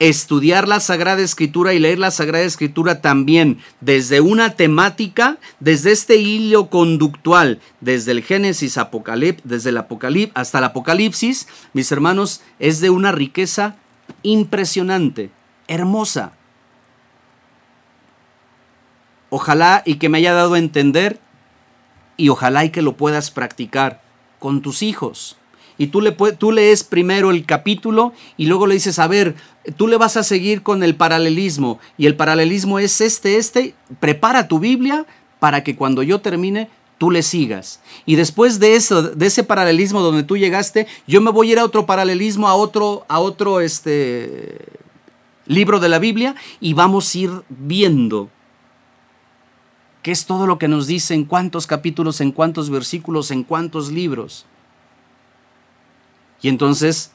estudiar 0.02 0.68
la 0.68 0.80
Sagrada 0.80 1.22
Escritura 1.22 1.76
y 1.76 1.80
leer 1.80 2.00
la 2.00 2.10
Sagrada 2.10 2.44
Escritura 2.44 3.02
también 3.02 3.60
desde 3.82 4.20
una 4.20 4.56
temática, 4.56 5.38
desde 5.60 5.92
este 5.92 6.16
hilo 6.16 6.72
conductual, 6.72 7.60
desde 7.82 8.14
el 8.14 8.24
Génesis 8.24 8.80
desde 9.44 9.70
el 9.70 9.78
hasta 10.34 10.58
el 10.58 10.64
Apocalipsis, 10.64 11.48
mis 11.74 11.92
hermanos, 11.92 12.42
es 12.58 12.82
de 12.82 12.90
una 12.90 13.12
riqueza 13.12 13.76
impresionante, 14.24 15.30
hermosa. 15.68 16.34
Ojalá 19.30 19.82
y 19.86 19.96
que 19.96 20.10
me 20.10 20.18
haya 20.18 20.34
dado 20.34 20.56
a 20.56 20.60
entender 20.60 21.20
y 22.18 22.30
ojalá 22.30 22.66
y 22.66 22.70
que 22.70 22.82
lo 22.82 22.98
puedas 22.98 23.32
practicar 23.32 24.02
con 24.40 24.62
tus 24.62 24.82
hijos 24.82 25.38
y 25.82 25.88
tú, 25.88 26.00
le, 26.00 26.12
tú 26.12 26.52
lees 26.52 26.84
primero 26.84 27.32
el 27.32 27.44
capítulo 27.44 28.14
y 28.38 28.46
luego 28.46 28.68
le 28.68 28.76
dices, 28.76 29.00
a 29.00 29.08
ver, 29.08 29.34
tú 29.78 29.88
le 29.88 29.98
vas 29.98 30.16
a 30.16 30.22
seguir 30.22 30.62
con 30.62 30.84
el 30.84 30.96
paralelismo 30.96 31.80
y 31.98 32.06
el 32.06 32.16
paralelismo 32.16 32.78
es 32.78 33.02
este, 33.02 33.38
este, 33.38 33.74
prepara 34.00 34.48
tu 34.48 34.60
Biblia 34.60 35.08
para 35.40 35.64
que 35.64 35.76
cuando 35.76 36.04
yo 36.04 36.22
termine 36.22 36.70
tú 37.00 37.10
le 37.10 37.24
sigas. 37.24 37.80
Y 38.06 38.16
después 38.16 38.60
de 38.60 38.76
eso, 38.76 39.02
de 39.02 39.26
ese 39.26 39.44
paralelismo 39.44 40.02
donde 40.02 40.22
tú 40.22 40.38
llegaste, 40.38 40.86
yo 41.08 41.20
me 41.20 41.32
voy 41.32 41.50
a 41.50 41.52
ir 41.54 41.58
a 41.60 41.66
otro 41.66 41.88
paralelismo, 41.88 42.48
a 42.48 42.54
otro, 42.54 43.04
a 43.08 43.20
otro 43.20 43.60
este, 43.60 44.60
libro 45.52 45.80
de 45.80 45.90
la 45.90 46.00
Biblia 46.00 46.36
y 46.60 46.74
vamos 46.74 47.14
a 47.14 47.18
ir 47.18 47.32
viendo 47.50 48.30
qué 50.02 50.12
es 50.12 50.26
todo 50.26 50.48
lo 50.48 50.58
que 50.58 50.68
nos 50.68 50.88
dice, 50.88 51.14
en 51.14 51.26
cuántos 51.26 51.68
capítulos, 51.68 52.22
en 52.22 52.32
cuántos 52.32 52.70
versículos, 52.70 53.32
en 53.32 53.44
cuántos 53.44 53.92
libros. 53.92 54.46
Y 56.42 56.50
entonces 56.50 57.12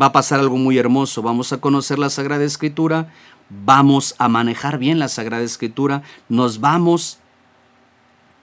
va 0.00 0.06
a 0.06 0.12
pasar 0.12 0.40
algo 0.40 0.56
muy 0.56 0.76
hermoso. 0.76 1.22
Vamos 1.22 1.52
a 1.52 1.60
conocer 1.60 1.98
la 1.98 2.10
Sagrada 2.10 2.44
Escritura, 2.44 3.12
vamos 3.48 4.14
a 4.18 4.28
manejar 4.28 4.78
bien 4.78 4.98
la 4.98 5.08
Sagrada 5.08 5.42
Escritura, 5.42 6.02
nos 6.28 6.60
vamos 6.60 7.18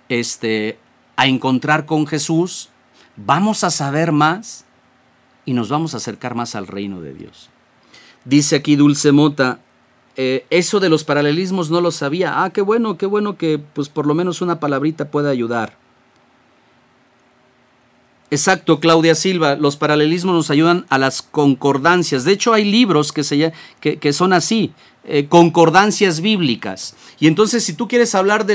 este, 0.09 0.79
a 1.15 1.27
encontrar 1.27 1.85
con 1.85 2.07
Jesús, 2.07 2.69
vamos 3.15 3.63
a 3.63 3.69
saber 3.69 4.11
más 4.11 4.65
y 5.45 5.53
nos 5.53 5.69
vamos 5.69 5.93
a 5.93 5.97
acercar 5.97 6.33
más 6.33 6.55
al 6.55 6.67
reino 6.67 7.01
de 7.01 7.13
Dios. 7.13 7.49
Dice 8.25 8.55
aquí 8.55 8.75
Dulce 8.75 9.11
Mota, 9.11 9.59
eh, 10.15 10.45
eso 10.49 10.79
de 10.79 10.89
los 10.89 11.03
paralelismos 11.03 11.69
no 11.71 11.81
lo 11.81 11.91
sabía. 11.91 12.43
Ah, 12.43 12.51
qué 12.51 12.61
bueno, 12.61 12.97
qué 12.97 13.05
bueno 13.05 13.37
que 13.37 13.59
pues 13.59 13.89
por 13.89 14.05
lo 14.05 14.13
menos 14.13 14.41
una 14.41 14.59
palabrita 14.59 15.09
pueda 15.09 15.29
ayudar. 15.29 15.77
Exacto, 18.33 18.79
Claudia 18.79 19.13
Silva. 19.13 19.55
Los 19.55 19.77
paralelismos 19.77 20.33
nos 20.33 20.49
ayudan 20.49 20.85
a 20.89 20.97
las 20.97 21.21
concordancias. 21.21 22.23
De 22.23 22.31
hecho, 22.31 22.53
hay 22.53 22.65
libros 22.65 23.11
que, 23.11 23.23
se, 23.23 23.53
que, 23.79 24.13
son 24.13 24.33
así, 24.33 24.73
eh, 25.03 25.27
concordancias 25.27 26.19
bíblicas. 26.19 26.95
Y 27.19 27.27
entonces, 27.27 27.63
si 27.63 27.73
tú 27.73 27.87
quieres 27.87 28.15
hablar 28.15 28.47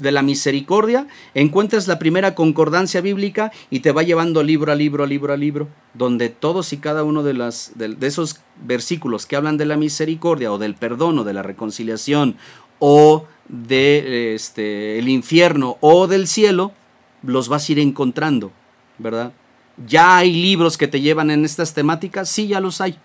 de 0.00 0.12
la 0.12 0.22
misericordia, 0.22 1.06
encuentras 1.34 1.88
la 1.88 1.98
primera 1.98 2.34
concordancia 2.34 3.00
bíblica 3.00 3.52
y 3.70 3.80
te 3.80 3.92
va 3.92 4.02
llevando 4.02 4.42
libro 4.42 4.72
a 4.72 4.74
libro, 4.74 5.04
a 5.04 5.06
libro 5.06 5.32
a 5.32 5.36
libro, 5.36 5.68
donde 5.94 6.28
todos 6.28 6.72
y 6.72 6.78
cada 6.78 7.04
uno 7.04 7.22
de, 7.22 7.34
las, 7.34 7.72
de, 7.74 7.96
esos 8.06 8.40
versículos 8.62 9.26
que 9.26 9.36
hablan 9.36 9.56
de 9.56 9.66
la 9.66 9.76
misericordia 9.76 10.52
o 10.52 10.58
del 10.58 10.74
perdón 10.74 11.18
o 11.18 11.24
de 11.24 11.32
la 11.32 11.42
reconciliación 11.42 12.36
o 12.78 13.26
del 13.48 13.68
de, 13.68 14.34
este, 14.34 14.98
el 14.98 15.08
infierno 15.08 15.76
o 15.80 16.06
del 16.06 16.26
cielo, 16.28 16.72
los 17.22 17.48
vas 17.48 17.68
a 17.68 17.72
ir 17.72 17.78
encontrando. 17.78 18.52
¿verdad? 19.00 19.32
¿Ya 19.86 20.18
hay 20.18 20.32
libros 20.32 20.76
que 20.76 20.86
te 20.86 21.00
llevan 21.00 21.30
en 21.30 21.44
estas 21.44 21.74
temáticas? 21.74 22.28
Sí, 22.28 22.46
ya 22.46 22.60
los 22.60 22.80
hay. 22.80 22.96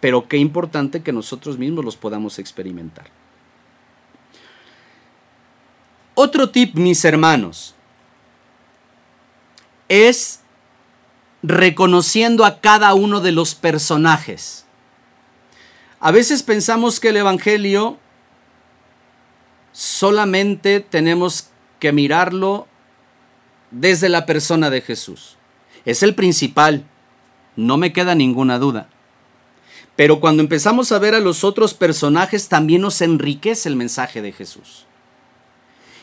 Pero 0.00 0.28
qué 0.28 0.36
importante 0.36 1.02
que 1.02 1.12
nosotros 1.12 1.58
mismos 1.58 1.84
los 1.84 1.96
podamos 1.96 2.38
experimentar. 2.38 3.06
Otro 6.14 6.50
tip, 6.50 6.76
mis 6.76 7.04
hermanos, 7.04 7.74
es 9.88 10.40
reconociendo 11.42 12.44
a 12.44 12.60
cada 12.60 12.94
uno 12.94 13.20
de 13.20 13.32
los 13.32 13.54
personajes. 13.54 14.64
A 16.00 16.10
veces 16.10 16.42
pensamos 16.42 17.00
que 17.00 17.08
el 17.08 17.16
Evangelio 17.16 17.98
solamente 19.72 20.80
tenemos 20.80 21.48
que 21.80 21.92
mirarlo 21.92 22.68
desde 23.70 24.08
la 24.08 24.24
persona 24.24 24.70
de 24.70 24.80
Jesús. 24.80 25.36
Es 25.84 26.02
el 26.02 26.14
principal, 26.14 26.84
no 27.56 27.76
me 27.76 27.92
queda 27.92 28.14
ninguna 28.14 28.58
duda. 28.58 28.88
Pero 29.96 30.20
cuando 30.20 30.42
empezamos 30.42 30.92
a 30.92 30.98
ver 30.98 31.14
a 31.14 31.20
los 31.20 31.44
otros 31.44 31.74
personajes, 31.74 32.48
también 32.48 32.82
nos 32.82 33.00
enriquece 33.00 33.68
el 33.68 33.76
mensaje 33.76 34.22
de 34.22 34.32
Jesús. 34.32 34.86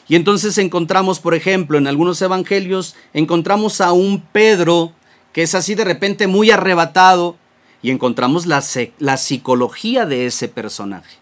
Y 0.08 0.16
entonces 0.16 0.58
encontramos, 0.58 1.20
por 1.20 1.34
ejemplo, 1.36 1.78
en 1.78 1.88
algunos 1.88 2.22
evangelios, 2.22 2.96
encontramos 3.14 3.82
a 3.82 3.92
un 3.92 4.22
Pedro 4.22 4.94
que 5.34 5.44
es 5.44 5.56
así 5.56 5.76
de 5.76 5.86
repente 5.86 6.28
muy 6.28 6.52
arrebatado 6.52 7.38
y 7.82 7.92
encontramos 7.92 8.46
la, 8.46 8.62
la 9.00 9.18
psicología 9.18 10.06
de 10.06 10.26
ese 10.26 10.50
personaje. 10.50 11.18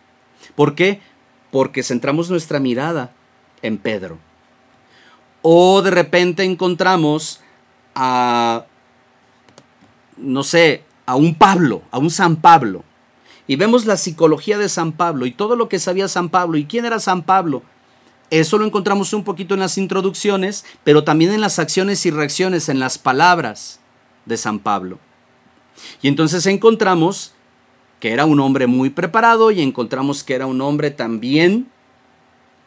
¿Por 0.55 0.73
qué? 0.73 1.01
porque 1.51 1.83
centramos 1.83 2.29
nuestra 2.29 2.59
mirada 2.59 3.11
en 3.61 3.77
Pedro. 3.77 4.17
O 5.41 5.81
de 5.81 5.91
repente 5.91 6.43
encontramos 6.43 7.41
a, 7.95 8.65
no 10.17 10.43
sé, 10.43 10.83
a 11.05 11.15
un 11.15 11.35
Pablo, 11.35 11.81
a 11.91 11.97
un 11.97 12.09
San 12.09 12.35
Pablo. 12.35 12.83
Y 13.47 13.55
vemos 13.55 13.85
la 13.85 13.97
psicología 13.97 14.57
de 14.57 14.69
San 14.69 14.91
Pablo 14.91 15.25
y 15.25 15.31
todo 15.31 15.55
lo 15.55 15.69
que 15.69 15.79
sabía 15.79 16.07
San 16.07 16.29
Pablo 16.29 16.57
y 16.57 16.65
quién 16.65 16.85
era 16.85 16.99
San 16.99 17.23
Pablo. 17.23 17.63
Eso 18.29 18.57
lo 18.57 18.65
encontramos 18.65 19.13
un 19.13 19.23
poquito 19.23 19.53
en 19.53 19.59
las 19.59 19.77
introducciones, 19.77 20.65
pero 20.83 21.03
también 21.03 21.31
en 21.31 21.41
las 21.41 21.57
acciones 21.57 22.05
y 22.05 22.11
reacciones, 22.11 22.69
en 22.69 22.79
las 22.79 22.97
palabras 22.97 23.79
de 24.25 24.37
San 24.37 24.59
Pablo. 24.59 24.99
Y 26.01 26.07
entonces 26.07 26.45
encontramos 26.45 27.33
que 27.99 28.11
era 28.11 28.25
un 28.25 28.39
hombre 28.39 28.67
muy 28.67 28.89
preparado 28.89 29.51
y 29.51 29.61
encontramos 29.61 30.23
que 30.23 30.35
era 30.35 30.45
un 30.45 30.61
hombre 30.61 30.91
también 30.91 31.69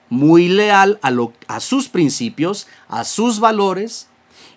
muy 0.08 0.48
leal 0.48 0.98
a, 1.00 1.10
lo, 1.10 1.32
a 1.46 1.60
sus 1.60 1.88
principios, 1.88 2.66
a 2.88 3.04
sus 3.04 3.40
valores, 3.40 4.08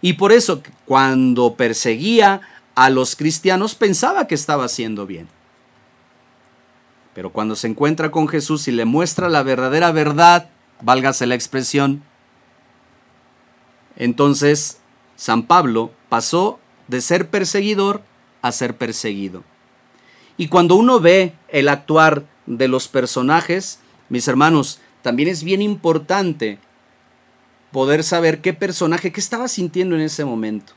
y 0.02 0.14
por 0.14 0.32
eso 0.34 0.62
cuando 0.86 1.56
perseguía 1.56 2.42
a 2.76 2.90
los 2.90 3.16
cristianos 3.16 3.74
pensaba 3.76 4.28
que 4.28 4.36
estaba 4.36 4.66
haciendo 4.66 5.06
bien. 5.06 5.30
Pero 7.14 7.32
cuando 7.32 7.56
se 7.56 7.68
encuentra 7.68 8.12
con 8.12 8.28
Jesús 8.28 8.68
y 8.68 8.74
le 8.74 8.84
muestra 8.84 9.30
la 9.30 9.44
verdadera 9.44 9.94
verdad, 9.94 10.50
válgase 10.82 11.26
la 11.26 11.36
expresión, 11.36 12.04
entonces 13.96 14.80
San 15.16 15.44
Pablo 15.44 15.92
pasó 16.10 16.60
de 16.88 17.02
ser 17.02 17.30
perseguidor 17.30 18.04
a 18.42 18.52
ser 18.52 18.78
perseguido. 18.78 19.44
Y 20.38 20.50
cuando 20.50 20.76
uno 20.76 21.00
ve 21.00 21.34
el 21.48 21.70
actuar 21.70 22.26
de 22.46 22.68
los 22.68 22.88
personajes, 22.88 23.80
mis 24.10 24.28
hermanos, 24.28 24.80
también 25.02 25.30
es 25.30 25.44
bien 25.44 25.62
importante 25.62 26.60
poder 27.72 28.04
saber 28.04 28.42
qué 28.42 28.54
personaje, 28.54 29.12
qué 29.12 29.20
estaba 29.20 29.48
sintiendo 29.48 29.96
en 29.96 30.02
ese 30.02 30.26
momento. 30.26 30.74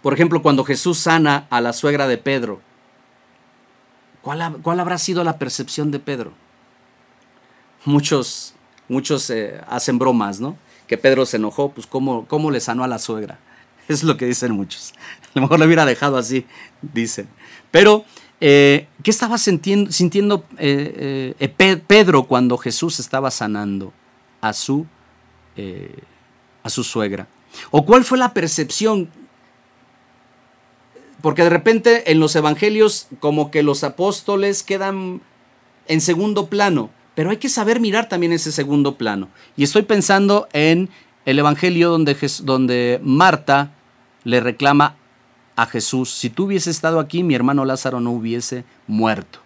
Por 0.00 0.14
ejemplo, 0.14 0.42
cuando 0.42 0.64
Jesús 0.64 0.98
sana 0.98 1.46
a 1.50 1.60
la 1.60 1.72
suegra 1.72 2.06
de 2.06 2.18
Pedro, 2.18 2.60
¿cuál, 4.22 4.58
cuál 4.62 4.80
habrá 4.80 4.98
sido 4.98 5.24
la 5.24 5.38
percepción 5.38 5.90
de 5.90 5.98
Pedro? 5.98 6.32
Muchos, 7.84 8.54
muchos 8.88 9.28
eh, 9.30 9.60
hacen 9.68 9.98
bromas, 9.98 10.40
¿no? 10.40 10.56
Que 10.86 10.98
Pedro 10.98 11.26
se 11.26 11.36
enojó, 11.36 11.70
pues 11.70 11.86
¿cómo, 11.86 12.26
¿cómo 12.26 12.50
le 12.50 12.60
sanó 12.60 12.84
a 12.84 12.88
la 12.88 12.98
suegra? 12.98 13.38
Es 13.88 14.04
lo 14.04 14.16
que 14.16 14.26
dicen 14.26 14.52
muchos. 14.52 14.92
A 15.22 15.30
lo 15.34 15.42
mejor 15.42 15.58
lo 15.58 15.66
hubiera 15.66 15.84
dejado 15.84 16.16
así, 16.16 16.46
dicen. 16.80 17.28
Pero, 17.70 18.04
eh, 18.40 18.86
¿qué 19.02 19.10
estaba 19.10 19.38
sintiendo, 19.38 20.44
eh, 20.58 21.82
Pedro 21.86 22.24
cuando 22.24 22.58
Jesús 22.58 23.00
estaba 23.00 23.30
sanando 23.30 23.92
a 24.40 24.52
su, 24.52 24.86
a 26.62 26.70
su 26.70 26.84
suegra? 26.84 27.26
¿O 27.70 27.84
cuál 27.84 28.04
fue 28.04 28.18
la 28.18 28.32
percepción? 28.32 29.10
Porque 31.20 31.42
de 31.42 31.50
repente 31.50 32.10
en 32.10 32.20
los 32.20 32.34
evangelios 32.36 33.08
como 33.20 33.50
que 33.50 33.62
los 33.62 33.84
apóstoles 33.84 34.62
quedan 34.62 35.22
en 35.86 36.00
segundo 36.00 36.46
plano, 36.46 36.90
pero 37.14 37.30
hay 37.30 37.36
que 37.36 37.48
saber 37.48 37.80
mirar 37.80 38.08
también 38.08 38.32
ese 38.32 38.52
segundo 38.52 38.96
plano. 38.96 39.28
Y 39.56 39.64
estoy 39.64 39.82
pensando 39.82 40.48
en 40.52 40.88
el 41.24 41.38
evangelio 41.38 41.90
donde, 41.90 42.16
donde 42.42 43.00
Marta 43.02 43.72
le 44.24 44.40
reclama 44.40 44.96
a 45.56 45.66
Jesús, 45.66 46.10
si 46.10 46.30
tú 46.30 46.44
hubiese 46.44 46.70
estado 46.70 46.98
aquí, 46.98 47.22
mi 47.22 47.34
hermano 47.34 47.64
Lázaro 47.64 48.00
no 48.00 48.10
hubiese 48.10 48.64
muerto. 48.86 49.40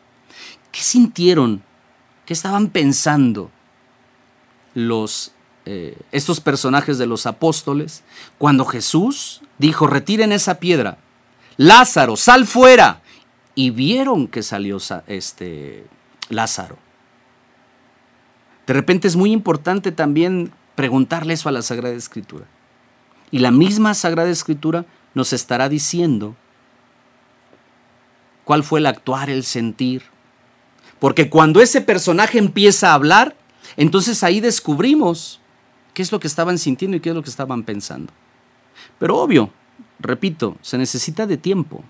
¿Qué 0.70 0.80
sintieron? 0.80 1.62
¿Qué 2.24 2.32
estaban 2.32 2.68
pensando 2.68 3.50
los, 4.74 5.32
eh, 5.64 5.98
estos 6.12 6.40
personajes 6.40 6.98
de 6.98 7.06
los 7.06 7.26
apóstoles 7.26 8.04
cuando 8.38 8.64
Jesús 8.64 9.42
dijo, 9.58 9.86
retiren 9.86 10.32
esa 10.32 10.58
piedra, 10.58 10.98
Lázaro, 11.56 12.16
sal 12.16 12.46
fuera? 12.46 13.02
Y 13.54 13.70
vieron 13.70 14.28
que 14.28 14.42
salió 14.42 14.78
este, 15.06 15.86
Lázaro. 16.28 16.76
De 18.66 18.74
repente 18.74 19.08
es 19.08 19.16
muy 19.16 19.32
importante 19.32 19.92
también 19.92 20.52
preguntarle 20.74 21.34
eso 21.34 21.48
a 21.48 21.52
la 21.52 21.62
Sagrada 21.62 21.94
Escritura. 21.94 22.44
Y 23.30 23.38
la 23.38 23.50
misma 23.50 23.94
Sagrada 23.94 24.30
Escritura 24.30 24.84
nos 25.14 25.32
estará 25.32 25.68
diciendo 25.68 26.36
cuál 28.44 28.62
fue 28.62 28.80
el 28.80 28.86
actuar, 28.86 29.30
el 29.30 29.44
sentir. 29.44 30.02
Porque 30.98 31.28
cuando 31.30 31.60
ese 31.60 31.80
personaje 31.80 32.38
empieza 32.38 32.90
a 32.90 32.94
hablar, 32.94 33.36
entonces 33.76 34.22
ahí 34.22 34.40
descubrimos 34.40 35.40
qué 35.94 36.02
es 36.02 36.12
lo 36.12 36.20
que 36.20 36.26
estaban 36.26 36.58
sintiendo 36.58 36.96
y 36.96 37.00
qué 37.00 37.10
es 37.10 37.14
lo 37.14 37.22
que 37.22 37.30
estaban 37.30 37.62
pensando. 37.64 38.12
Pero 38.98 39.16
obvio, 39.16 39.50
repito, 39.98 40.56
se 40.62 40.78
necesita 40.78 41.26
de 41.26 41.36
tiempo, 41.36 41.82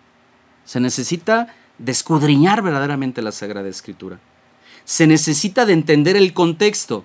se 0.64 0.80
necesita 0.80 1.54
de 1.78 1.92
escudriñar 1.92 2.62
verdaderamente 2.62 3.22
la 3.22 3.32
Sagrada 3.32 3.68
Escritura. 3.68 4.18
Se 4.86 5.06
necesita 5.06 5.66
de 5.66 5.74
entender 5.74 6.16
el 6.16 6.32
contexto. 6.32 7.04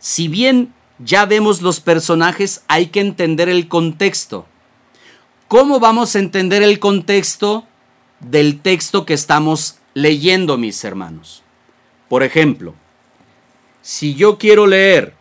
Si 0.00 0.26
bien 0.26 0.74
ya 0.98 1.26
vemos 1.26 1.62
los 1.62 1.80
personajes, 1.80 2.64
hay 2.68 2.86
que 2.86 3.00
entender 3.00 3.48
el 3.48 3.68
contexto. 3.68 4.46
¿Cómo 5.48 5.78
vamos 5.78 6.16
a 6.16 6.18
entender 6.18 6.62
el 6.62 6.78
contexto 6.78 7.66
del 8.20 8.60
texto 8.60 9.04
que 9.04 9.14
estamos 9.14 9.76
leyendo, 9.94 10.56
mis 10.56 10.82
hermanos? 10.84 11.42
Por 12.08 12.22
ejemplo, 12.22 12.74
si 13.82 14.14
yo 14.14 14.38
quiero 14.38 14.66
leer 14.66 15.14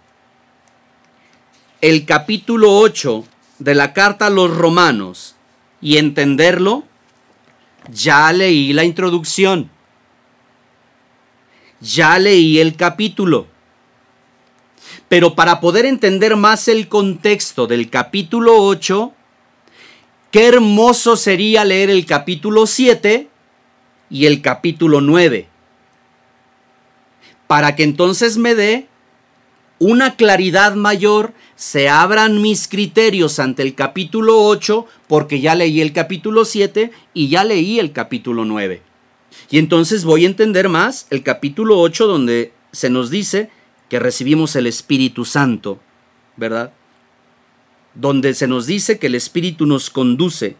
el 1.81 2.05
capítulo 2.05 2.77
8 2.77 3.25
de 3.57 3.75
la 3.75 3.91
carta 3.93 4.27
a 4.27 4.29
los 4.29 4.55
romanos 4.55 5.35
y 5.81 5.97
entenderlo, 5.97 6.83
ya 7.89 8.31
leí 8.31 8.71
la 8.73 8.83
introducción, 8.83 9.70
ya 11.81 12.17
leí 12.19 12.59
el 12.59 12.75
capítulo. 12.75 13.47
Pero 15.09 15.35
para 15.35 15.59
poder 15.59 15.85
entender 15.85 16.35
más 16.35 16.67
el 16.67 16.87
contexto 16.87 17.67
del 17.67 17.89
capítulo 17.89 18.63
8, 18.63 19.13
Qué 20.31 20.47
hermoso 20.47 21.17
sería 21.17 21.65
leer 21.65 21.89
el 21.89 22.05
capítulo 22.05 22.65
7 22.65 23.27
y 24.09 24.25
el 24.25 24.41
capítulo 24.41 25.01
9. 25.01 25.49
Para 27.47 27.75
que 27.75 27.83
entonces 27.83 28.37
me 28.37 28.55
dé 28.55 28.87
una 29.77 30.15
claridad 30.15 30.75
mayor, 30.75 31.33
se 31.57 31.89
abran 31.89 32.41
mis 32.41 32.69
criterios 32.69 33.39
ante 33.39 33.61
el 33.61 33.75
capítulo 33.75 34.41
8, 34.45 34.85
porque 35.07 35.41
ya 35.41 35.53
leí 35.53 35.81
el 35.81 35.91
capítulo 35.91 36.45
7 36.45 36.93
y 37.13 37.27
ya 37.27 37.43
leí 37.43 37.77
el 37.77 37.91
capítulo 37.91 38.45
9. 38.45 38.81
Y 39.49 39.57
entonces 39.57 40.03
voy 40.03 40.25
a 40.25 40.27
entender 40.27 40.69
más 40.69 41.07
el 41.09 41.23
capítulo 41.23 41.79
8 41.79 42.07
donde 42.07 42.53
se 42.71 42.89
nos 42.89 43.09
dice 43.09 43.49
que 43.89 43.99
recibimos 43.99 44.55
el 44.55 44.67
Espíritu 44.67 45.25
Santo, 45.25 45.79
¿verdad? 46.37 46.73
donde 47.93 48.33
se 48.33 48.47
nos 48.47 48.65
dice 48.65 48.99
que 48.99 49.07
el 49.07 49.15
Espíritu 49.15 49.65
nos 49.65 49.89
conduce, 49.89 50.55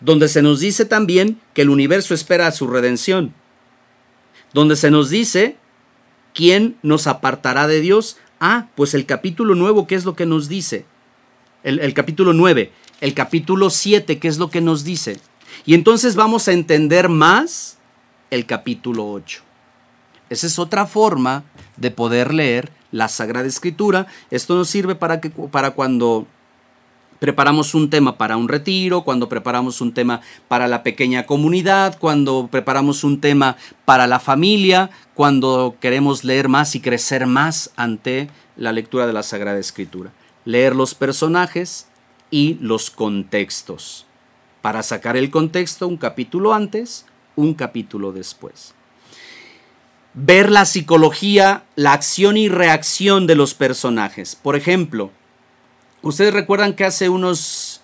donde 0.00 0.28
se 0.28 0.42
nos 0.42 0.60
dice 0.60 0.84
también 0.84 1.40
que 1.54 1.62
el 1.62 1.70
universo 1.70 2.14
espera 2.14 2.46
a 2.46 2.52
su 2.52 2.66
redención, 2.68 3.34
donde 4.52 4.76
se 4.76 4.90
nos 4.90 5.10
dice 5.10 5.56
quién 6.34 6.76
nos 6.82 7.06
apartará 7.06 7.66
de 7.66 7.80
Dios. 7.80 8.16
Ah, 8.40 8.68
pues 8.76 8.94
el 8.94 9.06
capítulo 9.06 9.54
nuevo, 9.54 9.86
¿qué 9.86 9.96
es 9.96 10.04
lo 10.04 10.14
que 10.14 10.26
nos 10.26 10.48
dice? 10.48 10.84
El, 11.64 11.80
el 11.80 11.92
capítulo 11.94 12.32
9, 12.32 12.72
el 13.00 13.14
capítulo 13.14 13.70
7, 13.70 14.18
¿qué 14.20 14.28
es 14.28 14.38
lo 14.38 14.48
que 14.50 14.60
nos 14.60 14.84
dice? 14.84 15.20
Y 15.64 15.74
entonces 15.74 16.16
vamos 16.16 16.48
a 16.48 16.52
entender 16.52 17.08
más 17.08 17.78
el 18.30 18.46
capítulo 18.46 19.10
8. 19.10 19.42
Esa 20.30 20.46
es 20.46 20.58
otra 20.58 20.86
forma 20.86 21.44
de 21.76 21.90
poder 21.90 22.34
leer 22.34 22.70
la 22.90 23.08
Sagrada 23.08 23.46
Escritura. 23.46 24.06
Esto 24.30 24.56
nos 24.56 24.68
sirve 24.68 24.94
para, 24.94 25.20
que, 25.20 25.30
para 25.30 25.70
cuando 25.72 26.26
preparamos 27.18 27.74
un 27.74 27.90
tema 27.90 28.16
para 28.16 28.36
un 28.36 28.48
retiro, 28.48 29.02
cuando 29.02 29.28
preparamos 29.28 29.80
un 29.80 29.92
tema 29.92 30.20
para 30.46 30.68
la 30.68 30.82
pequeña 30.82 31.26
comunidad, 31.26 31.98
cuando 31.98 32.48
preparamos 32.50 33.04
un 33.04 33.20
tema 33.20 33.56
para 33.84 34.06
la 34.06 34.20
familia, 34.20 34.90
cuando 35.14 35.76
queremos 35.80 36.24
leer 36.24 36.48
más 36.48 36.74
y 36.74 36.80
crecer 36.80 37.26
más 37.26 37.70
ante 37.76 38.30
la 38.56 38.72
lectura 38.72 39.06
de 39.06 39.12
la 39.12 39.22
Sagrada 39.22 39.58
Escritura. 39.58 40.12
Leer 40.44 40.74
los 40.74 40.94
personajes 40.94 41.88
y 42.30 42.54
los 42.60 42.90
contextos. 42.90 44.07
Para 44.62 44.82
sacar 44.82 45.16
el 45.16 45.30
contexto 45.30 45.86
un 45.86 45.96
capítulo 45.96 46.52
antes, 46.52 47.06
un 47.36 47.54
capítulo 47.54 48.12
después 48.12 48.74
ver 50.20 50.50
la 50.50 50.64
psicología, 50.64 51.62
la 51.76 51.92
acción 51.92 52.36
y 52.36 52.48
reacción 52.48 53.26
de 53.26 53.36
los 53.36 53.54
personajes. 53.54 54.34
Por 54.34 54.56
ejemplo, 54.56 55.12
ustedes 56.02 56.34
recuerdan 56.34 56.74
que 56.74 56.84
hace 56.84 57.08
unos, 57.08 57.82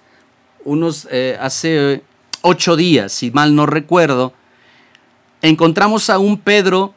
unos 0.65 1.07
eh, 1.13 1.39
hace 1.41 2.03
ocho 2.43 2.75
días, 2.77 3.13
si 3.13 3.31
mal 3.31 3.55
no 3.55 3.67
recuerdo, 3.67 4.33
encontramos 5.43 6.11
a 6.11 6.19
un 6.19 6.39
Pedro 6.39 6.95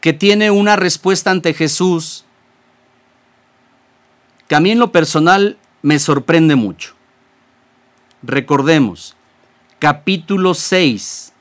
que 0.00 0.12
tiene 0.12 0.50
una 0.50 0.76
respuesta 0.76 1.30
ante 1.30 1.52
Jesús 1.54 2.24
que 4.46 4.54
a 4.54 4.60
mí 4.60 4.70
en 4.70 4.78
lo 4.78 4.92
personal 4.92 5.58
me 5.80 5.98
sorprende 5.98 6.54
mucho. 6.54 6.94
Recordemos, 8.22 9.16
capítulo 9.80 10.54
6 10.54 11.32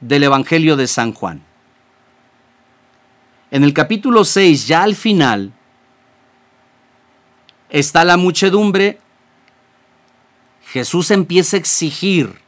del 0.00 0.22
Evangelio 0.22 0.74
de 0.74 0.86
San 0.86 1.12
Juan. 1.12 1.42
En 3.50 3.62
el 3.62 3.74
capítulo 3.74 4.24
6, 4.24 4.66
ya 4.66 4.82
al 4.82 4.94
final, 4.94 5.52
está 7.68 8.04
la 8.04 8.16
muchedumbre. 8.16 8.98
Jesús 10.68 11.10
empieza 11.10 11.58
a 11.58 11.60
exigir 11.60 12.40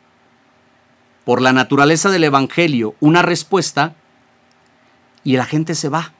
por 1.27 1.43
la 1.43 1.53
naturaleza 1.53 2.09
del 2.09 2.25
Evangelio 2.25 2.95
una 2.99 3.21
respuesta 3.21 3.95
y 5.23 5.37
la 5.37 5.45
gente 5.45 5.75
se 5.75 5.91
va. 5.91 6.15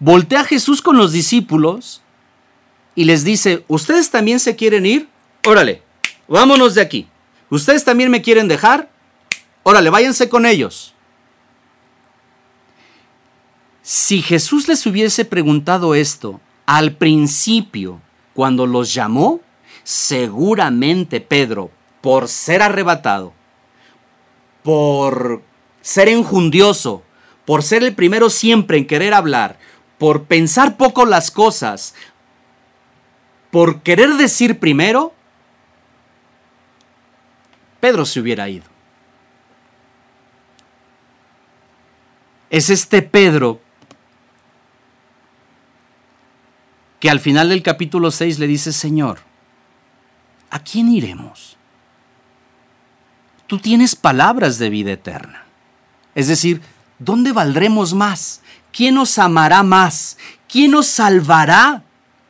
Voltea 0.00 0.42
Jesús 0.42 0.82
con 0.82 0.96
los 0.96 1.12
discípulos 1.12 2.02
y 2.98 3.04
les 3.04 3.22
dice, 3.22 3.64
¿ustedes 3.68 4.10
también 4.10 4.40
se 4.40 4.56
quieren 4.56 4.84
ir? 4.84 5.08
Órale, 5.44 5.82
vámonos 6.26 6.74
de 6.74 6.80
aquí. 6.80 7.06
¿Ustedes 7.48 7.84
también 7.84 8.10
me 8.10 8.22
quieren 8.22 8.48
dejar? 8.48 8.90
Órale, 9.62 9.88
váyanse 9.88 10.28
con 10.28 10.44
ellos. 10.44 10.94
Si 13.82 14.20
Jesús 14.20 14.66
les 14.66 14.84
hubiese 14.84 15.24
preguntado 15.24 15.94
esto 15.94 16.40
al 16.66 16.96
principio, 16.96 18.00
cuando 18.34 18.66
los 18.66 18.92
llamó, 18.92 19.42
seguramente 19.84 21.20
Pedro, 21.20 21.70
por 22.00 22.26
ser 22.26 22.62
arrebatado, 22.62 23.32
por 24.64 25.44
ser 25.82 26.08
enjundioso, 26.08 27.04
por 27.44 27.62
ser 27.62 27.84
el 27.84 27.94
primero 27.94 28.28
siempre 28.28 28.76
en 28.76 28.88
querer 28.88 29.14
hablar, 29.14 29.60
por 29.98 30.24
pensar 30.24 30.76
poco 30.76 31.06
las 31.06 31.30
cosas, 31.30 31.94
por 33.50 33.82
querer 33.82 34.14
decir 34.14 34.58
primero, 34.58 35.14
Pedro 37.80 38.04
se 38.04 38.20
hubiera 38.20 38.48
ido. 38.48 38.66
Es 42.50 42.70
este 42.70 43.02
Pedro 43.02 43.60
que 47.00 47.10
al 47.10 47.20
final 47.20 47.50
del 47.50 47.62
capítulo 47.62 48.10
6 48.10 48.38
le 48.38 48.46
dice, 48.46 48.72
Señor, 48.72 49.20
¿a 50.50 50.58
quién 50.58 50.88
iremos? 50.88 51.56
Tú 53.46 53.58
tienes 53.58 53.94
palabras 53.94 54.58
de 54.58 54.68
vida 54.68 54.92
eterna. 54.92 55.44
Es 56.14 56.28
decir, 56.28 56.60
¿dónde 56.98 57.32
valdremos 57.32 57.94
más? 57.94 58.42
¿Quién 58.72 58.96
nos 58.96 59.18
amará 59.18 59.62
más? 59.62 60.18
¿Quién 60.48 60.72
nos 60.72 60.86
salvará 60.86 61.82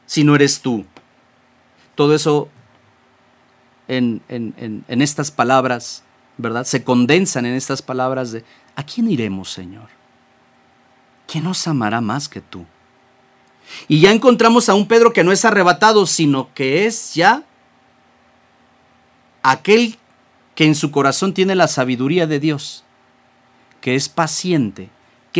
si 0.06 0.24
no 0.24 0.34
eres 0.34 0.60
tú? 0.60 0.84
Todo 1.98 2.14
eso 2.14 2.48
en, 3.88 4.22
en, 4.28 5.02
estas 5.02 5.32
palabras, 5.32 6.04
¿verdad? 6.36 6.62
Se 6.62 6.84
condensan 6.84 7.44
en 7.44 7.54
estas 7.54 7.82
palabras 7.82 8.30
de, 8.30 8.44
¿a 8.76 8.84
quién 8.84 9.10
iremos, 9.10 9.50
Señor? 9.50 9.88
¿Quién 11.26 11.42
nos 11.42 11.66
amará 11.66 12.00
más 12.00 12.28
que 12.28 12.40
tú? 12.40 12.64
Y 13.88 13.98
ya 13.98 14.12
encontramos 14.12 14.68
a 14.68 14.74
un 14.74 14.86
Pedro 14.86 15.12
que 15.12 15.24
no 15.24 15.32
es 15.32 15.44
arrebatado, 15.44 16.06
sino 16.06 16.54
que 16.54 16.86
es 16.86 17.14
ya 17.14 17.42
aquel 19.42 19.98
que 20.54 20.66
en 20.66 20.76
su 20.76 20.92
corazón 20.92 21.34
tiene 21.34 21.56
la 21.56 21.66
sabiduría 21.66 22.28
de 22.28 22.38
Dios, 22.38 22.84
que 23.80 23.96
es 23.96 24.08
paciente, 24.08 24.88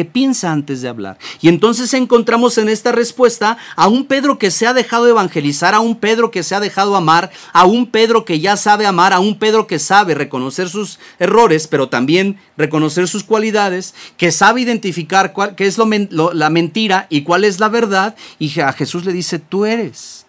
piensa 0.04 0.52
antes 0.52 0.82
de 0.82 0.88
hablar. 0.88 1.18
Y 1.40 1.48
entonces 1.48 1.94
encontramos 1.94 2.58
en 2.58 2.68
esta 2.68 2.92
respuesta 2.92 3.58
a 3.76 3.88
un 3.88 4.04
Pedro 4.04 4.38
que 4.38 4.50
se 4.50 4.66
ha 4.66 4.74
dejado 4.74 5.08
evangelizar, 5.08 5.74
a 5.74 5.80
un 5.80 5.96
Pedro 5.96 6.30
que 6.30 6.42
se 6.42 6.54
ha 6.54 6.60
dejado 6.60 6.96
amar, 6.96 7.30
a 7.52 7.64
un 7.64 7.86
Pedro 7.86 8.24
que 8.24 8.40
ya 8.40 8.56
sabe 8.56 8.86
amar, 8.86 9.12
a 9.12 9.20
un 9.20 9.38
Pedro 9.38 9.66
que 9.66 9.78
sabe 9.78 10.14
reconocer 10.14 10.68
sus 10.68 10.98
errores, 11.18 11.66
pero 11.66 11.88
también 11.88 12.38
reconocer 12.56 13.08
sus 13.08 13.24
cualidades, 13.24 13.94
que 14.16 14.32
sabe 14.32 14.60
identificar 14.60 15.32
cuál, 15.32 15.54
qué 15.54 15.66
es 15.66 15.78
la 15.78 16.50
mentira 16.50 17.06
y 17.10 17.22
cuál 17.22 17.44
es 17.44 17.60
la 17.60 17.68
verdad. 17.68 18.16
Y 18.38 18.60
a 18.60 18.72
Jesús 18.72 19.04
le 19.04 19.12
dice, 19.12 19.38
tú 19.38 19.64
eres 19.64 20.26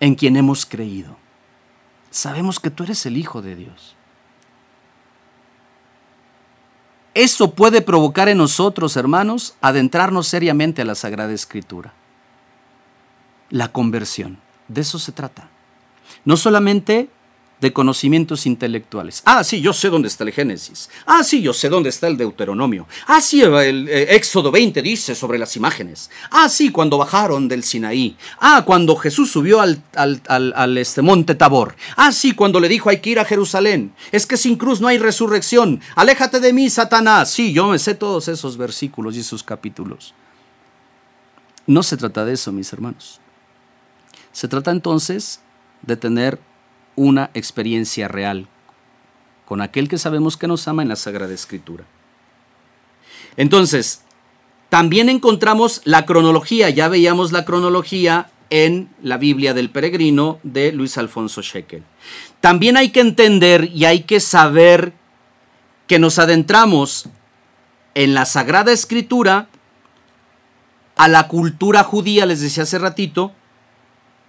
en 0.00 0.14
quien 0.14 0.36
hemos 0.36 0.66
creído. 0.66 1.16
Sabemos 2.10 2.60
que 2.60 2.70
tú 2.70 2.84
eres 2.84 3.06
el 3.06 3.16
Hijo 3.16 3.42
de 3.42 3.56
Dios. 3.56 3.96
Eso 7.14 7.54
puede 7.54 7.80
provocar 7.80 8.28
en 8.28 8.38
nosotros, 8.38 8.96
hermanos, 8.96 9.54
adentrarnos 9.60 10.26
seriamente 10.26 10.82
a 10.82 10.84
la 10.84 10.96
Sagrada 10.96 11.32
Escritura. 11.32 11.94
La 13.50 13.70
conversión, 13.70 14.38
de 14.66 14.80
eso 14.80 14.98
se 14.98 15.12
trata. 15.12 15.48
No 16.24 16.36
solamente 16.36 17.08
de 17.64 17.72
conocimientos 17.72 18.44
intelectuales. 18.44 19.22
Ah, 19.24 19.42
sí, 19.42 19.62
yo 19.62 19.72
sé 19.72 19.88
dónde 19.88 20.08
está 20.08 20.22
el 20.22 20.32
Génesis. 20.32 20.90
Ah, 21.06 21.24
sí, 21.24 21.40
yo 21.40 21.54
sé 21.54 21.70
dónde 21.70 21.88
está 21.88 22.08
el 22.08 22.18
Deuteronomio. 22.18 22.86
Ah, 23.06 23.22
sí, 23.22 23.40
el, 23.40 23.88
eh, 23.88 24.14
Éxodo 24.14 24.50
20 24.50 24.82
dice 24.82 25.14
sobre 25.14 25.38
las 25.38 25.56
imágenes. 25.56 26.10
Ah, 26.30 26.50
sí, 26.50 26.68
cuando 26.68 26.98
bajaron 26.98 27.48
del 27.48 27.64
Sinaí. 27.64 28.18
Ah, 28.38 28.64
cuando 28.66 28.94
Jesús 28.96 29.32
subió 29.32 29.62
al, 29.62 29.82
al, 29.94 30.76
este 30.76 31.00
monte 31.00 31.34
Tabor. 31.34 31.74
Ah, 31.96 32.12
sí, 32.12 32.32
cuando 32.32 32.60
le 32.60 32.68
dijo 32.68 32.90
hay 32.90 33.00
que 33.00 33.08
ir 33.08 33.18
a 33.18 33.24
Jerusalén. 33.24 33.94
Es 34.12 34.26
que 34.26 34.36
sin 34.36 34.56
cruz 34.56 34.82
no 34.82 34.88
hay 34.88 34.98
resurrección. 34.98 35.80
Aléjate 35.96 36.40
de 36.40 36.52
mí, 36.52 36.68
Satanás. 36.68 37.30
Sí, 37.30 37.54
yo 37.54 37.68
me 37.68 37.78
sé 37.78 37.94
todos 37.94 38.28
esos 38.28 38.58
versículos 38.58 39.16
y 39.16 39.20
esos 39.20 39.42
capítulos. 39.42 40.12
No 41.66 41.82
se 41.82 41.96
trata 41.96 42.26
de 42.26 42.34
eso, 42.34 42.52
mis 42.52 42.70
hermanos. 42.74 43.20
Se 44.32 44.48
trata 44.48 44.70
entonces 44.70 45.40
de 45.80 45.96
tener 45.96 46.38
una 46.96 47.30
experiencia 47.34 48.08
real 48.08 48.48
con 49.44 49.60
aquel 49.60 49.88
que 49.88 49.98
sabemos 49.98 50.36
que 50.36 50.48
nos 50.48 50.66
ama 50.68 50.82
en 50.82 50.88
la 50.88 50.96
Sagrada 50.96 51.34
Escritura. 51.34 51.84
Entonces, 53.36 54.02
también 54.68 55.08
encontramos 55.08 55.82
la 55.84 56.06
cronología, 56.06 56.70
ya 56.70 56.88
veíamos 56.88 57.32
la 57.32 57.44
cronología 57.44 58.30
en 58.50 58.88
la 59.02 59.18
Biblia 59.18 59.54
del 59.54 59.70
Peregrino 59.70 60.38
de 60.42 60.72
Luis 60.72 60.98
Alfonso 60.98 61.42
Shekel. 61.42 61.82
También 62.40 62.76
hay 62.76 62.90
que 62.90 63.00
entender 63.00 63.70
y 63.72 63.84
hay 63.84 64.00
que 64.00 64.20
saber 64.20 64.92
que 65.86 65.98
nos 65.98 66.18
adentramos 66.18 67.08
en 67.94 68.14
la 68.14 68.24
Sagrada 68.24 68.72
Escritura 68.72 69.48
a 70.96 71.08
la 71.08 71.28
cultura 71.28 71.82
judía, 71.82 72.26
les 72.26 72.40
decía 72.40 72.62
hace 72.62 72.78
ratito, 72.78 73.32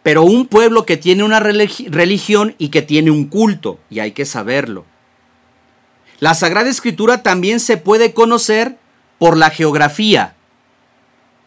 pero 0.05 0.21
un 0.21 0.45
pueblo 0.45 0.85
que 0.85 0.97
tiene 0.97 1.23
una 1.23 1.39
religión 1.39 2.53
y 2.59 2.69
que 2.69 2.83
tiene 2.83 3.09
un 3.09 3.25
culto, 3.25 3.79
y 3.89 4.01
hay 4.01 4.11
que 4.11 4.25
saberlo. 4.25 4.85
La 6.19 6.35
Sagrada 6.35 6.69
Escritura 6.69 7.23
también 7.23 7.59
se 7.59 7.77
puede 7.77 8.13
conocer 8.13 8.77
por 9.17 9.35
la 9.35 9.49
geografía, 9.49 10.35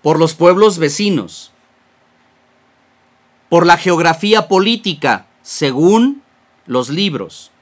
por 0.02 0.18
los 0.18 0.34
pueblos 0.34 0.78
vecinos, 0.78 1.52
por 3.48 3.64
la 3.64 3.76
geografía 3.76 4.48
política, 4.48 5.26
según 5.42 6.24
los 6.66 6.88
libros, 6.88 7.52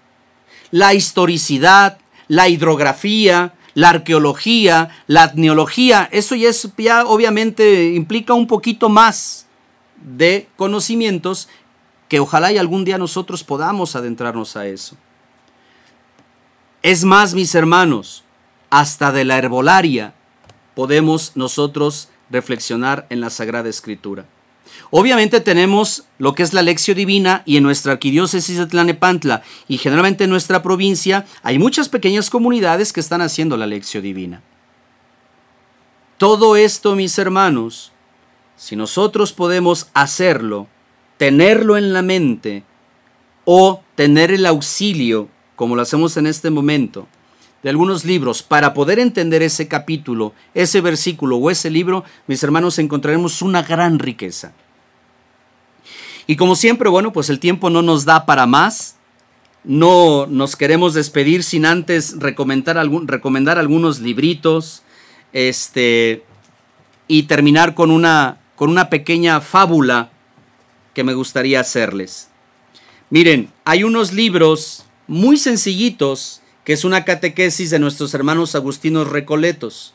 la 0.70 0.94
historicidad, 0.94 1.98
la 2.26 2.48
hidrografía, 2.48 3.52
la 3.74 3.90
arqueología, 3.90 4.88
la 5.08 5.24
etnología, 5.24 6.08
eso 6.10 6.34
ya, 6.34 6.48
es, 6.48 6.66
ya 6.78 7.04
obviamente 7.04 7.92
implica 7.92 8.32
un 8.32 8.46
poquito 8.46 8.88
más 8.88 9.45
de 10.06 10.48
conocimientos 10.56 11.48
que 12.08 12.20
ojalá 12.20 12.52
y 12.52 12.58
algún 12.58 12.84
día 12.84 12.96
nosotros 12.96 13.44
podamos 13.44 13.96
adentrarnos 13.96 14.56
a 14.56 14.66
eso. 14.66 14.96
Es 16.82 17.04
más, 17.04 17.34
mis 17.34 17.54
hermanos, 17.54 18.22
hasta 18.70 19.12
de 19.12 19.24
la 19.24 19.36
herbolaria 19.36 20.14
podemos 20.74 21.32
nosotros 21.34 22.08
reflexionar 22.30 23.06
en 23.10 23.20
la 23.20 23.30
Sagrada 23.30 23.68
Escritura. 23.68 24.26
Obviamente 24.90 25.40
tenemos 25.40 26.04
lo 26.18 26.34
que 26.34 26.42
es 26.42 26.52
la 26.52 26.62
lección 26.62 26.96
divina 26.96 27.42
y 27.44 27.56
en 27.56 27.62
nuestra 27.64 27.92
arquidiócesis 27.92 28.58
de 28.58 28.66
Tlanepantla 28.66 29.42
y 29.68 29.78
generalmente 29.78 30.24
en 30.24 30.30
nuestra 30.30 30.62
provincia 30.62 31.26
hay 31.42 31.58
muchas 31.58 31.88
pequeñas 31.88 32.30
comunidades 32.30 32.92
que 32.92 33.00
están 33.00 33.20
haciendo 33.20 33.56
la 33.56 33.66
lección 33.66 34.02
divina. 34.02 34.42
Todo 36.18 36.56
esto, 36.56 36.94
mis 36.94 37.18
hermanos, 37.18 37.92
si 38.56 38.74
nosotros 38.74 39.32
podemos 39.32 39.88
hacerlo, 39.94 40.66
tenerlo 41.18 41.76
en 41.76 41.92
la 41.92 42.02
mente 42.02 42.64
o 43.44 43.82
tener 43.94 44.30
el 44.32 44.46
auxilio, 44.46 45.28
como 45.54 45.76
lo 45.76 45.82
hacemos 45.82 46.16
en 46.16 46.26
este 46.26 46.50
momento, 46.50 47.06
de 47.62 47.70
algunos 47.70 48.04
libros 48.04 48.42
para 48.42 48.74
poder 48.74 48.98
entender 48.98 49.42
ese 49.42 49.68
capítulo, 49.68 50.32
ese 50.54 50.80
versículo 50.80 51.36
o 51.36 51.50
ese 51.50 51.70
libro, 51.70 52.04
mis 52.26 52.42
hermanos, 52.42 52.78
encontraremos 52.78 53.42
una 53.42 53.62
gran 53.62 53.98
riqueza. 53.98 54.52
Y 56.26 56.36
como 56.36 56.56
siempre, 56.56 56.88
bueno, 56.88 57.12
pues 57.12 57.30
el 57.30 57.38
tiempo 57.38 57.70
no 57.70 57.82
nos 57.82 58.04
da 58.04 58.26
para 58.26 58.46
más. 58.46 58.94
no 59.64 60.26
nos 60.26 60.54
queremos 60.54 60.94
despedir 60.94 61.42
sin 61.42 61.66
antes 61.66 62.20
recomendar, 62.20 62.78
algún, 62.78 63.08
recomendar 63.08 63.58
algunos 63.58 63.98
libritos 63.98 64.84
este, 65.32 66.24
y 67.08 67.24
terminar 67.24 67.74
con 67.74 67.90
una, 67.90 68.38
con 68.56 68.70
una 68.70 68.90
pequeña 68.90 69.40
fábula 69.40 70.10
que 70.94 71.04
me 71.04 71.14
gustaría 71.14 71.60
hacerles. 71.60 72.28
Miren, 73.10 73.52
hay 73.64 73.84
unos 73.84 74.12
libros 74.12 74.84
muy 75.06 75.36
sencillitos 75.36 76.42
que 76.64 76.72
es 76.72 76.84
una 76.84 77.04
catequesis 77.04 77.70
de 77.70 77.78
nuestros 77.78 78.12
hermanos 78.14 78.56
agustinos 78.56 79.08
recoletos, 79.08 79.94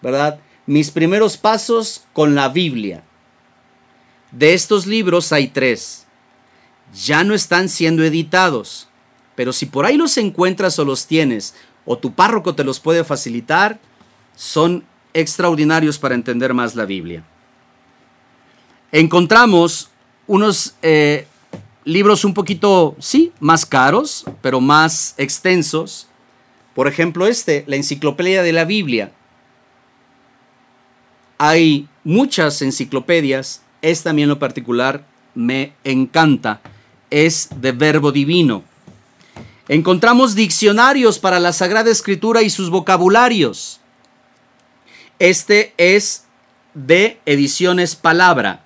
¿verdad? 0.00 0.38
Mis 0.66 0.92
primeros 0.92 1.36
pasos 1.36 2.04
con 2.12 2.36
la 2.36 2.48
Biblia. 2.48 3.02
De 4.30 4.54
estos 4.54 4.86
libros 4.86 5.32
hay 5.32 5.48
tres. 5.48 6.06
Ya 6.94 7.24
no 7.24 7.34
están 7.34 7.68
siendo 7.68 8.04
editados, 8.04 8.88
pero 9.34 9.52
si 9.52 9.66
por 9.66 9.84
ahí 9.84 9.96
los 9.96 10.16
encuentras 10.16 10.78
o 10.78 10.84
los 10.84 11.06
tienes, 11.06 11.56
o 11.84 11.98
tu 11.98 12.12
párroco 12.12 12.54
te 12.54 12.62
los 12.62 12.78
puede 12.78 13.02
facilitar, 13.02 13.80
son 14.36 14.84
extraordinarios 15.12 15.98
para 15.98 16.14
entender 16.14 16.54
más 16.54 16.76
la 16.76 16.84
Biblia. 16.84 17.24
Encontramos 18.92 19.90
unos 20.26 20.74
eh, 20.82 21.26
libros 21.84 22.24
un 22.24 22.34
poquito, 22.34 22.96
sí, 22.98 23.32
más 23.40 23.66
caros, 23.66 24.24
pero 24.40 24.60
más 24.60 25.14
extensos. 25.18 26.08
Por 26.74 26.88
ejemplo, 26.88 27.26
este, 27.26 27.64
la 27.66 27.76
Enciclopedia 27.76 28.42
de 28.42 28.52
la 28.52 28.64
Biblia. 28.64 29.12
Hay 31.38 31.88
muchas 32.04 32.62
enciclopedias, 32.62 33.62
esta 33.82 34.10
a 34.10 34.12
en 34.12 34.28
lo 34.28 34.38
particular 34.38 35.04
me 35.34 35.72
encanta, 35.82 36.60
es 37.10 37.48
de 37.60 37.72
verbo 37.72 38.12
divino. 38.12 38.62
Encontramos 39.68 40.34
diccionarios 40.34 41.18
para 41.18 41.40
la 41.40 41.52
Sagrada 41.52 41.90
Escritura 41.90 42.42
y 42.42 42.50
sus 42.50 42.70
vocabularios. 42.70 43.80
Este 45.18 45.74
es 45.76 46.24
de 46.74 47.18
Ediciones 47.24 47.96
Palabra 47.96 48.63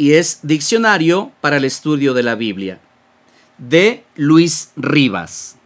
y 0.00 0.14
es 0.14 0.38
Diccionario 0.42 1.30
para 1.42 1.58
el 1.58 1.66
Estudio 1.66 2.14
de 2.14 2.22
la 2.22 2.34
Biblia, 2.34 2.80
de 3.58 4.02
Luis 4.16 4.70
Rivas. 4.74 5.56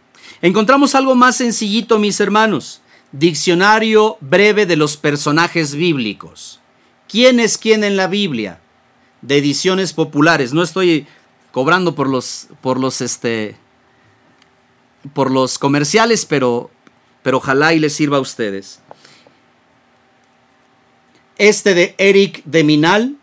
Encontramos 0.41 0.93
algo 0.93 1.15
más 1.15 1.37
sencillito, 1.37 1.99
mis 1.99 2.19
hermanos. 2.19 2.81
Diccionario 3.13 4.17
breve 4.19 4.65
de 4.65 4.75
los 4.75 4.97
personajes 4.97 5.73
bíblicos. 5.73 6.59
¿Quién 7.07 7.39
es 7.39 7.57
quién 7.57 7.85
en 7.85 7.95
la 7.95 8.07
Biblia? 8.07 8.59
De 9.21 9.37
ediciones 9.37 9.93
populares. 9.93 10.51
No 10.51 10.63
estoy 10.63 11.07
cobrando 11.53 11.95
por 11.95 12.09
los, 12.09 12.49
por 12.59 12.77
los, 12.77 12.99
este, 12.99 13.55
por 15.13 15.31
los 15.31 15.57
comerciales, 15.57 16.25
pero, 16.25 16.69
pero 17.23 17.37
ojalá 17.37 17.73
y 17.73 17.79
les 17.79 17.93
sirva 17.93 18.17
a 18.17 18.19
ustedes. 18.19 18.81
Este 21.37 21.73
de 21.73 21.95
Eric 21.97 22.43
de 22.43 22.65
Minal, 22.65 23.15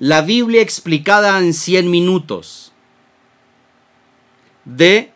la 0.00 0.22
Biblia 0.22 0.62
explicada 0.62 1.38
en 1.38 1.52
100 1.52 1.90
minutos 1.90 2.72
de 4.64 5.12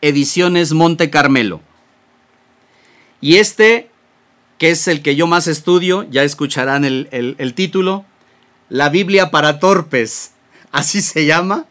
Ediciones 0.00 0.72
Monte 0.72 1.08
Carmelo. 1.08 1.60
Y 3.20 3.36
este, 3.36 3.90
que 4.58 4.70
es 4.70 4.88
el 4.88 5.02
que 5.02 5.14
yo 5.14 5.28
más 5.28 5.46
estudio, 5.46 6.02
ya 6.10 6.24
escucharán 6.24 6.84
el, 6.84 7.08
el 7.12 7.54
título, 7.54 8.04
La 8.68 8.88
Biblia 8.88 9.30
para 9.30 9.60
Torpes, 9.60 10.32
así 10.72 11.00
se 11.00 11.26
llama, 11.26 11.66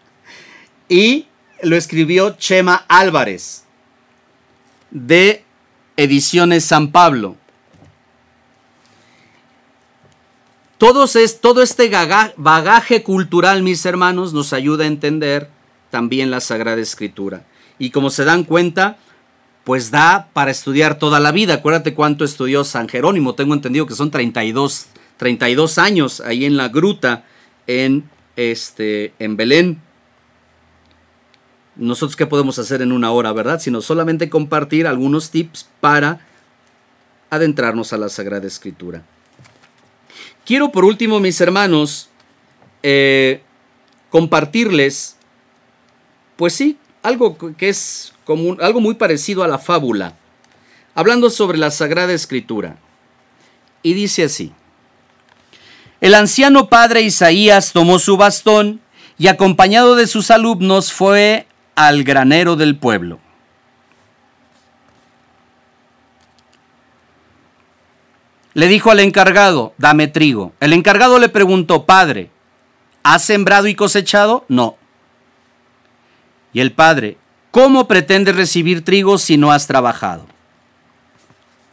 y 0.87 1.27
lo 1.63 1.75
escribió 1.75 2.37
Chema 2.37 2.85
Álvarez, 2.87 3.65
de 4.89 5.43
Ediciones 5.97 6.63
San 6.63 6.93
Pablo. 6.93 7.35
Es, 11.15 11.39
todo 11.39 11.61
este 11.61 11.89
bagaje 12.35 13.03
cultural, 13.03 13.63
mis 13.63 13.85
hermanos, 13.85 14.33
nos 14.33 14.51
ayuda 14.51 14.83
a 14.83 14.87
entender 14.87 15.49
también 15.89 16.29
la 16.29 16.41
Sagrada 16.41 16.81
Escritura. 16.81 17.45
Y 17.79 17.91
como 17.91 18.09
se 18.09 18.25
dan 18.25 18.43
cuenta, 18.43 18.97
pues 19.63 19.91
da 19.91 20.29
para 20.33 20.51
estudiar 20.51 20.99
toda 20.99 21.21
la 21.21 21.31
vida. 21.31 21.55
Acuérdate 21.55 21.93
cuánto 21.93 22.25
estudió 22.25 22.65
San 22.65 22.89
Jerónimo. 22.89 23.33
Tengo 23.33 23.53
entendido 23.53 23.87
que 23.87 23.95
son 23.95 24.11
32, 24.11 24.87
32 25.15 25.77
años 25.77 26.19
ahí 26.19 26.43
en 26.43 26.57
la 26.57 26.67
gruta 26.67 27.23
en, 27.65 28.09
este, 28.35 29.13
en 29.19 29.37
Belén. 29.37 29.81
Nosotros 31.77 32.17
qué 32.17 32.27
podemos 32.27 32.59
hacer 32.59 32.81
en 32.81 32.91
una 32.91 33.11
hora, 33.11 33.31
¿verdad? 33.31 33.61
Sino 33.61 33.81
solamente 33.81 34.29
compartir 34.29 34.85
algunos 34.85 35.31
tips 35.31 35.69
para 35.79 36.27
adentrarnos 37.29 37.93
a 37.93 37.97
la 37.97 38.09
Sagrada 38.09 38.47
Escritura. 38.47 39.05
Quiero 40.45 40.71
por 40.71 40.83
último, 40.83 41.19
mis 41.19 41.39
hermanos, 41.39 42.09
eh, 42.81 43.41
compartirles, 44.09 45.15
pues 46.35 46.53
sí, 46.53 46.77
algo 47.01 47.37
que 47.57 47.69
es 47.69 48.13
como 48.25 48.57
algo 48.59 48.81
muy 48.81 48.95
parecido 48.95 49.43
a 49.43 49.47
la 49.47 49.57
fábula, 49.57 50.15
hablando 50.95 51.29
sobre 51.29 51.57
la 51.57 51.71
Sagrada 51.71 52.13
Escritura. 52.13 52.77
Y 53.81 53.93
dice 53.93 54.23
así, 54.25 54.51
el 56.01 56.15
anciano 56.15 56.67
padre 56.67 57.01
Isaías 57.01 57.71
tomó 57.71 57.97
su 57.97 58.17
bastón 58.17 58.81
y 59.17 59.27
acompañado 59.27 59.95
de 59.95 60.07
sus 60.07 60.31
alumnos 60.31 60.91
fue 60.91 61.47
al 61.75 62.03
granero 62.03 62.57
del 62.57 62.77
pueblo. 62.77 63.19
Le 68.53 68.67
dijo 68.67 68.91
al 68.91 68.99
encargado, 68.99 69.73
dame 69.77 70.07
trigo. 70.07 70.53
El 70.59 70.73
encargado 70.73 71.19
le 71.19 71.29
preguntó, 71.29 71.85
Padre, 71.85 72.29
¿has 73.01 73.23
sembrado 73.23 73.67
y 73.67 73.75
cosechado? 73.75 74.45
No. 74.47 74.77
Y 76.53 76.59
el 76.59 76.71
padre, 76.71 77.17
¿cómo 77.51 77.87
pretendes 77.87 78.35
recibir 78.35 78.85
trigo 78.85 79.17
si 79.17 79.37
no 79.37 79.51
has 79.51 79.65
trabajado? 79.65 80.27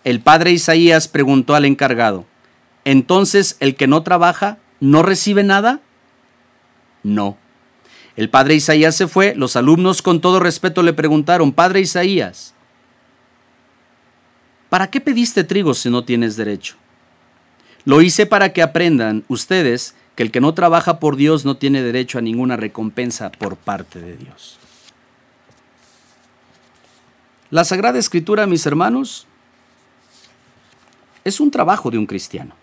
El 0.04 0.20
padre 0.20 0.52
Isaías 0.52 1.06
preguntó 1.06 1.54
al 1.54 1.66
encargado, 1.66 2.24
¿entonces 2.86 3.58
el 3.60 3.76
que 3.76 3.86
no 3.86 4.02
trabaja 4.02 4.56
no 4.80 5.02
recibe 5.02 5.42
nada? 5.42 5.80
No. 7.02 7.36
El 8.16 8.30
padre 8.30 8.54
Isaías 8.54 8.96
se 8.96 9.06
fue, 9.06 9.34
los 9.34 9.56
alumnos 9.56 10.00
con 10.00 10.20
todo 10.20 10.40
respeto 10.40 10.82
le 10.82 10.94
preguntaron, 10.94 11.52
Padre 11.52 11.80
Isaías, 11.80 12.54
¿Para 14.70 14.88
qué 14.88 15.00
pediste 15.00 15.44
trigo 15.44 15.74
si 15.74 15.90
no 15.90 16.04
tienes 16.04 16.36
derecho? 16.36 16.76
Lo 17.84 18.00
hice 18.00 18.24
para 18.24 18.52
que 18.52 18.62
aprendan 18.62 19.24
ustedes 19.28 19.94
que 20.14 20.22
el 20.22 20.30
que 20.30 20.40
no 20.40 20.54
trabaja 20.54 21.00
por 21.00 21.16
Dios 21.16 21.44
no 21.44 21.56
tiene 21.56 21.82
derecho 21.82 22.18
a 22.18 22.22
ninguna 22.22 22.56
recompensa 22.56 23.32
por 23.32 23.56
parte 23.56 24.00
de 24.00 24.16
Dios. 24.16 24.58
La 27.50 27.64
Sagrada 27.64 27.98
Escritura, 27.98 28.46
mis 28.46 28.64
hermanos, 28.64 29.26
es 31.24 31.40
un 31.40 31.50
trabajo 31.50 31.90
de 31.90 31.98
un 31.98 32.06
cristiano. 32.06 32.54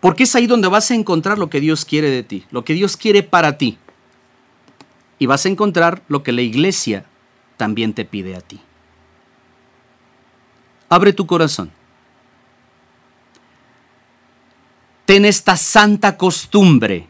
Porque 0.00 0.24
es 0.24 0.34
ahí 0.36 0.46
donde 0.46 0.68
vas 0.68 0.90
a 0.90 0.94
encontrar 0.94 1.38
lo 1.38 1.48
que 1.48 1.60
Dios 1.60 1.86
quiere 1.86 2.10
de 2.10 2.22
ti, 2.22 2.44
lo 2.50 2.62
que 2.62 2.74
Dios 2.74 2.96
quiere 2.98 3.22
para 3.22 3.56
ti. 3.56 3.78
Y 5.18 5.24
vas 5.24 5.46
a 5.46 5.48
encontrar 5.48 6.02
lo 6.08 6.22
que 6.22 6.32
la 6.32 6.42
iglesia 6.42 7.06
también 7.56 7.94
te 7.94 8.04
pide 8.04 8.36
a 8.36 8.40
ti. 8.40 8.60
Abre 10.88 11.12
tu 11.12 11.26
corazón. 11.26 11.70
Ten 15.04 15.24
esta 15.24 15.56
santa 15.56 16.16
costumbre 16.16 17.06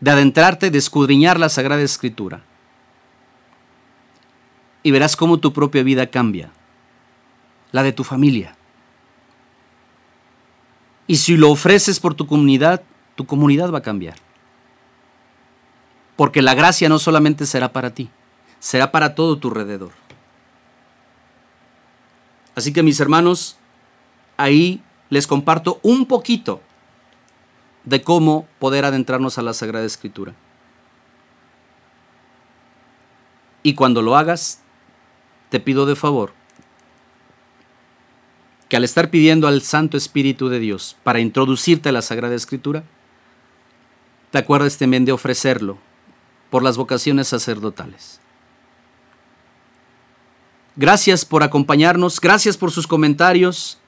de 0.00 0.10
adentrarte, 0.10 0.70
de 0.70 0.78
escudriñar 0.78 1.38
la 1.38 1.48
Sagrada 1.48 1.82
Escritura. 1.82 2.42
Y 4.82 4.90
verás 4.90 5.16
cómo 5.16 5.38
tu 5.38 5.52
propia 5.52 5.82
vida 5.82 6.06
cambia, 6.06 6.50
la 7.70 7.82
de 7.82 7.92
tu 7.92 8.02
familia. 8.02 8.56
Y 11.06 11.16
si 11.16 11.36
lo 11.36 11.50
ofreces 11.50 12.00
por 12.00 12.14
tu 12.14 12.26
comunidad, 12.26 12.82
tu 13.14 13.26
comunidad 13.26 13.70
va 13.70 13.78
a 13.78 13.82
cambiar. 13.82 14.16
Porque 16.16 16.40
la 16.40 16.54
gracia 16.54 16.88
no 16.88 16.98
solamente 16.98 17.44
será 17.44 17.72
para 17.72 17.92
ti, 17.92 18.08
será 18.58 18.90
para 18.90 19.14
todo 19.14 19.38
tu 19.38 19.48
alrededor. 19.48 19.99
Así 22.60 22.74
que 22.74 22.82
mis 22.82 23.00
hermanos, 23.00 23.56
ahí 24.36 24.82
les 25.08 25.26
comparto 25.26 25.80
un 25.82 26.04
poquito 26.04 26.60
de 27.84 28.02
cómo 28.02 28.46
poder 28.58 28.84
adentrarnos 28.84 29.38
a 29.38 29.42
la 29.42 29.54
Sagrada 29.54 29.86
Escritura. 29.86 30.34
Y 33.62 33.72
cuando 33.72 34.02
lo 34.02 34.14
hagas, 34.14 34.60
te 35.48 35.58
pido 35.58 35.86
de 35.86 35.96
favor 35.96 36.34
que 38.68 38.76
al 38.76 38.84
estar 38.84 39.08
pidiendo 39.08 39.48
al 39.48 39.62
Santo 39.62 39.96
Espíritu 39.96 40.50
de 40.50 40.60
Dios 40.60 40.98
para 41.02 41.20
introducirte 41.20 41.88
a 41.88 41.92
la 41.92 42.02
Sagrada 42.02 42.34
Escritura, 42.34 42.84
te 44.30 44.36
acuerdes 44.36 44.76
también 44.76 45.06
de 45.06 45.12
ofrecerlo 45.12 45.78
por 46.50 46.62
las 46.62 46.76
vocaciones 46.76 47.28
sacerdotales. 47.28 48.20
Gracias 50.76 51.24
por 51.24 51.42
acompañarnos, 51.42 52.20
gracias 52.20 52.56
por 52.56 52.70
sus 52.70 52.86
comentarios, 52.86 53.78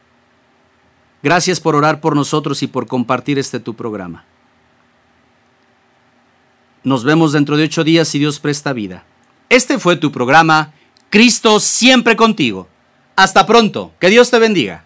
gracias 1.22 1.60
por 1.60 1.76
orar 1.76 2.00
por 2.00 2.16
nosotros 2.16 2.62
y 2.62 2.66
por 2.66 2.86
compartir 2.86 3.38
este 3.38 3.60
tu 3.60 3.74
programa. 3.74 4.24
Nos 6.84 7.04
vemos 7.04 7.32
dentro 7.32 7.56
de 7.56 7.64
ocho 7.64 7.84
días 7.84 8.08
si 8.08 8.18
Dios 8.18 8.40
presta 8.40 8.72
vida. 8.72 9.04
Este 9.48 9.78
fue 9.78 9.96
tu 9.96 10.10
programa, 10.10 10.72
Cristo 11.10 11.60
siempre 11.60 12.16
contigo. 12.16 12.68
Hasta 13.14 13.46
pronto, 13.46 13.92
que 14.00 14.08
Dios 14.08 14.30
te 14.30 14.38
bendiga. 14.38 14.84